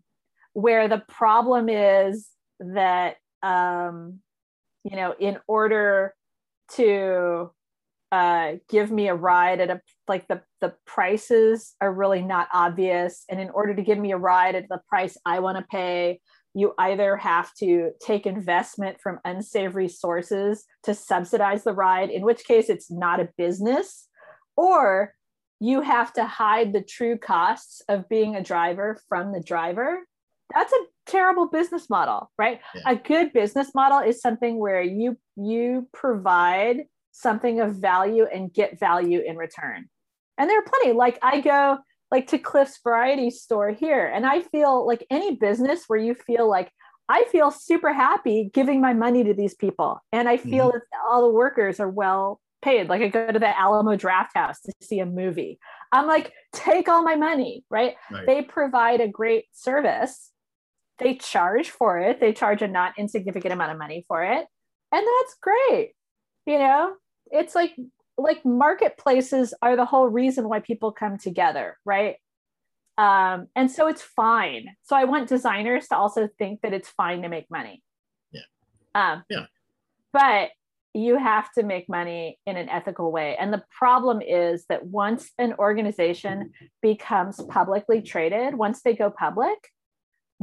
where 0.52 0.88
the 0.88 1.02
problem 1.08 1.68
is 1.68 2.28
that 2.60 3.16
um, 3.42 4.20
you 4.84 4.96
know 4.96 5.14
in 5.18 5.38
order 5.46 6.14
to 6.76 7.50
uh, 8.12 8.52
give 8.68 8.90
me 8.90 9.08
a 9.08 9.14
ride 9.14 9.60
at 9.60 9.70
a 9.70 9.80
like 10.06 10.28
the 10.28 10.42
the 10.60 10.74
prices 10.86 11.74
are 11.80 11.92
really 11.92 12.22
not 12.22 12.48
obvious. 12.52 13.24
And 13.30 13.40
in 13.40 13.48
order 13.50 13.74
to 13.74 13.82
give 13.82 13.98
me 13.98 14.12
a 14.12 14.18
ride 14.18 14.54
at 14.54 14.68
the 14.68 14.80
price 14.88 15.16
i 15.24 15.40
want 15.40 15.58
to 15.58 15.64
pay 15.70 16.20
you 16.54 16.74
either 16.78 17.16
have 17.16 17.52
to 17.54 17.92
take 18.00 18.26
investment 18.26 19.00
from 19.00 19.18
unsavory 19.24 19.88
sources 19.88 20.64
to 20.82 20.94
subsidize 20.94 21.64
the 21.64 21.72
ride 21.72 22.10
in 22.10 22.22
which 22.22 22.44
case 22.44 22.68
it's 22.68 22.90
not 22.90 23.20
a 23.20 23.28
business 23.38 24.08
or 24.56 25.14
you 25.60 25.80
have 25.80 26.12
to 26.12 26.26
hide 26.26 26.72
the 26.72 26.82
true 26.82 27.16
costs 27.16 27.80
of 27.88 28.08
being 28.08 28.36
a 28.36 28.42
driver 28.42 29.00
from 29.08 29.32
the 29.32 29.40
driver 29.40 30.00
that's 30.54 30.72
a 30.72 30.84
terrible 31.06 31.46
business 31.46 31.90
model 31.90 32.30
right 32.38 32.60
yeah. 32.74 32.82
a 32.86 32.96
good 32.96 33.32
business 33.32 33.74
model 33.74 33.98
is 33.98 34.20
something 34.20 34.58
where 34.58 34.82
you 34.82 35.16
you 35.36 35.88
provide 35.92 36.84
something 37.12 37.60
of 37.60 37.76
value 37.76 38.24
and 38.32 38.52
get 38.52 38.78
value 38.78 39.20
in 39.20 39.36
return 39.36 39.88
and 40.38 40.48
there 40.48 40.58
are 40.58 40.64
plenty 40.64 40.92
like 40.92 41.18
i 41.22 41.40
go 41.40 41.78
like 42.10 42.26
to 42.26 42.38
cliff's 42.38 42.78
variety 42.84 43.30
store 43.30 43.70
here 43.70 44.06
and 44.06 44.26
i 44.26 44.40
feel 44.40 44.86
like 44.86 45.06
any 45.10 45.34
business 45.36 45.84
where 45.88 45.98
you 45.98 46.14
feel 46.14 46.48
like 46.48 46.70
i 47.08 47.24
feel 47.30 47.50
super 47.50 47.92
happy 47.92 48.50
giving 48.54 48.80
my 48.80 48.92
money 48.92 49.24
to 49.24 49.34
these 49.34 49.54
people 49.54 50.00
and 50.12 50.28
i 50.28 50.36
feel 50.36 50.68
mm-hmm. 50.68 50.78
that 50.78 51.00
all 51.06 51.22
the 51.22 51.34
workers 51.34 51.80
are 51.80 51.90
well 51.90 52.40
paid. 52.62 52.88
Like 52.88 53.02
I 53.02 53.08
go 53.08 53.30
to 53.30 53.38
the 53.38 53.58
Alamo 53.58 53.96
Drafthouse 53.96 54.62
to 54.62 54.72
see 54.80 55.00
a 55.00 55.06
movie. 55.06 55.58
I'm 55.90 56.06
like, 56.06 56.32
take 56.54 56.88
all 56.88 57.02
my 57.02 57.16
money, 57.16 57.64
right? 57.68 57.96
right? 58.10 58.26
They 58.26 58.42
provide 58.42 59.00
a 59.00 59.08
great 59.08 59.46
service. 59.52 60.30
They 61.02 61.16
charge 61.16 61.70
for 61.70 61.98
it. 61.98 62.20
They 62.20 62.32
charge 62.32 62.62
a 62.62 62.68
not 62.68 62.94
insignificant 62.98 63.52
amount 63.52 63.72
of 63.72 63.78
money 63.78 64.04
for 64.06 64.22
it. 64.22 64.46
And 64.92 65.06
that's 65.06 65.36
great. 65.40 65.92
You 66.46 66.58
know, 66.58 66.94
it's 67.30 67.54
like 67.54 67.74
like 68.18 68.44
marketplaces 68.44 69.54
are 69.62 69.76
the 69.76 69.84
whole 69.84 70.08
reason 70.08 70.48
why 70.48 70.60
people 70.60 70.92
come 70.92 71.18
together, 71.18 71.78
right? 71.84 72.16
Um, 72.98 73.48
and 73.56 73.70
so 73.70 73.88
it's 73.88 74.02
fine. 74.02 74.66
So 74.82 74.94
I 74.94 75.04
want 75.04 75.28
designers 75.28 75.88
to 75.88 75.96
also 75.96 76.28
think 76.38 76.60
that 76.60 76.74
it's 76.74 76.90
fine 76.90 77.22
to 77.22 77.28
make 77.28 77.50
money. 77.50 77.82
Yeah. 78.32 78.42
Um, 78.94 79.24
yeah. 79.30 79.46
But 80.12 80.50
you 80.94 81.16
have 81.16 81.50
to 81.52 81.62
make 81.62 81.88
money 81.88 82.38
in 82.46 82.58
an 82.58 82.68
ethical 82.68 83.10
way. 83.10 83.34
And 83.40 83.52
the 83.52 83.64
problem 83.70 84.20
is 84.20 84.66
that 84.68 84.84
once 84.84 85.30
an 85.38 85.54
organization 85.58 86.52
becomes 86.82 87.40
publicly 87.48 88.02
traded, 88.02 88.54
once 88.54 88.82
they 88.82 88.94
go 88.94 89.10
public, 89.10 89.56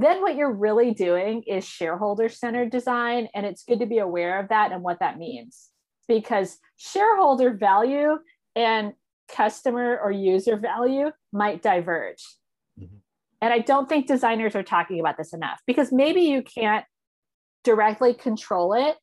then 0.02 0.22
what 0.22 0.36
you're 0.36 0.52
really 0.52 0.93
doing 0.93 1.43
is 1.43 1.66
shareholder 1.66 2.30
centered 2.30 2.72
design. 2.72 3.28
And 3.34 3.45
it's 3.45 3.64
good 3.64 3.80
to 3.80 3.86
be 3.86 4.00
aware 4.00 4.39
of 4.39 4.50
that 4.50 4.72
and 4.72 4.84
what 4.84 5.00
that 5.00 5.18
means 5.18 5.70
because 6.08 6.58
shareholder 6.78 7.54
value 7.54 8.18
and 8.56 8.93
customer 9.32 10.00
or 10.02 10.12
user 10.12 10.58
value 10.58 11.12
might 11.32 11.62
diverge. 11.62 12.24
Mm-hmm. 12.80 12.95
And 13.41 13.54
I 13.54 13.60
don't 13.60 13.88
think 13.88 14.08
designers 14.08 14.56
are 14.56 14.64
talking 14.64 15.00
about 15.00 15.18
this 15.18 15.34
enough 15.34 15.62
because 15.66 15.91
maybe 15.91 16.22
you 16.22 16.41
can't 16.41 16.86
directly 17.64 18.14
control 18.14 18.74
it 18.74 18.97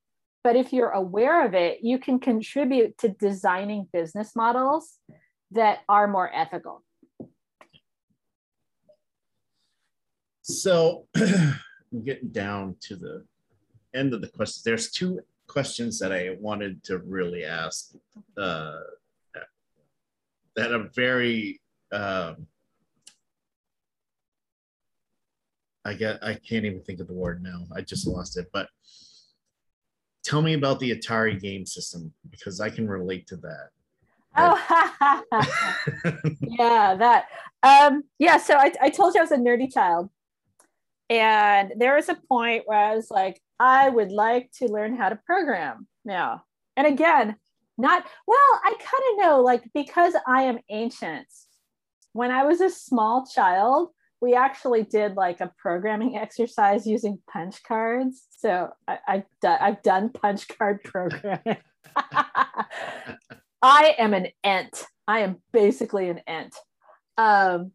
but 0.47 0.55
if 0.55 0.73
you're 0.73 0.91
aware 0.91 1.45
of 1.45 1.55
it, 1.55 1.81
you 1.83 1.99
can 1.99 2.21
contribute 2.21 2.99
to 2.99 3.09
designing 3.09 3.89
business 3.93 4.37
models 4.37 5.01
that 5.51 5.81
are 5.89 6.07
more 6.07 6.33
ethical. 6.33 6.85
So 10.49 11.09
I'm 11.17 12.05
getting 12.05 12.29
down 12.29 12.77
to 12.83 12.95
the 12.95 13.25
end 13.95 14.15
of 14.15 14.21
the 14.21 14.29
questions, 14.29 14.63
there's 14.63 14.93
two 14.93 15.21
questions 15.49 15.99
that 15.99 16.13
I 16.13 16.37
wanted 16.41 16.85
to 16.85 16.99
really 16.99 17.45
ask 17.45 17.95
uh, 18.39 18.79
that 20.55 20.73
are 20.73 20.89
very. 20.95 21.61
Um, 21.91 22.47
I 25.85 25.95
get. 25.95 26.23
I 26.23 26.35
can't 26.35 26.65
even 26.65 26.81
think 26.81 27.01
of 27.01 27.09
the 27.09 27.15
word 27.15 27.43
now. 27.43 27.65
I 27.75 27.81
just 27.81 28.07
lost 28.07 28.39
it. 28.39 28.47
But 28.53 28.69
tell 30.25 30.43
me 30.43 30.55
about 30.55 30.79
the 30.79 30.97
Atari 30.97 31.41
game 31.41 31.67
system 31.67 32.13
because 32.31 32.61
I 32.61 32.71
can 32.71 32.89
relate 32.89 33.27
to 33.29 33.37
that. 33.39 33.71
Oh, 34.37 35.23
yeah, 36.41 36.95
that. 36.95 37.27
Um, 37.65 38.05
yeah, 38.21 38.37
so 38.37 38.55
I, 38.55 38.73
I 38.81 38.91
told 38.91 39.15
you 39.15 39.21
I 39.21 39.25
was 39.25 39.33
a 39.33 39.39
nerdy 39.39 39.73
child. 39.73 40.09
And 41.09 41.73
there 41.77 41.97
was 41.97 42.09
a 42.09 42.19
point 42.29 42.65
where 42.67 42.79
I 42.79 42.97
was 42.97 43.11
like, 43.11 43.41
I 43.61 43.89
would 43.89 44.13
like 44.13 44.51
to 44.59 44.67
learn 44.67 44.97
how 44.97 45.09
to 45.09 45.17
program 45.17 45.87
now. 46.05 46.43
And 46.77 46.87
again, 46.87 47.37
not, 47.79 48.05
well, 48.27 48.61
I 48.65 48.73
kind 48.79 49.03
of 49.13 49.25
know, 49.25 49.43
like, 49.43 49.63
because 49.75 50.15
I 50.27 50.43
am 50.43 50.59
ancient, 50.69 51.29
when 52.13 52.31
I 52.31 52.45
was 52.45 52.61
a 52.61 52.71
small 52.71 53.27
child, 53.27 53.91
we 54.21 54.35
actually 54.35 54.83
did 54.83 55.15
like 55.15 55.41
a 55.41 55.53
programming 55.59 56.17
exercise 56.19 56.87
using 56.87 57.19
punch 57.31 57.63
cards. 57.63 58.25
So 58.39 58.71
I, 58.89 58.99
have 59.07 59.25
done, 59.43 59.59
I've 59.61 59.83
done 59.83 60.09
punch 60.11 60.49
card 60.49 60.83
programming. 60.83 61.59
I 63.63 63.95
am 63.99 64.15
an 64.15 64.29
ent. 64.43 64.85
I 65.07 65.21
am 65.21 65.37
basically 65.53 66.09
an 66.09 66.21
ent. 66.27 66.55
Um, 67.17 67.73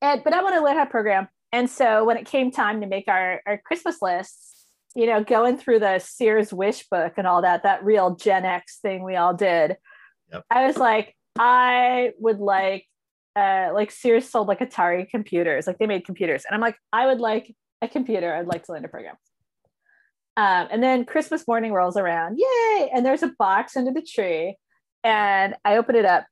and 0.00 0.22
but 0.24 0.34
I 0.34 0.42
want 0.42 0.54
to 0.54 0.62
learn 0.62 0.76
how 0.76 0.84
to 0.84 0.90
program. 0.90 1.28
And 1.52 1.68
so 1.68 2.04
when 2.04 2.16
it 2.16 2.26
came 2.26 2.50
time 2.50 2.80
to 2.80 2.86
make 2.86 3.08
our, 3.08 3.42
our 3.46 3.58
Christmas 3.58 4.00
lists, 4.00 4.66
you 4.94 5.06
know, 5.06 5.22
going 5.22 5.58
through 5.58 5.80
the 5.80 5.98
Sears 5.98 6.52
wish 6.52 6.88
book 6.88 7.14
and 7.16 7.26
all 7.26 7.42
that, 7.42 7.62
that 7.62 7.84
real 7.84 8.14
Gen 8.16 8.44
X 8.44 8.78
thing 8.80 9.04
we 9.04 9.16
all 9.16 9.34
did, 9.34 9.76
yep. 10.32 10.44
I 10.50 10.66
was 10.66 10.76
like, 10.76 11.16
I 11.38 12.12
would 12.18 12.38
like, 12.38 12.86
uh, 13.36 13.70
like 13.74 13.90
Sears 13.90 14.28
sold 14.28 14.48
like 14.48 14.60
Atari 14.60 15.08
computers, 15.08 15.66
like 15.66 15.78
they 15.78 15.86
made 15.86 16.04
computers. 16.04 16.44
And 16.46 16.54
I'm 16.54 16.60
like, 16.60 16.76
I 16.92 17.06
would 17.06 17.20
like 17.20 17.54
a 17.80 17.88
computer. 17.88 18.34
I'd 18.34 18.46
like 18.46 18.64
to 18.64 18.72
learn 18.72 18.82
to 18.82 18.88
program. 18.88 19.16
Um, 20.36 20.68
and 20.70 20.82
then 20.82 21.04
Christmas 21.04 21.46
morning 21.46 21.72
rolls 21.72 21.98
around, 21.98 22.38
yay! 22.38 22.90
And 22.94 23.04
there's 23.04 23.22
a 23.22 23.32
box 23.38 23.76
under 23.76 23.92
the 23.92 24.02
tree 24.02 24.56
and 25.04 25.54
I 25.64 25.76
open 25.76 25.94
it 25.94 26.06
up 26.06 26.24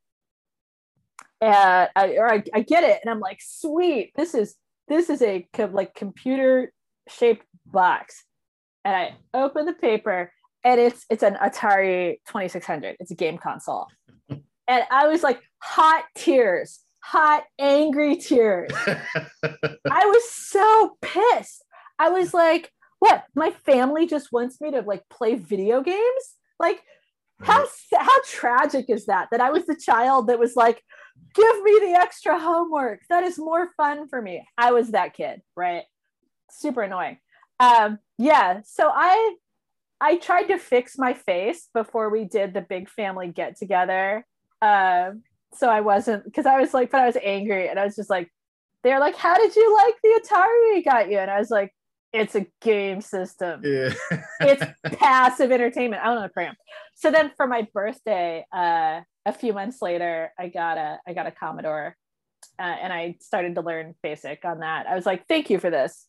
and 1.43 1.89
I, 1.97 2.17
or 2.17 2.33
I, 2.33 2.43
I 2.55 2.61
get 2.61 2.85
it 2.85 3.01
and 3.03 3.11
I'm 3.11 3.21
like, 3.21 3.41
sweet, 3.43 4.13
this 4.17 4.35
is 4.35 4.57
this 4.91 5.09
is 5.09 5.23
a 5.23 5.47
like 5.71 5.95
computer 5.95 6.73
shaped 7.09 7.47
box. 7.65 8.25
And 8.85 8.95
I 8.95 9.15
open 9.33 9.65
the 9.65 9.73
paper 9.73 10.33
and 10.65 10.81
it's 10.81 11.07
it's 11.09 11.23
an 11.23 11.35
Atari 11.35 12.17
2600. 12.27 12.97
It's 12.99 13.11
a 13.11 13.15
game 13.15 13.39
console. 13.39 13.87
and 14.29 14.85
I 14.91 15.07
was 15.07 15.23
like 15.23 15.41
hot 15.63 16.05
tears, 16.17 16.81
hot 17.03 17.45
angry 17.59 18.17
tears. 18.17 18.73
I 19.43 20.05
was 20.07 20.31
so 20.31 20.97
pissed. 21.01 21.65
I 21.99 22.11
was 22.11 22.35
like, 22.35 22.73
what? 22.99 23.25
My 23.35 23.53
family 23.65 24.07
just 24.07 24.33
wants 24.33 24.61
me 24.61 24.73
to 24.73 24.81
like 24.81 25.09
play 25.09 25.37
video 25.37 25.83
games? 25.83 26.35
Like 26.59 26.83
how 27.43 27.67
how 27.97 28.23
tragic 28.27 28.87
is 28.89 29.07
that? 29.07 29.29
That 29.31 29.41
I 29.41 29.51
was 29.51 29.67
the 29.67 29.77
child 29.77 30.29
that 30.29 30.39
was 30.39 30.57
like, 30.57 30.83
give 31.35 31.63
me 31.63 31.79
the 31.81 31.99
extra 31.99 32.39
homework. 32.39 33.01
That 33.09 33.25
is 33.25 33.39
more 33.39 33.71
fun 33.77 34.09
for 34.09 34.21
me. 34.21 34.47
I 34.59 34.73
was 34.73 34.91
that 34.91 35.15
kid, 35.15 35.43
right? 35.57 35.85
Super 36.51 36.83
annoying. 36.83 37.19
Um, 37.59 37.99
yeah. 38.19 38.61
So 38.65 38.91
I 38.93 39.37
I 40.01 40.17
tried 40.17 40.45
to 40.45 40.59
fix 40.59 40.97
my 40.99 41.13
face 41.15 41.69
before 41.75 42.11
we 42.11 42.25
did 42.25 42.55
the 42.55 42.63
big 42.63 42.89
family 42.89 43.29
get 43.29 43.57
together. 43.57 44.27
Um, 44.63 45.23
so 45.55 45.69
I 45.69 45.81
wasn't 45.81 46.25
because 46.25 46.47
I 46.47 46.59
was 46.61 46.73
like, 46.73 46.91
but 46.91 47.01
I 47.01 47.07
was 47.07 47.17
angry 47.23 47.69
and 47.69 47.79
I 47.79 47.85
was 47.85 47.97
just 47.97 48.11
like, 48.11 48.31
they're 48.83 49.01
like, 49.01 49.17
how 49.17 49.37
did 49.37 49.55
you 49.55 49.75
like 49.75 49.95
the 50.03 50.21
Atari 50.23 50.75
we 50.75 50.83
got 50.83 51.11
you? 51.11 51.19
And 51.19 51.31
I 51.31 51.39
was 51.39 51.51
like, 51.51 51.75
it's 52.13 52.35
a 52.35 52.47
game 52.61 53.01
system. 53.01 53.63
Yeah. 53.65 53.93
it's 54.41 54.65
passive 54.99 55.53
entertainment. 55.53 56.03
I 56.03 56.07
don't 56.07 56.17
know 56.17 56.23
the 56.23 56.29
program. 56.29 56.57
So 56.95 57.11
then 57.11 57.31
for 57.37 57.47
my 57.47 57.67
birthday, 57.73 58.45
uh, 58.53 59.01
a 59.27 59.33
few 59.33 59.53
months 59.53 59.81
later, 59.83 60.33
I 60.39 60.49
got 60.49 60.79
a 60.79 60.99
I 61.07 61.13
got 61.13 61.27
a 61.27 61.31
Commodore, 61.31 61.97
uh, 62.59 62.63
and 62.63 62.93
I 62.93 63.17
started 63.21 63.55
to 63.55 63.61
learn 63.61 63.95
BASIC 64.03 64.45
on 64.45 64.61
that. 64.61 64.87
I 64.87 64.95
was 64.95 65.07
like, 65.07 65.27
thank 65.29 65.51
you 65.51 65.59
for 65.59 65.71
this. 65.71 66.07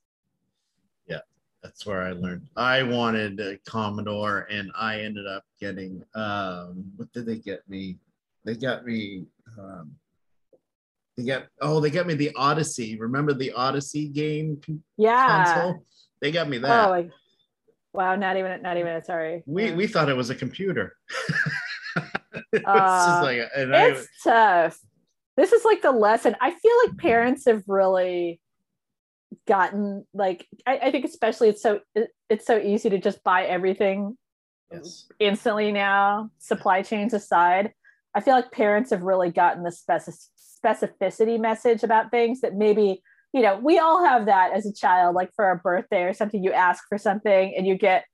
Yeah, 1.08 1.20
that's 1.62 1.86
where 1.86 2.02
I 2.02 2.12
learned. 2.12 2.48
I 2.56 2.84
wanted 2.84 3.40
a 3.40 3.58
Commodore, 3.66 4.48
and 4.50 4.72
I 4.76 5.02
ended 5.02 5.28
up 5.28 5.44
getting 5.60 6.04
um, 6.16 6.86
what 6.96 7.12
did 7.14 7.26
they 7.26 7.38
get 7.38 7.68
me? 7.70 7.98
They 8.44 8.56
got 8.56 8.86
me. 8.86 9.26
Um, 9.60 9.96
they 11.26 11.32
got 11.32 11.48
oh, 11.62 11.80
they 11.80 11.90
got 11.90 12.08
me 12.08 12.14
the 12.14 12.32
Odyssey. 12.36 12.98
Remember 12.98 13.34
the 13.34 13.52
Odyssey 13.54 14.08
game? 14.08 14.60
Yeah. 14.98 15.46
Console? 15.46 15.84
They 16.22 16.32
got 16.32 16.50
me 16.50 16.58
that. 16.60 16.88
Oh, 16.88 16.90
like, 16.90 17.10
wow! 17.94 18.16
Not 18.16 18.38
even, 18.38 18.62
not 18.62 18.78
even. 18.78 19.04
Sorry. 19.04 19.44
We 19.46 19.68
yeah. 19.68 19.76
we 19.76 19.88
thought 19.88 20.10
it 20.10 20.18
was 20.18 20.30
a 20.30 20.36
computer. 20.36 20.96
it 22.54 22.64
uh, 22.66 23.22
like, 23.24 23.50
it's 23.56 24.08
I, 24.26 24.30
tough. 24.30 24.80
This 25.38 25.52
is 25.52 25.66
like 25.66 25.82
the 25.82 25.92
lesson. 25.92 26.36
I 26.40 26.52
feel 26.52 26.74
like 26.86 26.98
parents 26.98 27.46
have 27.46 27.64
really 27.68 28.40
gotten 29.48 30.06
like 30.14 30.46
I, 30.68 30.78
I 30.78 30.92
think 30.92 31.06
especially 31.06 31.50
it's 31.50 31.62
so 31.62 31.80
it, 31.96 32.10
it's 32.30 32.46
so 32.46 32.58
easy 32.60 32.90
to 32.90 33.00
just 33.00 33.24
buy 33.24 33.46
everything 33.46 34.18
yes. 34.72 35.08
instantly 35.20 35.72
now. 35.72 36.30
Supply 36.38 36.82
chains 36.82 37.14
aside, 37.14 37.74
I 38.14 38.22
feel 38.22 38.34
like 38.34 38.52
parents 38.52 38.90
have 38.90 39.04
really 39.04 39.32
gotten 39.32 39.64
the 39.64 39.72
specific 39.72 40.20
specificity 40.64 41.40
message 41.40 41.84
about 41.84 42.12
things 42.12 42.42
that 42.42 42.56
maybe 42.56 43.02
you 43.34 43.42
know 43.42 43.58
we 43.58 43.80
all 43.80 44.04
have 44.04 44.26
that 44.26 44.52
as 44.54 44.66
a 44.66 44.74
child 44.74 45.16
like 45.16 45.32
for 45.36 45.52
a 45.52 45.56
birthday 45.58 46.04
or 46.04 46.14
something 46.14 46.44
you 46.44 46.52
ask 46.52 46.84
for 46.90 46.98
something 46.98 47.54
and 47.56 47.66
you 47.66 47.76
get 47.76 48.06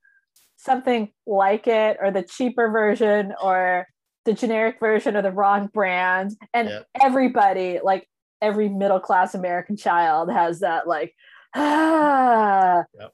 something 0.56 1.10
like 1.26 1.66
it 1.66 1.96
or 2.00 2.10
the 2.10 2.22
cheaper 2.22 2.68
version 2.68 3.32
or 3.42 3.86
the 4.24 4.32
generic 4.32 4.78
version 4.80 5.16
or 5.16 5.22
the 5.22 5.32
wrong 5.32 5.68
brand 5.72 6.32
and 6.52 6.68
yep. 6.68 6.86
everybody 7.00 7.80
like 7.82 8.06
every 8.40 8.68
middle 8.68 9.00
class 9.00 9.34
american 9.34 9.76
child 9.76 10.30
has 10.30 10.60
that 10.60 10.86
like 10.86 11.14
ah 11.54 12.84
yep. 12.98 13.12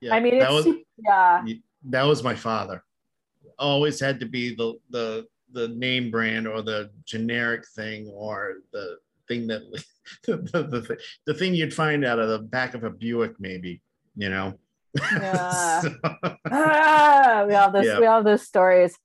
Yep. 0.00 0.12
i 0.12 0.20
mean 0.20 0.38
that 0.38 0.52
was, 0.52 0.66
yeah 0.98 1.44
that 1.84 2.02
was 2.02 2.22
my 2.22 2.34
father 2.34 2.82
always 3.58 3.98
had 4.00 4.20
to 4.20 4.26
be 4.26 4.54
the 4.54 4.74
the 4.90 5.26
the 5.52 5.68
name 5.68 6.10
brand 6.10 6.46
or 6.46 6.62
the 6.62 6.90
generic 7.04 7.64
thing 7.74 8.08
or 8.14 8.56
the 8.72 8.98
thing 9.26 9.46
that 9.46 9.62
the, 10.26 10.36
the, 10.36 10.62
the, 10.62 10.98
the 11.26 11.34
thing 11.34 11.54
you'd 11.54 11.74
find 11.74 12.04
out 12.04 12.18
of 12.18 12.28
the 12.28 12.38
back 12.38 12.74
of 12.74 12.84
a 12.84 12.90
Buick, 12.90 13.34
maybe, 13.38 13.82
you 14.16 14.30
know. 14.30 14.54
Yeah. 15.12 15.80
so, 15.82 15.94
ah, 16.50 17.44
we 17.46 17.54
all 17.54 17.70
this 17.70 17.86
yeah. 17.86 18.00
we 18.00 18.06
have 18.06 18.24
those 18.24 18.42
stories. 18.42 18.96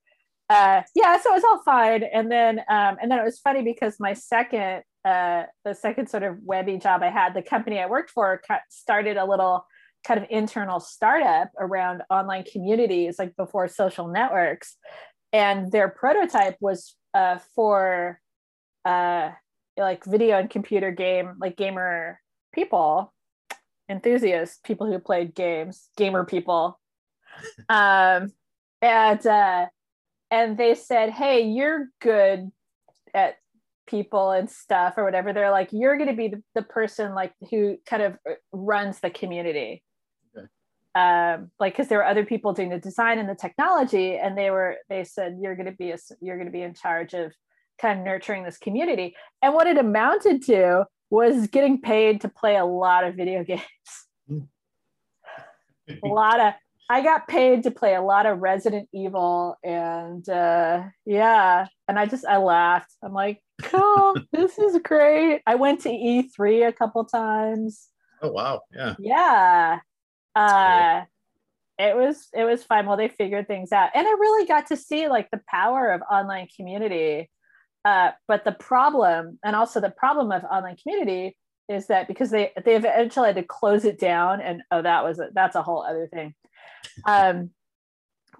Uh, 0.49 0.81
yeah, 0.95 1.19
so 1.19 1.31
it 1.31 1.35
was 1.35 1.43
all 1.43 1.61
fine. 1.63 2.03
And 2.03 2.31
then 2.31 2.59
um, 2.69 2.97
and 3.01 3.11
then 3.11 3.19
it 3.19 3.23
was 3.23 3.39
funny 3.39 3.63
because 3.63 3.99
my 3.99 4.13
second 4.13 4.83
uh, 5.05 5.43
the 5.65 5.73
second 5.73 6.09
sort 6.09 6.23
of 6.23 6.37
webby 6.43 6.77
job 6.77 7.03
I 7.03 7.09
had, 7.09 7.33
the 7.33 7.41
company 7.41 7.79
I 7.79 7.87
worked 7.87 8.11
for 8.11 8.41
started 8.69 9.17
a 9.17 9.25
little 9.25 9.65
kind 10.05 10.19
of 10.19 10.25
internal 10.29 10.79
startup 10.79 11.49
around 11.57 12.03
online 12.09 12.43
communities 12.43 13.17
like 13.17 13.35
before 13.35 13.67
social 13.67 14.07
networks 14.07 14.77
and 15.33 15.71
their 15.71 15.89
prototype 15.89 16.55
was 16.61 16.95
uh, 17.13 17.39
for 17.55 18.21
uh, 18.85 19.31
like 19.75 20.05
video 20.05 20.37
and 20.37 20.49
computer 20.49 20.91
game 20.91 21.33
like 21.39 21.57
gamer 21.57 22.19
people 22.53 23.11
enthusiasts 23.89 24.59
people 24.63 24.87
who 24.87 24.99
played 24.99 25.35
games 25.35 25.89
gamer 25.97 26.23
people. 26.23 26.79
Um, 27.67 28.31
and 28.83 29.25
uh, 29.25 29.65
and 30.29 30.55
they 30.55 30.75
said 30.75 31.09
hey 31.09 31.41
you're 31.41 31.87
good 31.99 32.51
at 33.11 33.37
people 33.87 34.29
and 34.31 34.49
stuff 34.49 34.93
or 34.97 35.03
whatever. 35.03 35.33
They're 35.33 35.49
like 35.49 35.69
you're 35.71 35.97
going 35.97 36.09
to 36.09 36.15
be 36.15 36.27
the, 36.27 36.43
the 36.53 36.61
person 36.61 37.15
like 37.15 37.33
who 37.49 37.77
kind 37.87 38.03
of 38.03 38.17
runs 38.51 38.99
the 38.99 39.09
community 39.09 39.83
um, 40.95 41.49
like 41.59 41.73
because 41.73 41.87
there 41.87 41.97
were 41.97 42.05
other 42.05 42.25
people 42.25 42.53
doing 42.53 42.69
the 42.69 42.79
design 42.79 43.17
and 43.17 43.27
the 43.27 43.35
technology 43.35 44.15
and 44.15 44.37
they 44.37 44.51
were 44.51 44.77
they 44.89 45.03
said 45.03 45.39
you're 45.41 45.55
going 45.55 45.65
to 45.65 45.71
be 45.71 45.91
a, 45.91 45.97
you're 46.21 46.37
going 46.37 46.47
to 46.47 46.51
be 46.51 46.61
in 46.61 46.73
charge 46.75 47.13
of 47.13 47.33
kind 47.81 47.99
of 47.99 48.05
nurturing 48.05 48.43
this 48.43 48.57
community. 48.57 49.15
And 49.41 49.53
what 49.53 49.67
it 49.67 49.77
amounted 49.77 50.43
to 50.43 50.85
was 51.09 51.47
getting 51.47 51.81
paid 51.81 52.21
to 52.21 52.29
play 52.29 52.57
a 52.57 52.65
lot 52.65 53.03
of 53.03 53.15
video 53.15 53.43
games. 53.53 53.61
A 54.29 56.07
lot 56.07 56.39
of 56.39 56.53
i 56.89 57.01
got 57.01 57.27
paid 57.29 57.63
to 57.63 57.71
play 57.71 57.95
a 57.95 58.01
lot 58.01 58.25
of 58.25 58.39
resident 58.39 58.89
evil 58.93 59.55
and 59.63 60.27
uh, 60.27 60.83
yeah 61.05 61.65
and 61.87 61.97
i 61.97 62.05
just 62.05 62.25
i 62.25 62.37
laughed. 62.37 62.91
I'm 63.01 63.13
like 63.13 63.41
cool 63.63 64.15
this 64.31 64.59
is 64.59 64.77
great. 64.83 65.41
I 65.47 65.55
went 65.55 65.81
to 65.81 65.89
e3 65.89 66.67
a 66.67 66.73
couple 66.73 67.03
times. 67.05 67.89
Oh 68.21 68.31
wow 68.31 68.61
yeah. 68.71 68.95
Yeah 68.99 69.79
uh, 70.35 71.01
it 71.77 71.95
was 71.95 72.27
it 72.33 72.43
was 72.43 72.63
fun. 72.63 72.85
While 72.85 72.97
they 72.97 73.07
figured 73.07 73.47
things 73.47 73.71
out. 73.71 73.89
And 73.93 74.07
i 74.07 74.11
really 74.11 74.45
got 74.47 74.67
to 74.67 74.77
see 74.77 75.07
like 75.07 75.29
the 75.31 75.41
power 75.47 75.91
of 75.91 76.01
online 76.09 76.47
community. 76.55 77.29
Uh, 77.85 78.11
but 78.27 78.45
the 78.45 78.53
problem 78.53 79.39
and 79.43 79.55
also 79.55 79.81
the 79.81 79.89
problem 79.89 80.31
of 80.31 80.43
online 80.45 80.77
community 80.77 81.35
is 81.69 81.87
that 81.87 82.07
because 82.07 82.29
they 82.31 82.51
they 82.63 82.75
eventually 82.75 83.27
had 83.27 83.35
to 83.35 83.43
close 83.43 83.85
it 83.85 83.99
down 83.99 84.41
and 84.41 84.61
oh 84.71 84.81
that 84.81 85.03
was 85.03 85.19
a, 85.19 85.29
that's 85.33 85.55
a 85.55 85.61
whole 85.61 85.83
other 85.83 86.07
thing. 86.07 86.33
Um, 87.05 87.51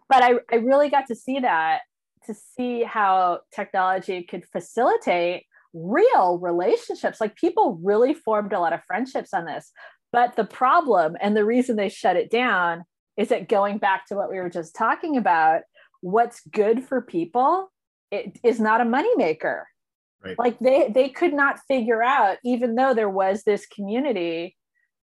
but 0.10 0.24
I, 0.24 0.36
I 0.52 0.56
really 0.58 0.90
got 0.90 1.08
to 1.08 1.16
see 1.16 1.40
that 1.40 1.82
to 2.28 2.34
see 2.34 2.84
how 2.84 3.42
technology 3.54 4.24
could 4.24 4.46
facilitate 4.46 5.46
real 5.74 6.38
relationships. 6.38 7.20
Like 7.20 7.36
people 7.36 7.80
really 7.82 8.14
formed 8.14 8.54
a 8.54 8.60
lot 8.60 8.74
of 8.74 8.84
friendships 8.86 9.34
on 9.34 9.46
this 9.46 9.72
but 10.14 10.38
the 10.38 10.46
problem 10.46 11.18
and 11.20 11.36
the 11.36 11.44
reason 11.44 11.76
they 11.76 11.90
shut 11.90 12.16
it 12.16 12.32
down 12.32 12.86
is 13.18 13.30
that 13.30 13.50
going 13.50 13.80
back 13.80 14.06
to 14.06 14.16
what 14.16 14.32
we 14.32 14.38
were 14.38 14.50
just 14.50 14.76
talking 14.76 15.18
about 15.18 15.62
what's 16.00 16.42
good 16.48 16.84
for 16.86 17.02
people 17.02 17.70
it 18.12 18.40
is 18.44 18.60
not 18.60 18.80
a 18.80 18.86
moneymaker. 18.86 19.64
Right. 20.24 20.40
like 20.40 20.58
they 20.60 20.90
they 20.90 21.10
could 21.10 21.34
not 21.34 21.60
figure 21.68 22.02
out 22.02 22.38
even 22.46 22.76
though 22.76 22.94
there 22.94 23.10
was 23.10 23.44
this 23.44 23.66
community 23.66 24.56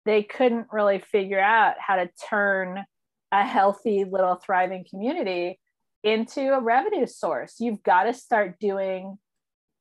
they 0.07 0.23
couldn't 0.23 0.69
really 0.73 0.99
figure 0.99 1.41
out 1.41 1.75
how 1.79 1.97
to 1.97 2.09
turn 2.31 2.83
a 3.31 3.45
healthy 3.45 4.05
little 4.05 4.37
thriving 4.37 4.87
community 4.89 5.61
into 6.03 6.55
a 6.55 6.61
revenue 6.61 7.07
source. 7.07 7.57
You've 7.59 7.83
got 7.83 8.05
to 8.05 8.15
start 8.15 8.59
doing 8.59 9.19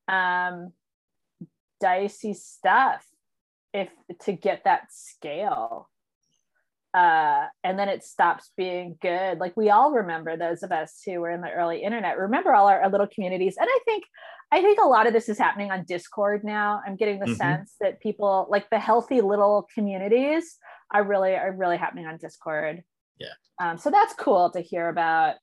um, 0.08 0.72
dicey 1.80 2.34
stuff 2.34 3.06
if 3.72 3.88
to 4.22 4.32
get 4.32 4.64
that 4.64 4.92
scale 4.92 5.88
uh, 6.92 7.46
and 7.62 7.78
then 7.78 7.88
it 7.88 8.02
stops 8.02 8.50
being 8.56 8.98
good. 9.00 9.38
Like 9.38 9.56
we 9.56 9.70
all 9.70 9.92
remember 9.92 10.36
those 10.36 10.62
of 10.62 10.72
us 10.72 11.00
who 11.04 11.20
were 11.20 11.30
in 11.30 11.40
the 11.40 11.50
early 11.50 11.82
internet. 11.82 12.18
Remember 12.18 12.52
all 12.52 12.66
our, 12.66 12.82
our 12.82 12.90
little 12.90 13.06
communities, 13.06 13.56
and 13.58 13.68
I 13.70 13.78
think 13.84 14.04
I 14.52 14.60
think 14.60 14.80
a 14.80 14.88
lot 14.88 15.06
of 15.06 15.12
this 15.12 15.28
is 15.28 15.38
happening 15.38 15.70
on 15.70 15.84
Discord 15.84 16.42
now. 16.42 16.80
I'm 16.84 16.96
getting 16.96 17.20
the 17.20 17.26
mm-hmm. 17.26 17.34
sense 17.34 17.76
that 17.80 18.00
people 18.00 18.48
like 18.50 18.68
the 18.70 18.80
healthy 18.80 19.20
little 19.20 19.68
communities 19.72 20.56
are 20.92 21.04
really 21.04 21.34
are 21.34 21.52
really 21.52 21.76
happening 21.76 22.06
on 22.06 22.16
Discord. 22.16 22.82
Yeah. 23.18 23.28
Um, 23.60 23.78
so 23.78 23.90
that's 23.90 24.14
cool 24.14 24.50
to 24.50 24.60
hear 24.60 24.88
about. 24.88 25.36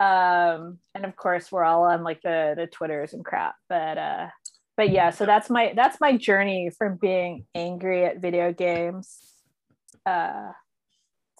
Um, 0.00 0.78
and 0.94 1.04
of 1.04 1.14
course, 1.14 1.52
we're 1.52 1.64
all 1.64 1.84
on 1.84 2.02
like 2.02 2.22
the 2.22 2.54
the 2.56 2.66
Twitters 2.66 3.12
and 3.12 3.24
crap, 3.24 3.54
but 3.68 3.96
uh, 3.96 4.26
but 4.80 4.88
yeah. 4.88 5.10
So 5.10 5.26
that's 5.26 5.50
my 5.50 5.74
that's 5.76 6.00
my 6.00 6.16
journey 6.16 6.70
from 6.70 6.96
being 6.96 7.44
angry 7.54 8.06
at 8.06 8.16
video 8.16 8.50
games. 8.50 9.18
Uh, 10.06 10.52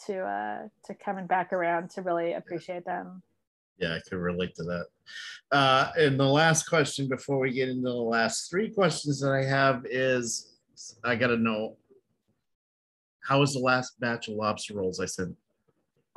to 0.06 0.20
uh 0.20 0.68
to 0.84 0.94
coming 0.94 1.26
back 1.26 1.52
around 1.52 1.90
to 1.90 2.00
really 2.00 2.32
appreciate 2.32 2.86
them 2.86 3.22
yeah 3.78 3.94
i 3.94 4.00
can 4.08 4.16
relate 4.16 4.54
to 4.54 4.62
that 4.62 4.86
uh 5.52 5.92
and 5.98 6.18
the 6.18 6.24
last 6.24 6.62
question 6.66 7.06
before 7.06 7.38
we 7.38 7.52
get 7.52 7.68
into 7.68 7.82
the 7.82 7.94
last 7.94 8.50
three 8.50 8.70
questions 8.70 9.20
that 9.20 9.30
i 9.30 9.44
have 9.44 9.84
is 9.90 10.54
i 11.04 11.14
gotta 11.14 11.36
know 11.36 11.76
how 13.22 13.40
was 13.40 13.52
the 13.52 13.60
last 13.60 14.00
batch 14.00 14.28
of 14.28 14.36
lobster 14.36 14.74
rolls 14.74 15.00
i 15.00 15.04
sent 15.04 15.36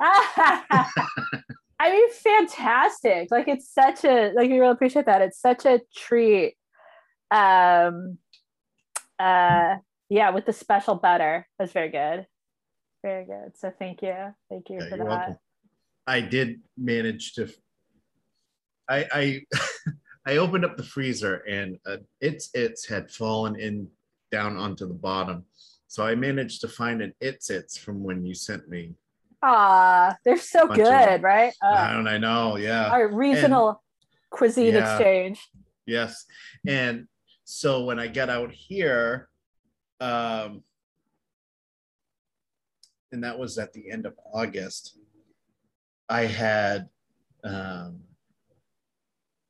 I 1.84 1.90
mean, 1.90 2.10
fantastic. 2.12 3.30
Like 3.30 3.46
it's 3.46 3.68
such 3.68 4.04
a 4.04 4.32
like 4.34 4.48
we 4.48 4.58
really 4.58 4.72
appreciate 4.72 5.06
that. 5.06 5.20
It's 5.20 5.38
such 5.38 5.66
a 5.66 5.80
treat. 5.94 6.54
Um 7.34 8.18
uh 9.18 9.76
yeah, 10.08 10.30
with 10.30 10.46
the 10.46 10.52
special 10.52 10.94
butter. 10.94 11.46
That's 11.58 11.72
very 11.72 11.90
good. 11.90 12.26
Very 13.02 13.24
good. 13.24 13.56
So 13.56 13.72
thank 13.78 14.02
you. 14.02 14.14
Thank 14.48 14.70
you 14.70 14.78
yeah, 14.80 14.88
for 14.88 14.96
that. 14.96 15.06
Welcome. 15.06 15.36
I 16.06 16.20
did 16.20 16.60
manage 16.76 17.34
to. 17.34 17.48
I 18.88 19.06
I 19.12 19.40
I 20.26 20.36
opened 20.38 20.64
up 20.64 20.76
the 20.76 20.82
freezer 20.82 21.36
and 21.48 21.78
uh, 21.86 21.98
its 22.20 22.50
its 22.54 22.86
had 22.86 23.10
fallen 23.10 23.56
in 23.56 23.88
down 24.30 24.56
onto 24.56 24.86
the 24.86 24.94
bottom, 24.94 25.44
so 25.86 26.04
I 26.06 26.14
managed 26.14 26.60
to 26.62 26.68
find 26.68 27.02
an 27.02 27.12
its 27.20 27.50
its 27.50 27.76
from 27.76 28.02
when 28.02 28.24
you 28.24 28.34
sent 28.34 28.68
me. 28.68 28.94
Ah, 29.42 30.16
they're 30.24 30.38
so 30.38 30.66
good, 30.66 31.22
right? 31.22 31.52
Uh, 31.62 31.74
I 31.76 31.92
don't 31.92 32.08
I 32.08 32.16
know, 32.16 32.56
yeah. 32.56 32.88
Our 32.88 33.08
regional 33.08 33.68
and, 33.68 33.78
cuisine 34.30 34.74
yeah, 34.74 34.96
exchange. 34.96 35.40
Yes, 35.86 36.24
and 36.66 37.06
so 37.44 37.84
when 37.84 37.98
I 37.98 38.06
get 38.06 38.30
out 38.30 38.52
here, 38.52 39.28
um, 40.00 40.62
and 43.12 43.22
that 43.22 43.38
was 43.38 43.58
at 43.58 43.72
the 43.72 43.90
end 43.90 44.06
of 44.06 44.14
August, 44.32 44.98
I 46.08 46.22
had 46.22 46.88
um, 47.44 48.00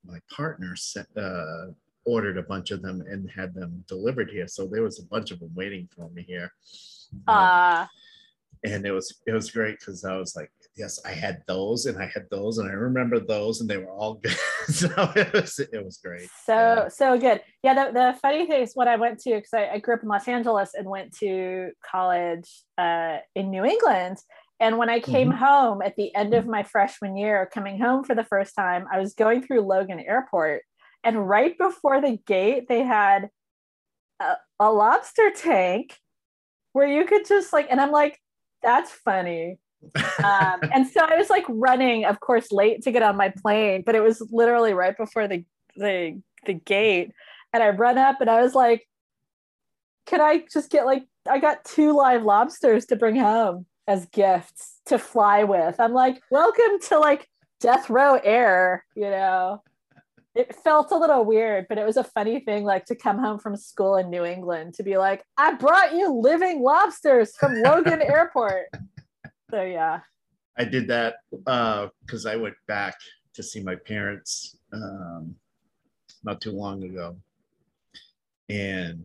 my 0.04 0.18
partner 0.30 0.76
set, 0.76 1.06
uh, 1.16 1.72
ordered 2.04 2.36
a 2.36 2.42
bunch 2.42 2.70
of 2.70 2.82
them 2.82 3.02
and 3.08 3.30
had 3.30 3.54
them 3.54 3.84
delivered 3.88 4.30
here. 4.30 4.46
So 4.46 4.66
there 4.66 4.82
was 4.82 5.00
a 5.00 5.06
bunch 5.06 5.30
of 5.30 5.40
them 5.40 5.52
waiting 5.54 5.88
for 5.96 6.10
me 6.10 6.22
here. 6.22 6.52
Uh, 7.26 7.86
and 8.64 8.84
it 8.86 8.92
was 8.92 9.22
it 9.26 9.32
was 9.32 9.50
great 9.50 9.78
because 9.78 10.04
I 10.04 10.16
was 10.16 10.34
like, 10.34 10.50
yes, 10.76 11.00
I 11.04 11.12
had 11.12 11.42
those 11.46 11.86
and 11.86 11.98
I 11.98 12.06
had 12.06 12.26
those 12.30 12.58
and 12.58 12.68
I 12.68 12.72
remember 12.72 13.20
those 13.20 13.60
and 13.60 13.70
they 13.70 13.76
were 13.76 13.90
all 13.90 14.14
good. 14.14 14.36
so 14.70 15.12
it 15.16 15.32
was 15.32 15.58
it 15.58 15.84
was 15.84 15.98
great. 15.98 16.28
So 16.44 16.54
yeah. 16.54 16.88
so 16.88 17.18
good. 17.18 17.42
Yeah, 17.62 17.74
the, 17.74 17.92
the 17.92 18.18
funny 18.20 18.46
thing 18.46 18.62
is 18.62 18.74
what 18.74 18.88
I 18.88 18.96
went 18.96 19.20
to 19.20 19.34
because 19.34 19.52
I, 19.54 19.68
I, 19.74 19.78
grew 19.78 19.94
up 19.94 20.02
in 20.02 20.08
Los 20.08 20.28
Angeles 20.28 20.74
and 20.74 20.88
went 20.88 21.16
to 21.18 21.70
college 21.88 22.50
uh, 22.78 23.18
in 23.34 23.50
New 23.50 23.64
England. 23.64 24.18
And 24.60 24.78
when 24.78 24.88
I 24.88 25.00
came 25.00 25.30
mm-hmm. 25.30 25.44
home 25.44 25.82
at 25.82 25.96
the 25.96 26.14
end 26.14 26.32
of 26.32 26.46
my 26.46 26.62
freshman 26.62 27.16
year, 27.16 27.50
coming 27.52 27.78
home 27.78 28.04
for 28.04 28.14
the 28.14 28.24
first 28.24 28.54
time, 28.54 28.86
I 28.92 28.98
was 28.98 29.14
going 29.14 29.42
through 29.42 29.62
Logan 29.62 30.00
Airport. 30.00 30.62
And 31.02 31.28
right 31.28 31.56
before 31.58 32.00
the 32.00 32.18
gate, 32.26 32.68
they 32.68 32.82
had 32.82 33.28
a, 34.20 34.36
a 34.60 34.72
lobster 34.72 35.30
tank 35.36 35.96
where 36.72 36.86
you 36.86 37.04
could 37.04 37.26
just 37.26 37.52
like, 37.52 37.66
and 37.70 37.80
I'm 37.80 37.90
like, 37.90 38.18
that's 38.62 38.90
funny 38.90 39.58
um, 40.24 40.60
and 40.72 40.86
so 40.86 41.00
I 41.00 41.16
was 41.16 41.30
like 41.30 41.44
running, 41.48 42.04
of 42.04 42.20
course, 42.20 42.52
late 42.52 42.82
to 42.82 42.92
get 42.92 43.02
on 43.02 43.16
my 43.16 43.28
plane, 43.30 43.82
but 43.84 43.94
it 43.94 44.02
was 44.02 44.26
literally 44.30 44.74
right 44.74 44.96
before 44.96 45.28
the 45.28 45.44
the 45.76 46.20
the 46.46 46.54
gate, 46.54 47.12
and 47.52 47.62
I 47.62 47.70
run 47.70 47.98
up 47.98 48.20
and 48.20 48.30
I 48.30 48.42
was 48.42 48.54
like, 48.54 48.86
"Can 50.06 50.20
I 50.20 50.44
just 50.52 50.70
get 50.70 50.86
like 50.86 51.04
I 51.28 51.38
got 51.38 51.64
two 51.64 51.92
live 51.92 52.22
lobsters 52.22 52.86
to 52.86 52.96
bring 52.96 53.16
home 53.16 53.66
as 53.86 54.06
gifts 54.06 54.80
to 54.86 54.98
fly 54.98 55.44
with?" 55.44 55.78
I'm 55.80 55.92
like, 55.92 56.20
"Welcome 56.30 56.80
to 56.88 56.98
like 56.98 57.28
death 57.60 57.90
row 57.90 58.20
air," 58.22 58.84
you 58.94 59.10
know. 59.10 59.62
It 60.34 60.52
felt 60.52 60.90
a 60.90 60.96
little 60.96 61.24
weird, 61.24 61.66
but 61.68 61.78
it 61.78 61.86
was 61.86 61.96
a 61.96 62.02
funny 62.02 62.40
thing, 62.40 62.64
like 62.64 62.86
to 62.86 62.96
come 62.96 63.18
home 63.18 63.38
from 63.38 63.56
school 63.56 63.94
in 63.94 64.10
New 64.10 64.24
England 64.24 64.74
to 64.74 64.82
be 64.82 64.96
like, 64.98 65.24
"I 65.38 65.54
brought 65.54 65.94
you 65.94 66.12
living 66.12 66.62
lobsters 66.62 67.36
from 67.36 67.62
Logan 67.62 68.02
Airport." 68.02 68.66
So 69.54 69.62
yeah. 69.62 70.00
I 70.58 70.64
did 70.64 70.88
that 70.88 71.14
because 71.30 72.26
uh, 72.26 72.30
I 72.30 72.34
went 72.34 72.56
back 72.66 72.96
to 73.34 73.42
see 73.42 73.62
my 73.62 73.76
parents 73.76 74.56
um, 74.72 75.36
not 76.24 76.40
too 76.40 76.50
long 76.50 76.82
ago. 76.82 77.16
And 78.48 79.04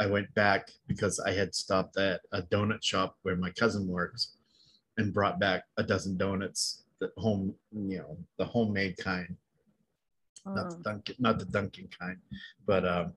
I 0.00 0.06
went 0.06 0.34
back 0.34 0.70
because 0.88 1.20
I 1.20 1.30
had 1.30 1.54
stopped 1.54 1.96
at 1.98 2.20
a 2.32 2.42
donut 2.42 2.82
shop 2.82 3.14
where 3.22 3.36
my 3.36 3.50
cousin 3.52 3.86
works 3.86 4.34
and 4.98 5.14
brought 5.14 5.38
back 5.38 5.62
a 5.76 5.84
dozen 5.84 6.16
donuts, 6.16 6.82
the 7.00 7.12
home, 7.16 7.54
you 7.70 7.98
know, 7.98 8.18
the 8.38 8.44
homemade 8.44 8.96
kind. 8.96 9.36
Not 10.44 10.70
the 10.70 10.76
oh. 10.76 10.82
Dunkin', 10.82 11.16
not 11.20 11.38
the 11.38 11.44
Dunkin' 11.44 11.90
kind, 11.96 12.18
but 12.66 12.84
um, 12.84 13.12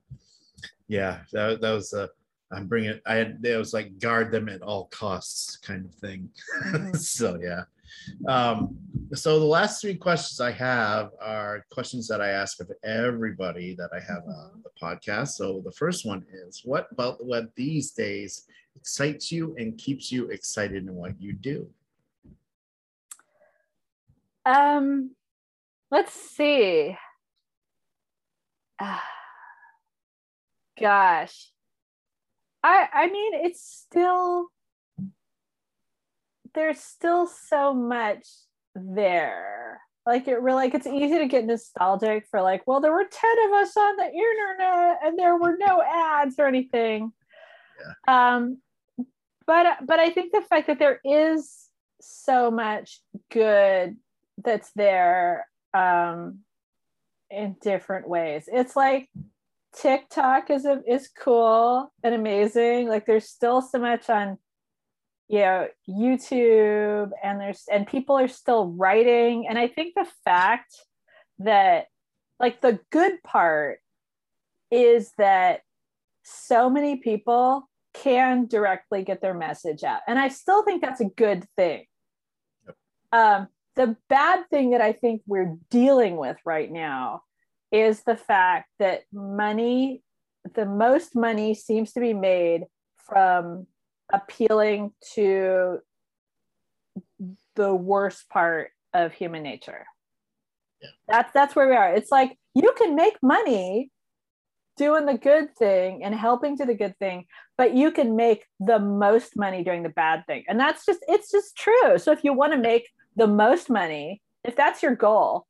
yeah, 0.88 1.22
that, 1.32 1.62
that 1.62 1.72
was 1.72 1.94
a 1.94 2.10
I'm 2.52 2.68
bringing. 2.68 2.92
It, 2.92 3.02
I 3.06 3.16
had. 3.16 3.40
It 3.44 3.58
was 3.58 3.74
like 3.74 4.00
guard 4.00 4.32
them 4.32 4.50
at 4.50 4.62
all 4.62 4.86
costs, 4.86 5.58
kind 5.58 5.86
of 5.86 5.94
thing. 5.96 6.30
Mm-hmm. 6.70 6.96
so 6.96 7.40
yeah. 7.42 7.64
Um, 8.28 8.78
so 9.14 9.40
the 9.40 9.46
last 9.46 9.82
three 9.82 9.96
questions 9.96 10.40
I 10.40 10.52
have 10.52 11.12
are 11.22 11.66
questions 11.72 12.08
that 12.08 12.22
I 12.22 12.30
ask 12.30 12.60
of 12.60 12.72
everybody 12.84 13.76
that 13.76 13.90
I 13.94 14.00
have 14.00 14.24
on 14.28 14.64
the 14.64 14.70
podcast. 14.80 15.30
So 15.30 15.62
the 15.64 15.72
first 15.72 16.06
one 16.06 16.26
is, 16.32 16.62
what 16.64 16.88
about 16.92 17.18
the 17.18 17.26
web 17.26 17.50
these 17.56 17.92
days 17.92 18.46
excites 18.76 19.32
you 19.32 19.56
and 19.58 19.78
keeps 19.78 20.12
you 20.12 20.30
excited 20.30 20.88
in 20.88 20.94
what 20.94 21.20
you 21.20 21.34
do? 21.34 21.68
Um, 24.46 25.12
let's 25.90 26.14
see. 26.14 26.96
Uh, 28.80 29.00
gosh 30.80 31.52
I 32.64 32.88
I 32.94 33.08
mean 33.08 33.34
it's 33.34 33.62
still 33.62 34.48
there's 36.54 36.80
still 36.80 37.28
so 37.28 37.74
much 37.74 38.26
there. 38.76 39.82
Like 40.06 40.28
it 40.28 40.42
really 40.42 40.56
like 40.56 40.74
it's 40.74 40.88
easy 40.88 41.20
to 41.20 41.28
get 41.28 41.46
nostalgic 41.46 42.26
for 42.32 42.42
like, 42.42 42.66
well, 42.66 42.82
there 42.82 42.92
were 42.92 43.06
10 43.10 43.48
of 43.48 43.52
us 43.54 43.78
on 43.78 43.96
the 43.98 44.06
internet 44.06 44.98
and 45.04 45.20
there 45.20 45.38
were 45.38 45.56
no 45.60 45.84
ads 45.84 46.36
or 46.40 46.48
anything. 46.48 47.12
Yeah. 48.08 48.34
Um 48.34 48.58
but 49.46 49.78
but 49.86 50.00
I 50.00 50.12
think 50.12 50.32
the 50.32 50.42
fact 50.42 50.68
that 50.68 50.80
there 50.80 51.00
is 51.04 51.70
so 52.02 52.52
much 52.52 53.02
good 53.32 53.98
that's 54.44 54.72
there 54.76 55.48
um, 55.74 56.40
in 57.30 57.56
different 57.62 58.08
ways. 58.08 58.48
It's 58.52 58.76
like 58.76 59.10
TikTok 59.76 60.50
is 60.50 60.66
a, 60.66 60.82
is 60.88 61.10
cool 61.10 61.92
and 62.04 62.16
amazing. 62.16 62.88
Like 62.88 63.06
there's 63.06 63.30
still 63.30 63.62
so 63.62 63.80
much 63.80 64.10
on 64.10 64.38
you 65.28 65.40
know 65.40 65.68
YouTube 65.88 67.12
and 67.24 67.40
there's 67.40 67.64
and 67.72 67.88
people 67.88 68.18
are 68.18 68.28
still 68.28 68.72
writing 68.72 69.46
and 69.48 69.60
I 69.60 69.68
think 69.68 69.94
the 69.96 70.08
fact 70.26 70.74
that 71.38 71.86
like 72.40 72.62
the 72.62 72.80
good 72.92 73.22
part 73.24 73.80
is 74.72 75.12
that 75.18 75.62
so 76.24 76.70
many 76.70 76.98
people 76.98 77.70
can 77.94 78.48
directly 78.48 79.04
get 79.04 79.22
their 79.22 79.34
message 79.36 79.84
out 79.84 80.02
and 80.08 80.18
I 80.18 80.30
still 80.30 80.64
think 80.64 80.82
that's 80.82 81.02
a 81.02 81.06
good 81.06 81.46
thing. 81.56 81.86
Yep. 82.66 82.76
Um, 83.12 83.48
the 83.76 83.96
bad 84.10 84.50
thing 84.50 84.72
that 84.72 84.82
I 84.82 84.94
think 84.94 85.22
we're 85.28 85.58
dealing 85.70 86.18
with 86.18 86.38
right 86.44 86.72
now 86.72 87.22
is 87.72 88.04
the 88.04 88.16
fact 88.16 88.70
that 88.80 89.02
money, 89.14 90.02
the 90.56 90.66
most 90.66 91.16
money 91.16 91.54
seems 91.54 91.94
to 91.94 92.00
be 92.00 92.14
made 92.14 92.66
from 92.98 93.68
appealing 94.12 94.92
to 95.14 95.80
the 97.56 97.74
worst 97.74 98.30
part 98.30 98.72
of 98.94 99.14
human 99.14 99.44
nature. 99.44 99.86
Yeah. 100.82 100.90
That's 101.08 101.34
that's 101.34 101.56
where 101.56 101.68
we 101.68 101.76
are. 101.76 101.94
It's 101.94 102.12
like 102.12 102.38
you 102.54 102.74
can 102.78 102.96
make 102.96 103.18
money 103.22 103.92
doing 104.78 105.06
the 105.06 105.18
good 105.18 105.54
thing 105.58 106.04
and 106.04 106.16
helping 106.16 106.58
to 106.58 106.66
the 106.66 106.74
good 106.74 106.98
thing, 107.00 107.26
but 107.58 107.74
you 107.76 107.92
can 107.92 108.16
make 108.16 108.46
the 108.62 108.80
most 108.80 109.36
money 109.36 109.64
doing 109.64 109.84
the 109.84 109.90
bad 109.90 110.26
thing. 110.26 110.46
And 110.48 110.60
that's 110.60 110.86
just 110.86 111.02
it's 111.08 111.30
just 111.30 111.56
true. 111.56 111.98
So 111.98 112.12
if 112.12 112.24
you 112.24 112.34
want 112.34 112.54
to 112.54 112.58
make 112.58 112.88
the 113.16 113.28
most 113.28 113.70
money, 113.70 114.22
if 114.44 114.56
that's 114.56 114.82
your 114.82 114.96
goal, 114.96 115.46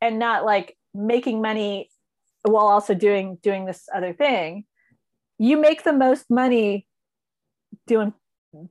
and 0.00 0.18
not 0.18 0.44
like 0.44 0.76
making 0.96 1.42
money 1.42 1.90
while 2.42 2.66
also 2.66 2.94
doing 2.94 3.38
doing 3.42 3.64
this 3.64 3.88
other 3.94 4.12
thing, 4.12 4.64
you 5.38 5.60
make 5.60 5.84
the 5.84 5.92
most 5.92 6.26
money 6.30 6.86
doing 7.86 8.12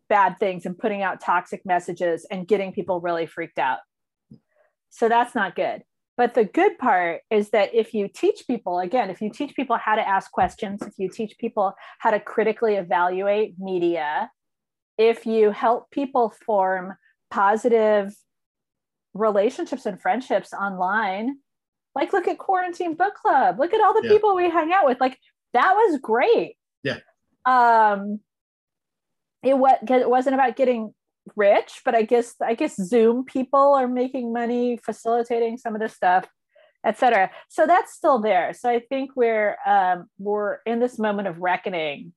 bad 0.10 0.40
things 0.40 0.66
and 0.66 0.78
putting 0.78 1.04
out 1.04 1.22
toxic 1.22 1.62
messages 1.66 2.26
and 2.32 2.48
getting 2.48 2.74
people 2.74 3.00
really 3.02 3.26
freaked 3.26 3.60
out. 3.60 3.80
So 4.90 5.10
that's 5.10 5.36
not 5.36 5.56
good. 5.56 5.84
But 6.18 6.34
the 6.34 6.46
good 6.46 6.78
part 6.78 7.22
is 7.30 7.50
that 7.50 7.76
if 7.76 7.94
you 7.94 8.08
teach 8.08 8.46
people, 8.48 8.80
again, 8.80 9.10
if 9.10 9.22
you 9.22 9.30
teach 9.30 9.54
people 9.56 9.78
how 9.78 9.96
to 9.96 10.08
ask 10.08 10.32
questions, 10.32 10.82
if 10.82 10.94
you 10.98 11.10
teach 11.10 11.38
people 11.38 11.74
how 12.00 12.12
to 12.12 12.22
critically 12.22 12.76
evaluate 12.76 13.56
media, 13.60 14.32
if 14.98 15.26
you 15.26 15.52
help 15.52 15.92
people 15.92 16.34
form 16.46 16.96
positive 17.30 18.16
relationships 19.14 19.86
and 19.86 20.02
friendships 20.02 20.54
online, 20.54 21.40
like 21.96 22.14
look 22.14 22.28
at 22.28 22.38
quarantine 22.38 22.94
book 22.94 23.16
club, 23.16 23.58
look 23.60 23.74
at 23.74 23.82
all 23.82 23.94
the 23.94 24.06
yeah. 24.06 24.12
people 24.14 24.36
we 24.36 24.50
hung 24.50 24.72
out 24.74 24.86
with. 24.86 25.00
Like 25.00 25.18
that 25.54 25.74
was 25.74 26.00
great. 26.02 26.58
Yeah. 26.84 27.00
Um, 27.46 28.20
it 29.42 29.58
what 29.58 29.80
it 29.90 30.10
wasn't 30.10 30.36
about 30.36 30.56
getting 30.56 30.94
rich, 31.36 31.82
but 31.86 31.96
I 31.96 32.04
guess 32.04 32.36
I 32.42 32.56
guess 32.56 32.76
Zoom 32.76 33.24
people 33.24 33.74
are 33.74 33.88
making 33.88 34.34
money 34.34 34.78
facilitating 34.84 35.58
some 35.58 35.74
of 35.76 35.82
this 35.82 35.94
stuff, 35.94 36.28
etc. 36.86 37.32
So 37.50 37.66
that's 37.66 37.94
still 37.94 38.20
there. 38.20 38.54
So 38.54 38.70
I 38.70 38.80
think 38.80 39.12
we're 39.16 39.58
um, 39.66 40.08
we're 40.20 40.58
in 40.66 40.80
this 40.80 41.00
moment 41.00 41.28
of 41.28 41.40
reckoning, 41.40 42.14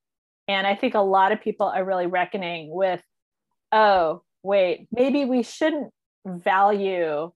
and 0.48 0.66
I 0.66 0.74
think 0.74 0.94
a 0.94 1.00
lot 1.00 1.32
of 1.32 1.40
people 1.40 1.66
are 1.66 1.84
really 1.84 2.06
reckoning 2.06 2.70
with, 2.70 3.02
oh 3.72 4.22
wait, 4.42 4.88
maybe 4.90 5.24
we 5.24 5.42
shouldn't 5.42 5.92
value 6.26 7.30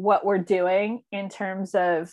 what 0.00 0.24
we're 0.24 0.38
doing 0.38 1.02
in 1.12 1.28
terms 1.28 1.74
of 1.74 2.12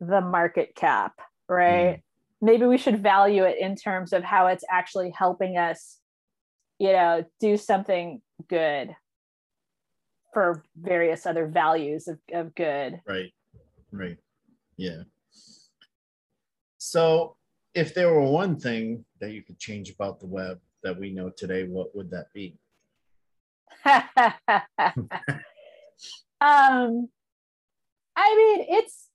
the 0.00 0.20
market 0.20 0.74
cap, 0.74 1.14
right? 1.48 1.96
Mm. 1.96 2.02
Maybe 2.40 2.66
we 2.66 2.78
should 2.78 3.02
value 3.02 3.44
it 3.44 3.56
in 3.58 3.74
terms 3.74 4.12
of 4.12 4.22
how 4.22 4.46
it's 4.46 4.64
actually 4.70 5.10
helping 5.10 5.56
us 5.56 5.98
you 6.78 6.92
know 6.92 7.24
do 7.40 7.56
something 7.56 8.20
good 8.48 8.94
for 10.32 10.62
various 10.76 11.26
other 11.26 11.46
values 11.46 12.08
of, 12.08 12.18
of 12.32 12.54
good 12.54 13.00
right 13.06 13.32
right 13.90 14.16
yeah 14.76 15.02
so 16.78 17.36
if 17.74 17.94
there 17.94 18.12
were 18.12 18.22
one 18.22 18.58
thing 18.58 19.04
that 19.20 19.32
you 19.32 19.42
could 19.42 19.58
change 19.58 19.90
about 19.90 20.20
the 20.20 20.26
web 20.26 20.60
that 20.82 20.98
we 20.98 21.10
know 21.10 21.30
today 21.30 21.64
what 21.64 21.94
would 21.96 22.10
that 22.10 22.32
be 22.32 22.56
um 26.40 27.08
i 28.18 28.34
mean 28.36 28.66
it's 28.68 29.06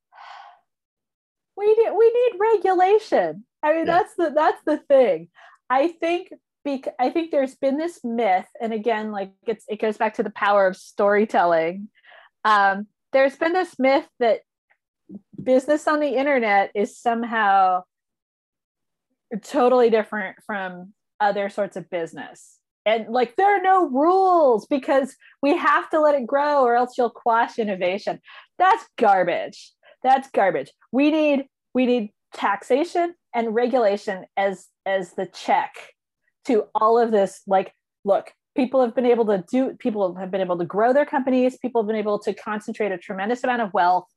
we 1.55 1.67
need 1.67 1.91
we 1.91 2.11
need 2.11 2.39
regulation 2.39 3.45
i 3.61 3.73
mean 3.73 3.85
yeah. 3.85 3.97
that's 3.97 4.15
the 4.15 4.31
that's 4.33 4.63
the 4.65 4.77
thing 4.77 5.27
i 5.69 5.89
think 5.89 6.29
because 6.63 6.93
I 6.99 7.09
think 7.09 7.31
there's 7.31 7.55
been 7.55 7.77
this 7.77 7.99
myth, 8.03 8.47
and 8.61 8.73
again, 8.73 9.11
like 9.11 9.31
it's 9.45 9.65
it 9.67 9.81
goes 9.81 9.97
back 9.97 10.15
to 10.15 10.23
the 10.23 10.29
power 10.29 10.67
of 10.67 10.77
storytelling. 10.77 11.89
Um, 12.45 12.87
there's 13.11 13.35
been 13.35 13.53
this 13.53 13.77
myth 13.77 14.07
that 14.19 14.41
business 15.41 15.87
on 15.87 15.99
the 15.99 16.15
internet 16.15 16.71
is 16.73 16.97
somehow 16.97 17.83
totally 19.43 19.89
different 19.89 20.37
from 20.45 20.93
other 21.19 21.49
sorts 21.49 21.75
of 21.75 21.89
business. 21.89 22.59
And 22.85 23.07
like 23.09 23.35
there 23.35 23.57
are 23.57 23.61
no 23.61 23.89
rules 23.89 24.65
because 24.65 25.15
we 25.41 25.55
have 25.55 25.89
to 25.91 25.99
let 25.99 26.15
it 26.15 26.27
grow 26.27 26.63
or 26.63 26.75
else 26.75 26.97
you'll 26.97 27.09
quash 27.09 27.57
innovation. 27.57 28.19
That's 28.57 28.85
garbage. 28.97 29.71
That's 30.03 30.29
garbage. 30.31 30.71
We 30.91 31.11
need 31.11 31.45
we 31.73 31.85
need 31.85 32.11
taxation 32.33 33.15
and 33.33 33.55
regulation 33.55 34.25
as 34.37 34.67
as 34.85 35.13
the 35.13 35.27
check 35.27 35.73
to 36.45 36.65
all 36.75 36.99
of 36.99 37.11
this 37.11 37.41
like 37.47 37.73
look 38.03 38.31
people 38.55 38.81
have 38.81 38.95
been 38.95 39.05
able 39.05 39.25
to 39.25 39.43
do 39.49 39.75
people 39.75 40.15
have 40.15 40.31
been 40.31 40.41
able 40.41 40.57
to 40.57 40.65
grow 40.65 40.93
their 40.93 41.05
companies 41.05 41.57
people 41.57 41.81
have 41.81 41.87
been 41.87 41.95
able 41.95 42.19
to 42.19 42.33
concentrate 42.33 42.91
a 42.91 42.97
tremendous 42.97 43.43
amount 43.43 43.61
of 43.61 43.73
wealth 43.73 44.07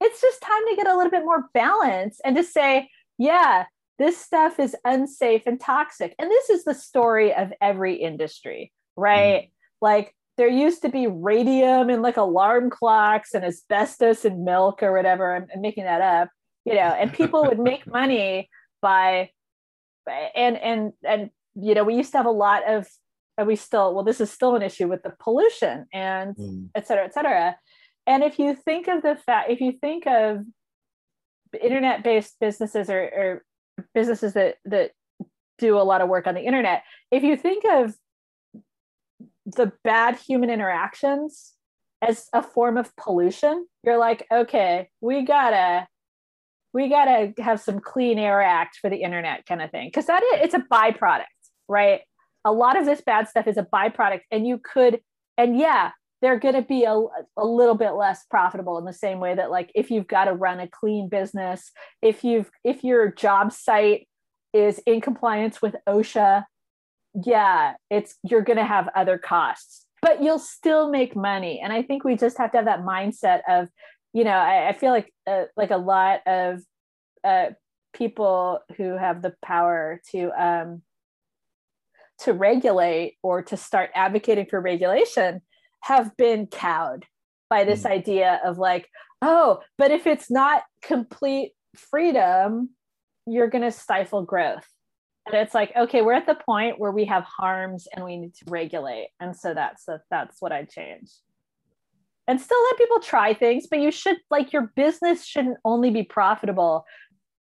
it's 0.00 0.20
just 0.20 0.40
time 0.40 0.62
to 0.70 0.76
get 0.76 0.86
a 0.86 0.96
little 0.96 1.10
bit 1.10 1.24
more 1.24 1.44
balance 1.54 2.18
and 2.24 2.34
to 2.34 2.42
say 2.42 2.88
yeah 3.18 3.64
this 3.98 4.18
stuff 4.18 4.58
is 4.58 4.76
unsafe 4.84 5.42
and 5.46 5.60
toxic 5.60 6.14
and 6.18 6.30
this 6.30 6.50
is 6.50 6.64
the 6.64 6.74
story 6.74 7.34
of 7.34 7.52
every 7.60 7.94
industry 7.94 8.72
right 8.96 9.44
mm. 9.44 9.50
like 9.80 10.14
there 10.36 10.48
used 10.48 10.82
to 10.82 10.90
be 10.90 11.06
radium 11.06 11.88
in 11.88 12.02
like 12.02 12.18
alarm 12.18 12.68
clocks 12.68 13.32
and 13.34 13.44
asbestos 13.44 14.24
in 14.24 14.44
milk 14.44 14.82
or 14.82 14.92
whatever 14.92 15.34
I'm, 15.34 15.46
I'm 15.54 15.60
making 15.60 15.84
that 15.84 16.00
up 16.00 16.30
you 16.64 16.74
know 16.74 16.80
and 16.80 17.12
people 17.12 17.44
would 17.44 17.58
make 17.58 17.86
money 17.90 18.50
by 18.82 19.30
and 20.34 20.56
and 20.56 20.92
and 21.04 21.30
you 21.60 21.74
know, 21.74 21.84
we 21.84 21.94
used 21.94 22.12
to 22.12 22.18
have 22.18 22.26
a 22.26 22.30
lot 22.30 22.68
of, 22.68 22.86
and 23.38 23.46
we 23.46 23.56
still, 23.56 23.94
well, 23.94 24.04
this 24.04 24.20
is 24.20 24.30
still 24.30 24.56
an 24.56 24.62
issue 24.62 24.88
with 24.88 25.02
the 25.02 25.14
pollution 25.18 25.86
and 25.92 26.36
mm. 26.36 26.68
et 26.74 26.86
cetera, 26.86 27.04
et 27.04 27.14
cetera. 27.14 27.56
And 28.06 28.22
if 28.22 28.38
you 28.38 28.54
think 28.54 28.88
of 28.88 29.02
the 29.02 29.16
fact, 29.16 29.50
if 29.50 29.60
you 29.60 29.72
think 29.72 30.06
of 30.06 30.40
internet 31.60 32.04
based 32.04 32.36
businesses 32.40 32.90
or, 32.90 33.00
or 33.00 33.44
businesses 33.94 34.34
that, 34.34 34.56
that 34.64 34.92
do 35.58 35.78
a 35.78 35.82
lot 35.82 36.00
of 36.00 36.08
work 36.08 36.26
on 36.26 36.34
the 36.34 36.42
internet, 36.42 36.82
if 37.10 37.22
you 37.22 37.36
think 37.36 37.64
of 37.64 37.94
the 39.46 39.72
bad 39.84 40.16
human 40.16 40.50
interactions 40.50 41.52
as 42.02 42.28
a 42.32 42.42
form 42.42 42.76
of 42.76 42.94
pollution, 42.96 43.66
you're 43.82 43.98
like, 43.98 44.26
okay, 44.32 44.88
we 45.00 45.22
gotta 45.22 45.86
we 46.72 46.88
gotta 46.90 47.32
have 47.38 47.58
some 47.60 47.80
clean 47.80 48.18
air 48.18 48.42
act 48.42 48.76
for 48.82 48.90
the 48.90 48.98
internet 48.98 49.46
kind 49.46 49.62
of 49.62 49.70
thing 49.70 49.88
because 49.88 50.06
that 50.06 50.22
is, 50.22 50.40
it's 50.42 50.54
a 50.54 50.58
byproduct 50.70 51.24
right? 51.68 52.00
A 52.44 52.52
lot 52.52 52.78
of 52.78 52.86
this 52.86 53.00
bad 53.00 53.28
stuff 53.28 53.46
is 53.46 53.56
a 53.56 53.62
byproduct, 53.72 54.20
and 54.30 54.46
you 54.46 54.58
could, 54.58 55.00
and 55.36 55.58
yeah, 55.58 55.90
they're 56.22 56.38
going 56.38 56.54
to 56.54 56.62
be 56.62 56.84
a, 56.84 56.94
a 57.36 57.44
little 57.44 57.74
bit 57.74 57.90
less 57.90 58.24
profitable 58.24 58.78
in 58.78 58.84
the 58.84 58.92
same 58.92 59.20
way 59.20 59.34
that 59.34 59.50
like 59.50 59.70
if 59.74 59.90
you've 59.90 60.06
got 60.06 60.24
to 60.24 60.32
run 60.32 60.60
a 60.60 60.68
clean 60.68 61.08
business 61.08 61.70
if 62.02 62.24
you've 62.24 62.50
if 62.64 62.82
your 62.82 63.10
job 63.12 63.52
site 63.52 64.08
is 64.52 64.80
in 64.86 65.00
compliance 65.00 65.60
with 65.60 65.76
osha 65.88 66.44
yeah 67.24 67.74
it's 67.90 68.16
you're 68.22 68.42
going 68.42 68.58
to 68.58 68.64
have 68.64 68.88
other 68.94 69.18
costs. 69.18 69.84
But 70.02 70.22
you'll 70.22 70.38
still 70.38 70.90
make 70.90 71.16
money. 71.16 71.60
And 71.62 71.72
i 71.72 71.82
think 71.82 72.04
we 72.04 72.16
just 72.16 72.38
have 72.38 72.52
to 72.52 72.58
have 72.58 72.66
that 72.66 72.82
mindset 72.82 73.40
of 73.48 73.68
you 74.12 74.24
know 74.24 74.30
i, 74.30 74.68
I 74.68 74.72
feel 74.72 74.90
like 74.90 75.12
uh, 75.26 75.44
like 75.56 75.70
a 75.70 75.76
lot 75.76 76.20
of 76.26 76.60
uh, 77.24 77.46
people 77.92 78.60
who 78.76 78.96
have 78.96 79.22
the 79.22 79.34
power 79.44 80.00
to 80.12 80.30
um, 80.38 80.82
to 82.20 82.32
regulate 82.32 83.16
or 83.22 83.42
to 83.42 83.56
start 83.56 83.90
advocating 83.94 84.46
for 84.46 84.60
regulation 84.60 85.42
have 85.80 86.16
been 86.16 86.46
cowed 86.46 87.04
by 87.48 87.64
this 87.64 87.82
mm. 87.82 87.90
idea 87.90 88.40
of 88.44 88.58
like, 88.58 88.88
oh, 89.22 89.60
but 89.78 89.90
if 89.90 90.06
it's 90.06 90.30
not 90.30 90.62
complete 90.82 91.52
freedom, 91.76 92.70
you're 93.26 93.48
going 93.48 93.64
to 93.64 93.72
stifle 93.72 94.22
growth. 94.22 94.66
and 95.26 95.34
it's 95.34 95.54
like 95.54 95.72
okay 95.76 96.02
we're 96.02 96.12
at 96.12 96.26
the 96.26 96.38
point 96.46 96.78
where 96.78 96.92
we 96.92 97.04
have 97.04 97.24
harms 97.24 97.88
and 97.94 98.04
we 98.04 98.16
need 98.16 98.34
to 98.34 98.44
regulate 98.48 99.08
and 99.20 99.36
so 99.36 99.52
that's 99.52 99.84
the, 99.84 100.00
that's 100.10 100.40
what 100.40 100.52
i'd 100.52 100.70
change 100.70 101.10
and 102.28 102.40
still 102.40 102.62
let 102.70 102.78
people 102.78 103.00
try 103.00 103.34
things 103.34 103.66
but 103.66 103.80
you 103.80 103.90
should 103.90 104.16
like 104.30 104.52
your 104.52 104.72
business 104.76 105.24
shouldn't 105.24 105.58
only 105.64 105.90
be 105.90 106.02
profitable 106.02 106.84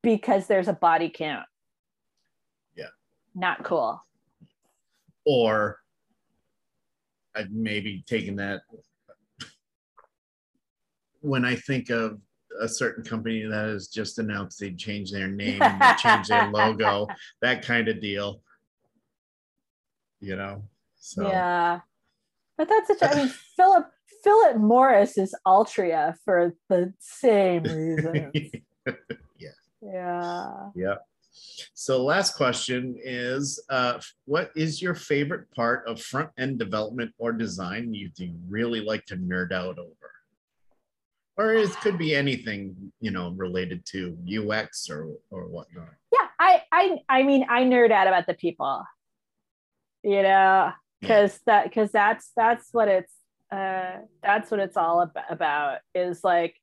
because 0.02 0.46
there's 0.46 0.68
a 0.68 0.72
body 0.72 1.08
count 1.14 1.46
Yeah. 2.76 2.86
not 3.34 3.62
cool 3.64 4.02
or 5.24 5.78
I've 7.34 7.50
maybe 7.50 8.04
taken 8.06 8.36
that 8.36 8.62
when 11.20 11.44
I 11.44 11.54
think 11.54 11.90
of 11.90 12.20
a 12.60 12.68
certain 12.68 13.04
company 13.04 13.42
that 13.44 13.68
has 13.68 13.88
just 13.88 14.18
announced 14.18 14.58
they'd 14.58 14.78
change 14.78 15.12
their 15.12 15.28
name 15.28 15.62
and 15.62 15.80
they 15.80 15.94
change 15.98 16.28
their 16.28 16.50
logo, 16.50 17.06
that 17.42 17.64
kind 17.64 17.88
of 17.88 18.00
deal. 18.00 18.42
You 20.20 20.36
know? 20.36 20.64
So 20.96 21.28
yeah 21.28 21.80
but 22.60 22.68
that's 22.68 23.02
a 23.02 23.10
i 23.10 23.14
mean 23.14 23.32
philip 23.56 23.86
philip 24.22 24.56
morris 24.58 25.16
is 25.16 25.34
altria 25.46 26.14
for 26.24 26.54
the 26.68 26.92
same 26.98 27.62
reason 27.64 28.30
yeah 29.80 30.68
yeah. 30.74 30.94
So 31.74 32.02
last 32.04 32.34
question 32.36 32.96
is 33.02 33.62
uh, 33.70 34.00
what 34.24 34.50
is 34.54 34.82
your 34.82 34.94
favorite 34.94 35.50
part 35.52 35.86
of 35.86 36.00
front 36.00 36.30
end 36.38 36.58
development 36.58 37.12
or 37.18 37.32
design 37.32 37.94
you 37.94 38.10
do 38.10 38.30
really 38.48 38.80
like 38.80 39.04
to 39.06 39.16
nerd 39.16 39.52
out 39.52 39.78
over? 39.78 40.12
Or 41.36 41.54
it 41.54 41.70
could 41.80 41.96
be 41.96 42.14
anything, 42.14 42.92
you 43.00 43.10
know, 43.10 43.30
related 43.30 43.86
to 43.86 44.16
UX 44.28 44.90
or 44.90 45.08
or 45.30 45.46
whatnot. 45.46 45.88
yeah 46.12 46.28
i 46.38 46.62
i 46.72 46.98
i 47.08 47.22
mean 47.22 47.46
i 47.48 47.62
nerd 47.62 47.92
out 47.92 48.08
about 48.08 48.26
the 48.26 48.34
people 48.34 48.82
you 50.02 50.22
know 50.22 50.72
because 51.00 51.38
that 51.46 51.64
because 51.64 51.90
that's 51.92 52.30
that's 52.36 52.68
what 52.72 52.88
it's 52.88 53.12
uh 53.52 53.98
that's 54.22 54.50
what 54.50 54.60
it's 54.60 54.76
all 54.76 55.10
about 55.28 55.78
is 55.94 56.22
like 56.24 56.56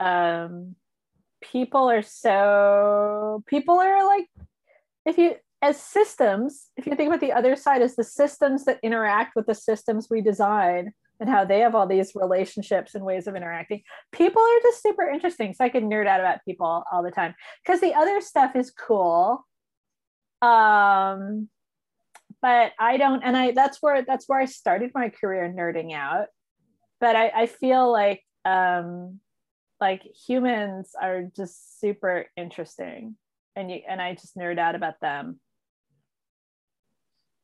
um 0.00 0.74
people 1.40 1.88
are 1.90 2.02
so 2.02 3.42
people 3.46 3.78
are 3.78 4.06
like 4.06 4.26
if 5.06 5.18
you 5.18 5.34
as 5.62 5.80
systems 5.80 6.68
if 6.76 6.86
you 6.86 6.94
think 6.94 7.08
about 7.08 7.20
the 7.20 7.32
other 7.32 7.56
side 7.56 7.82
as 7.82 7.96
the 7.96 8.04
systems 8.04 8.64
that 8.64 8.78
interact 8.82 9.34
with 9.36 9.46
the 9.46 9.54
systems 9.54 10.08
we 10.10 10.20
design 10.20 10.92
and 11.20 11.28
how 11.28 11.44
they 11.44 11.60
have 11.60 11.74
all 11.74 11.86
these 11.86 12.12
relationships 12.14 12.94
and 12.94 13.04
ways 13.04 13.26
of 13.26 13.34
interacting 13.34 13.82
people 14.12 14.42
are 14.42 14.60
just 14.62 14.82
super 14.82 15.08
interesting. 15.08 15.54
So 15.54 15.64
i 15.64 15.68
could 15.68 15.82
nerd 15.82 16.06
out 16.06 16.20
about 16.20 16.44
people 16.44 16.84
all 16.92 17.02
the 17.02 17.10
time. 17.10 17.34
Because 17.64 17.80
the 17.80 17.94
other 17.94 18.20
stuff 18.20 18.56
is 18.56 18.70
cool. 18.70 19.44
Um 20.42 21.48
but 22.40 22.72
i 22.78 22.96
don't 22.96 23.22
and 23.24 23.36
i 23.36 23.50
that's 23.50 23.78
where 23.80 24.02
that's 24.02 24.28
where 24.28 24.40
i 24.40 24.44
started 24.44 24.92
my 24.94 25.08
career 25.08 25.52
nerding 25.56 25.92
out. 25.92 26.26
But 27.00 27.16
i 27.16 27.32
i 27.34 27.46
feel 27.46 27.90
like 27.90 28.22
um 28.44 29.20
like 29.80 30.02
humans 30.26 30.92
are 31.00 31.22
just 31.36 31.80
super 31.80 32.26
interesting 32.36 33.16
and 33.56 33.70
you 33.70 33.80
and 33.88 34.00
i 34.02 34.14
just 34.14 34.36
nerd 34.36 34.58
out 34.58 34.74
about 34.74 35.00
them. 35.00 35.40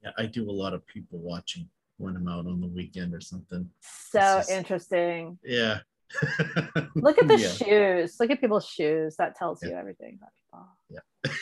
Yeah, 0.03 0.11
I 0.19 0.27
do 0.27 0.51
a 0.51 0.53
lot 0.53 0.75
of 0.75 0.87
people 0.87 1.19
watching 1.19 1.69
when 1.97 2.17
I'm 2.17 2.29
out 2.29 2.47
on 2.47 2.61
the 2.61 2.67
weekend 2.67 3.15
or 3.15 3.21
something. 3.21 3.71
so 3.81 4.19
just- 4.19 4.51
interesting. 4.51 5.39
Yeah. 5.45 5.81
look 6.95 7.19
at 7.19 7.27
the 7.27 7.39
Yeah. 7.39 7.49
shoes. 7.49 8.17
Look 8.21 8.31
at 8.31 8.41
people's 8.41 8.67
shoes. 8.69 9.17
That 9.17 9.35
tells 9.37 9.63
you 9.63 9.73
everything 9.73 10.19
about 10.21 10.33
people. 10.37 10.69
Yeah. 10.91 11.33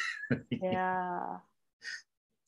Yeah 0.62 1.38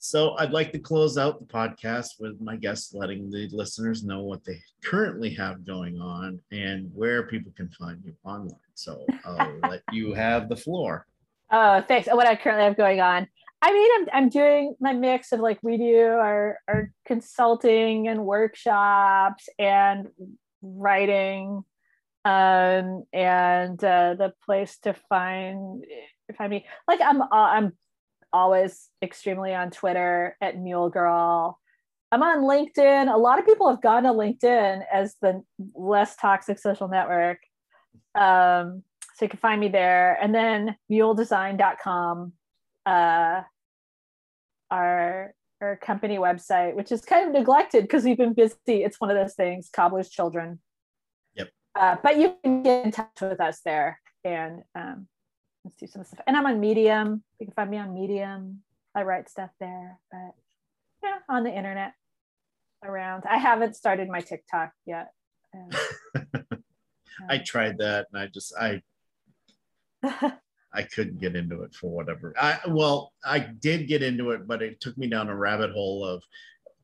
So 0.04 0.36
I'd 0.36 0.50
like 0.50 0.70
to 0.72 0.78
close 0.78 1.16
out 1.16 1.40
the 1.40 1.46
podcast 1.46 2.20
with 2.20 2.38
my 2.38 2.56
guests 2.56 2.92
letting 2.92 3.30
the 3.30 3.48
listeners 3.50 4.04
know 4.04 4.22
what 4.22 4.44
they 4.44 4.60
currently 4.84 5.30
have 5.30 5.64
going 5.64 5.98
on 5.98 6.40
and 6.52 6.90
where 6.94 7.26
people 7.26 7.52
can 7.56 7.70
find 7.70 8.02
you 8.04 8.12
online. 8.22 8.50
So 8.74 9.06
I'll 9.24 9.58
let 9.62 9.80
you 9.92 10.12
have 10.12 10.50
the 10.50 10.56
floor. 10.56 11.06
Oh, 11.50 11.80
thanks. 11.88 12.06
What 12.08 12.26
I 12.26 12.36
currently 12.36 12.64
have 12.64 12.76
going 12.76 13.00
on. 13.00 13.26
I 13.62 13.72
mean, 13.72 13.90
I'm, 13.96 14.24
I'm 14.24 14.28
doing 14.28 14.74
my 14.78 14.92
mix 14.92 15.32
of 15.32 15.40
like 15.40 15.58
we 15.62 15.78
do 15.78 16.04
our, 16.04 16.58
our 16.68 16.92
consulting 17.06 18.06
and 18.06 18.26
workshops 18.26 19.48
and 19.58 20.08
writing. 20.60 21.64
Um, 22.26 23.04
and 23.10 23.82
uh, 23.82 24.16
the 24.18 24.34
place 24.44 24.76
to 24.82 24.92
find 25.08 25.82
find 26.36 26.50
me 26.50 26.66
like 26.88 27.00
I'm 27.02 27.20
uh, 27.20 27.26
I'm 27.30 27.72
always 28.34 28.90
extremely 29.00 29.54
on 29.54 29.70
Twitter 29.70 30.36
at 30.40 30.58
Mule 30.58 30.90
Girl. 30.90 31.58
I'm 32.12 32.22
on 32.22 32.42
LinkedIn. 32.42 33.12
A 33.12 33.16
lot 33.16 33.38
of 33.38 33.46
people 33.46 33.70
have 33.70 33.80
gone 33.80 34.02
to 34.02 34.10
LinkedIn 34.10 34.82
as 34.92 35.14
the 35.22 35.42
less 35.74 36.16
toxic 36.16 36.58
social 36.58 36.88
network. 36.88 37.38
Um, 38.14 38.82
so 39.14 39.24
you 39.24 39.28
can 39.28 39.38
find 39.38 39.60
me 39.60 39.68
there. 39.68 40.18
And 40.20 40.34
then 40.34 40.76
muledesign.com, 40.90 42.32
uh, 42.84 43.42
our, 44.70 45.34
our 45.60 45.76
company 45.76 46.18
website, 46.18 46.74
which 46.74 46.90
is 46.90 47.04
kind 47.04 47.28
of 47.28 47.32
neglected 47.32 47.84
because 47.84 48.04
we've 48.04 48.18
been 48.18 48.34
busy. 48.34 48.56
It's 48.66 49.00
one 49.00 49.10
of 49.10 49.16
those 49.16 49.34
things, 49.34 49.70
cobbler's 49.72 50.08
children. 50.08 50.58
Yep. 51.36 51.50
Uh, 51.74 51.96
but 52.02 52.18
you 52.18 52.34
can 52.42 52.62
get 52.62 52.84
in 52.84 52.90
touch 52.90 53.20
with 53.20 53.40
us 53.40 53.60
there 53.64 54.00
and 54.24 54.62
um, 54.74 55.06
let's 55.64 55.76
do 55.76 55.86
some 55.86 56.04
stuff. 56.04 56.20
And 56.26 56.36
I'm 56.36 56.46
on 56.46 56.60
Medium. 56.60 57.22
You 57.38 57.46
can 57.46 57.54
find 57.54 57.70
me 57.70 57.78
on 57.78 57.94
Medium. 57.94 58.62
I 58.94 59.02
write 59.02 59.28
stuff 59.28 59.50
there, 59.58 59.98
but 60.10 60.34
yeah, 61.02 61.18
on 61.28 61.42
the 61.42 61.50
internet 61.50 61.94
around. 62.84 63.24
I 63.28 63.38
haven't 63.38 63.74
started 63.74 64.08
my 64.08 64.20
TikTok 64.20 64.72
yet. 64.86 65.12
Um, 65.54 65.70
I 67.28 67.38
tried 67.38 67.78
that 67.78 68.06
and 68.12 68.22
I 68.22 68.26
just 68.26 68.54
I 68.56 68.82
I 70.72 70.82
couldn't 70.82 71.20
get 71.20 71.36
into 71.36 71.62
it 71.62 71.74
for 71.74 71.90
whatever. 71.90 72.34
I 72.38 72.58
well, 72.68 73.12
I 73.24 73.38
did 73.38 73.88
get 73.88 74.02
into 74.02 74.30
it, 74.30 74.46
but 74.46 74.62
it 74.62 74.80
took 74.80 74.96
me 74.98 75.06
down 75.08 75.28
a 75.28 75.36
rabbit 75.36 75.70
hole 75.70 76.04
of 76.04 76.22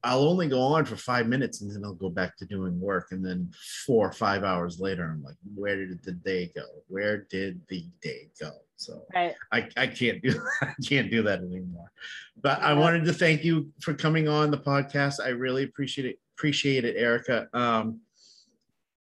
I'll 0.02 0.28
only 0.28 0.48
go 0.48 0.60
on 0.60 0.84
for 0.86 0.96
five 0.96 1.26
minutes 1.26 1.60
and 1.60 1.70
then 1.70 1.84
I'll 1.84 1.92
go 1.92 2.08
back 2.08 2.36
to 2.38 2.46
doing 2.46 2.80
work. 2.80 3.08
And 3.10 3.24
then 3.24 3.52
four 3.86 4.08
or 4.08 4.12
five 4.12 4.44
hours 4.44 4.80
later, 4.80 5.04
I'm 5.04 5.22
like, 5.22 5.36
where 5.54 5.76
did 5.76 6.02
the 6.02 6.12
day 6.12 6.50
go? 6.54 6.64
Where 6.88 7.18
did 7.30 7.60
the 7.68 7.84
day 8.00 8.30
go? 8.40 8.52
So 8.76 9.04
right. 9.14 9.34
I, 9.52 9.68
I 9.76 9.86
can't 9.86 10.22
do 10.22 10.40
I 10.62 10.72
can't 10.86 11.10
do 11.10 11.22
that 11.24 11.40
anymore. 11.40 11.92
But 12.40 12.62
I 12.62 12.72
wanted 12.72 13.04
to 13.04 13.12
thank 13.12 13.44
you 13.44 13.70
for 13.80 13.92
coming 13.92 14.26
on 14.26 14.50
the 14.50 14.58
podcast. 14.58 15.20
I 15.22 15.28
really 15.28 15.64
appreciate 15.64 16.06
it. 16.06 16.18
Appreciate 16.38 16.86
it, 16.86 16.96
Erika. 16.96 17.48
Um, 17.52 18.00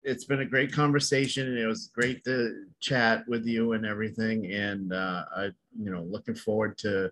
it's 0.02 0.26
been 0.26 0.40
a 0.40 0.44
great 0.44 0.70
conversation 0.70 1.48
and 1.48 1.58
it 1.58 1.66
was 1.66 1.90
great 1.94 2.22
to 2.24 2.66
chat 2.80 3.26
with 3.26 3.46
you 3.46 3.72
and 3.72 3.86
everything. 3.86 4.52
And 4.52 4.92
uh, 4.92 5.24
I, 5.34 5.44
you 5.78 5.90
know, 5.90 6.02
looking 6.02 6.34
forward 6.34 6.76
to 6.78 7.10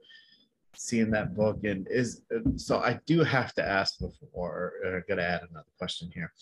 seeing 0.75 1.11
that 1.11 1.35
book. 1.35 1.65
And 1.65 1.87
is 1.91 2.23
so 2.57 2.79
I 2.79 3.01
do 3.07 3.23
have 3.23 3.55
to 3.55 3.67
ask 3.67 3.99
before. 3.99 4.73
I'm 4.85 5.05
gonna 5.09 5.23
add 5.23 5.43
another 5.51 5.67
question 5.79 6.11
here. 6.13 6.33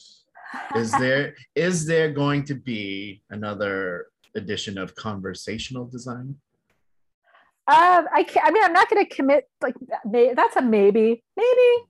Is 0.76 0.93
there 0.99 1.35
is 1.55 1.87
there 1.87 2.11
going 2.11 2.45
to 2.45 2.55
be 2.55 3.22
another 3.31 4.07
edition 4.35 4.78
of 4.78 4.95
conversational 4.95 5.87
design? 5.87 6.37
Um, 7.66 8.09
I 8.12 8.24
can't, 8.24 8.45
I 8.45 8.51
mean, 8.51 8.64
I'm 8.64 8.72
not 8.72 8.91
going 8.91 9.07
to 9.07 9.14
commit 9.14 9.49
like 9.62 9.76
may, 10.05 10.35
that's 10.35 10.57
a 10.57 10.62
maybe, 10.62 11.22
maybe, 11.37 11.85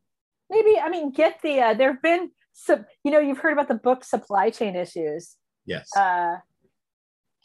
maybe. 0.51 0.79
I 0.79 0.91
mean, 0.91 1.11
get 1.11 1.41
the 1.43 1.59
uh, 1.61 1.75
there 1.75 1.93
have 1.93 2.03
been 2.03 2.31
some, 2.53 2.85
you 3.03 3.11
know, 3.11 3.19
you've 3.19 3.39
heard 3.39 3.55
about 3.55 3.69
the 3.69 3.77
book 3.77 4.05
supply 4.05 4.51
chain 4.51 4.77
issues. 4.77 5.37
Yes. 5.65 5.89
Uh, 5.97 6.37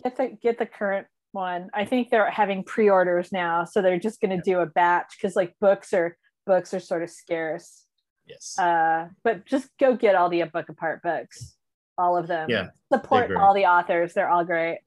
get 0.03 0.17
the 0.17 0.37
get 0.41 0.59
the 0.59 0.65
current 0.65 1.07
one. 1.35 1.69
I 1.73 1.85
think 1.85 2.09
they're 2.09 2.31
having 2.31 2.63
pre-orders 2.63 3.31
now, 3.31 3.63
so 3.65 3.81
they're 3.81 3.99
just 3.99 4.19
going 4.21 4.35
to 4.35 4.41
do 4.43 4.59
a 4.61 4.65
batch 4.65 5.15
because 5.17 5.35
like 5.35 5.53
books 5.61 5.93
are 5.93 6.17
books 6.47 6.73
are 6.73 6.79
sort 6.79 7.03
of 7.03 7.09
scarce. 7.11 7.85
yes. 8.25 8.57
Uh, 8.57 9.09
but 9.23 9.45
just 9.45 9.69
go 9.79 9.95
get 9.95 10.15
all 10.15 10.29
the 10.29 10.41
book 10.43 10.69
apart 10.69 11.03
books, 11.03 11.55
all 11.97 12.17
of 12.17 12.25
them. 12.27 12.49
Yeah, 12.49 12.69
support 12.91 13.31
all 13.35 13.53
the 13.53 13.65
authors. 13.65 14.13
They're 14.13 14.29
all 14.29 14.43
great. 14.45 14.79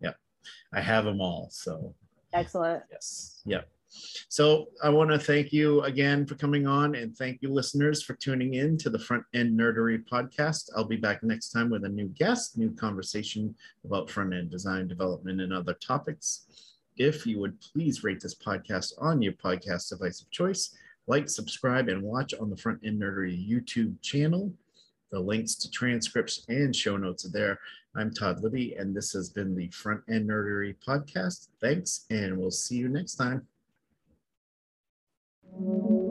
Yeah, 0.00 0.12
I 0.72 0.80
have 0.80 1.04
them 1.04 1.20
all. 1.20 1.48
So 1.50 1.94
Excellent. 2.32 2.84
yes. 2.92 3.42
Yep. 3.46 3.68
So 4.28 4.66
I 4.82 4.88
want 4.88 5.10
to 5.10 5.18
thank 5.18 5.52
you 5.52 5.82
again 5.82 6.26
for 6.26 6.34
coming 6.34 6.66
on 6.66 6.94
and 6.94 7.16
thank 7.16 7.42
you 7.42 7.52
listeners 7.52 8.02
for 8.02 8.14
tuning 8.14 8.54
in 8.54 8.76
to 8.78 8.90
the 8.90 8.98
Front 8.98 9.24
End 9.34 9.58
Nerdery 9.58 10.04
podcast. 10.06 10.70
I'll 10.76 10.84
be 10.84 10.96
back 10.96 11.22
next 11.22 11.50
time 11.50 11.70
with 11.70 11.84
a 11.84 11.88
new 11.88 12.08
guest, 12.08 12.58
new 12.58 12.70
conversation 12.72 13.54
about 13.84 14.10
front 14.10 14.34
end 14.34 14.50
design 14.50 14.88
development 14.88 15.40
and 15.40 15.52
other 15.52 15.74
topics. 15.74 16.46
If 16.96 17.26
you 17.26 17.38
would 17.40 17.60
please 17.60 18.04
rate 18.04 18.20
this 18.20 18.34
podcast 18.34 18.94
on 18.98 19.22
your 19.22 19.34
podcast 19.34 19.90
device 19.90 20.22
of 20.22 20.30
choice, 20.30 20.74
like, 21.06 21.28
subscribe, 21.28 21.88
and 21.88 22.02
watch 22.02 22.34
on 22.34 22.50
the 22.50 22.56
Front 22.56 22.80
End 22.84 23.00
Nerdery 23.00 23.48
YouTube 23.48 23.94
channel. 24.02 24.52
The 25.12 25.20
links 25.20 25.54
to 25.56 25.70
transcripts 25.70 26.44
and 26.48 26.74
show 26.74 26.96
notes 26.96 27.24
are 27.24 27.30
there. 27.30 27.60
I'm 27.94 28.12
Todd 28.12 28.42
Libby, 28.42 28.74
and 28.74 28.94
this 28.94 29.12
has 29.12 29.30
been 29.30 29.54
the 29.54 29.68
Front 29.68 30.02
End 30.10 30.28
Nerdery 30.28 30.74
podcast. 30.86 31.48
Thanks, 31.60 32.06
and 32.10 32.36
we'll 32.36 32.50
see 32.50 32.76
you 32.76 32.88
next 32.88 33.14
time. 33.14 33.46
You. 35.58 36.05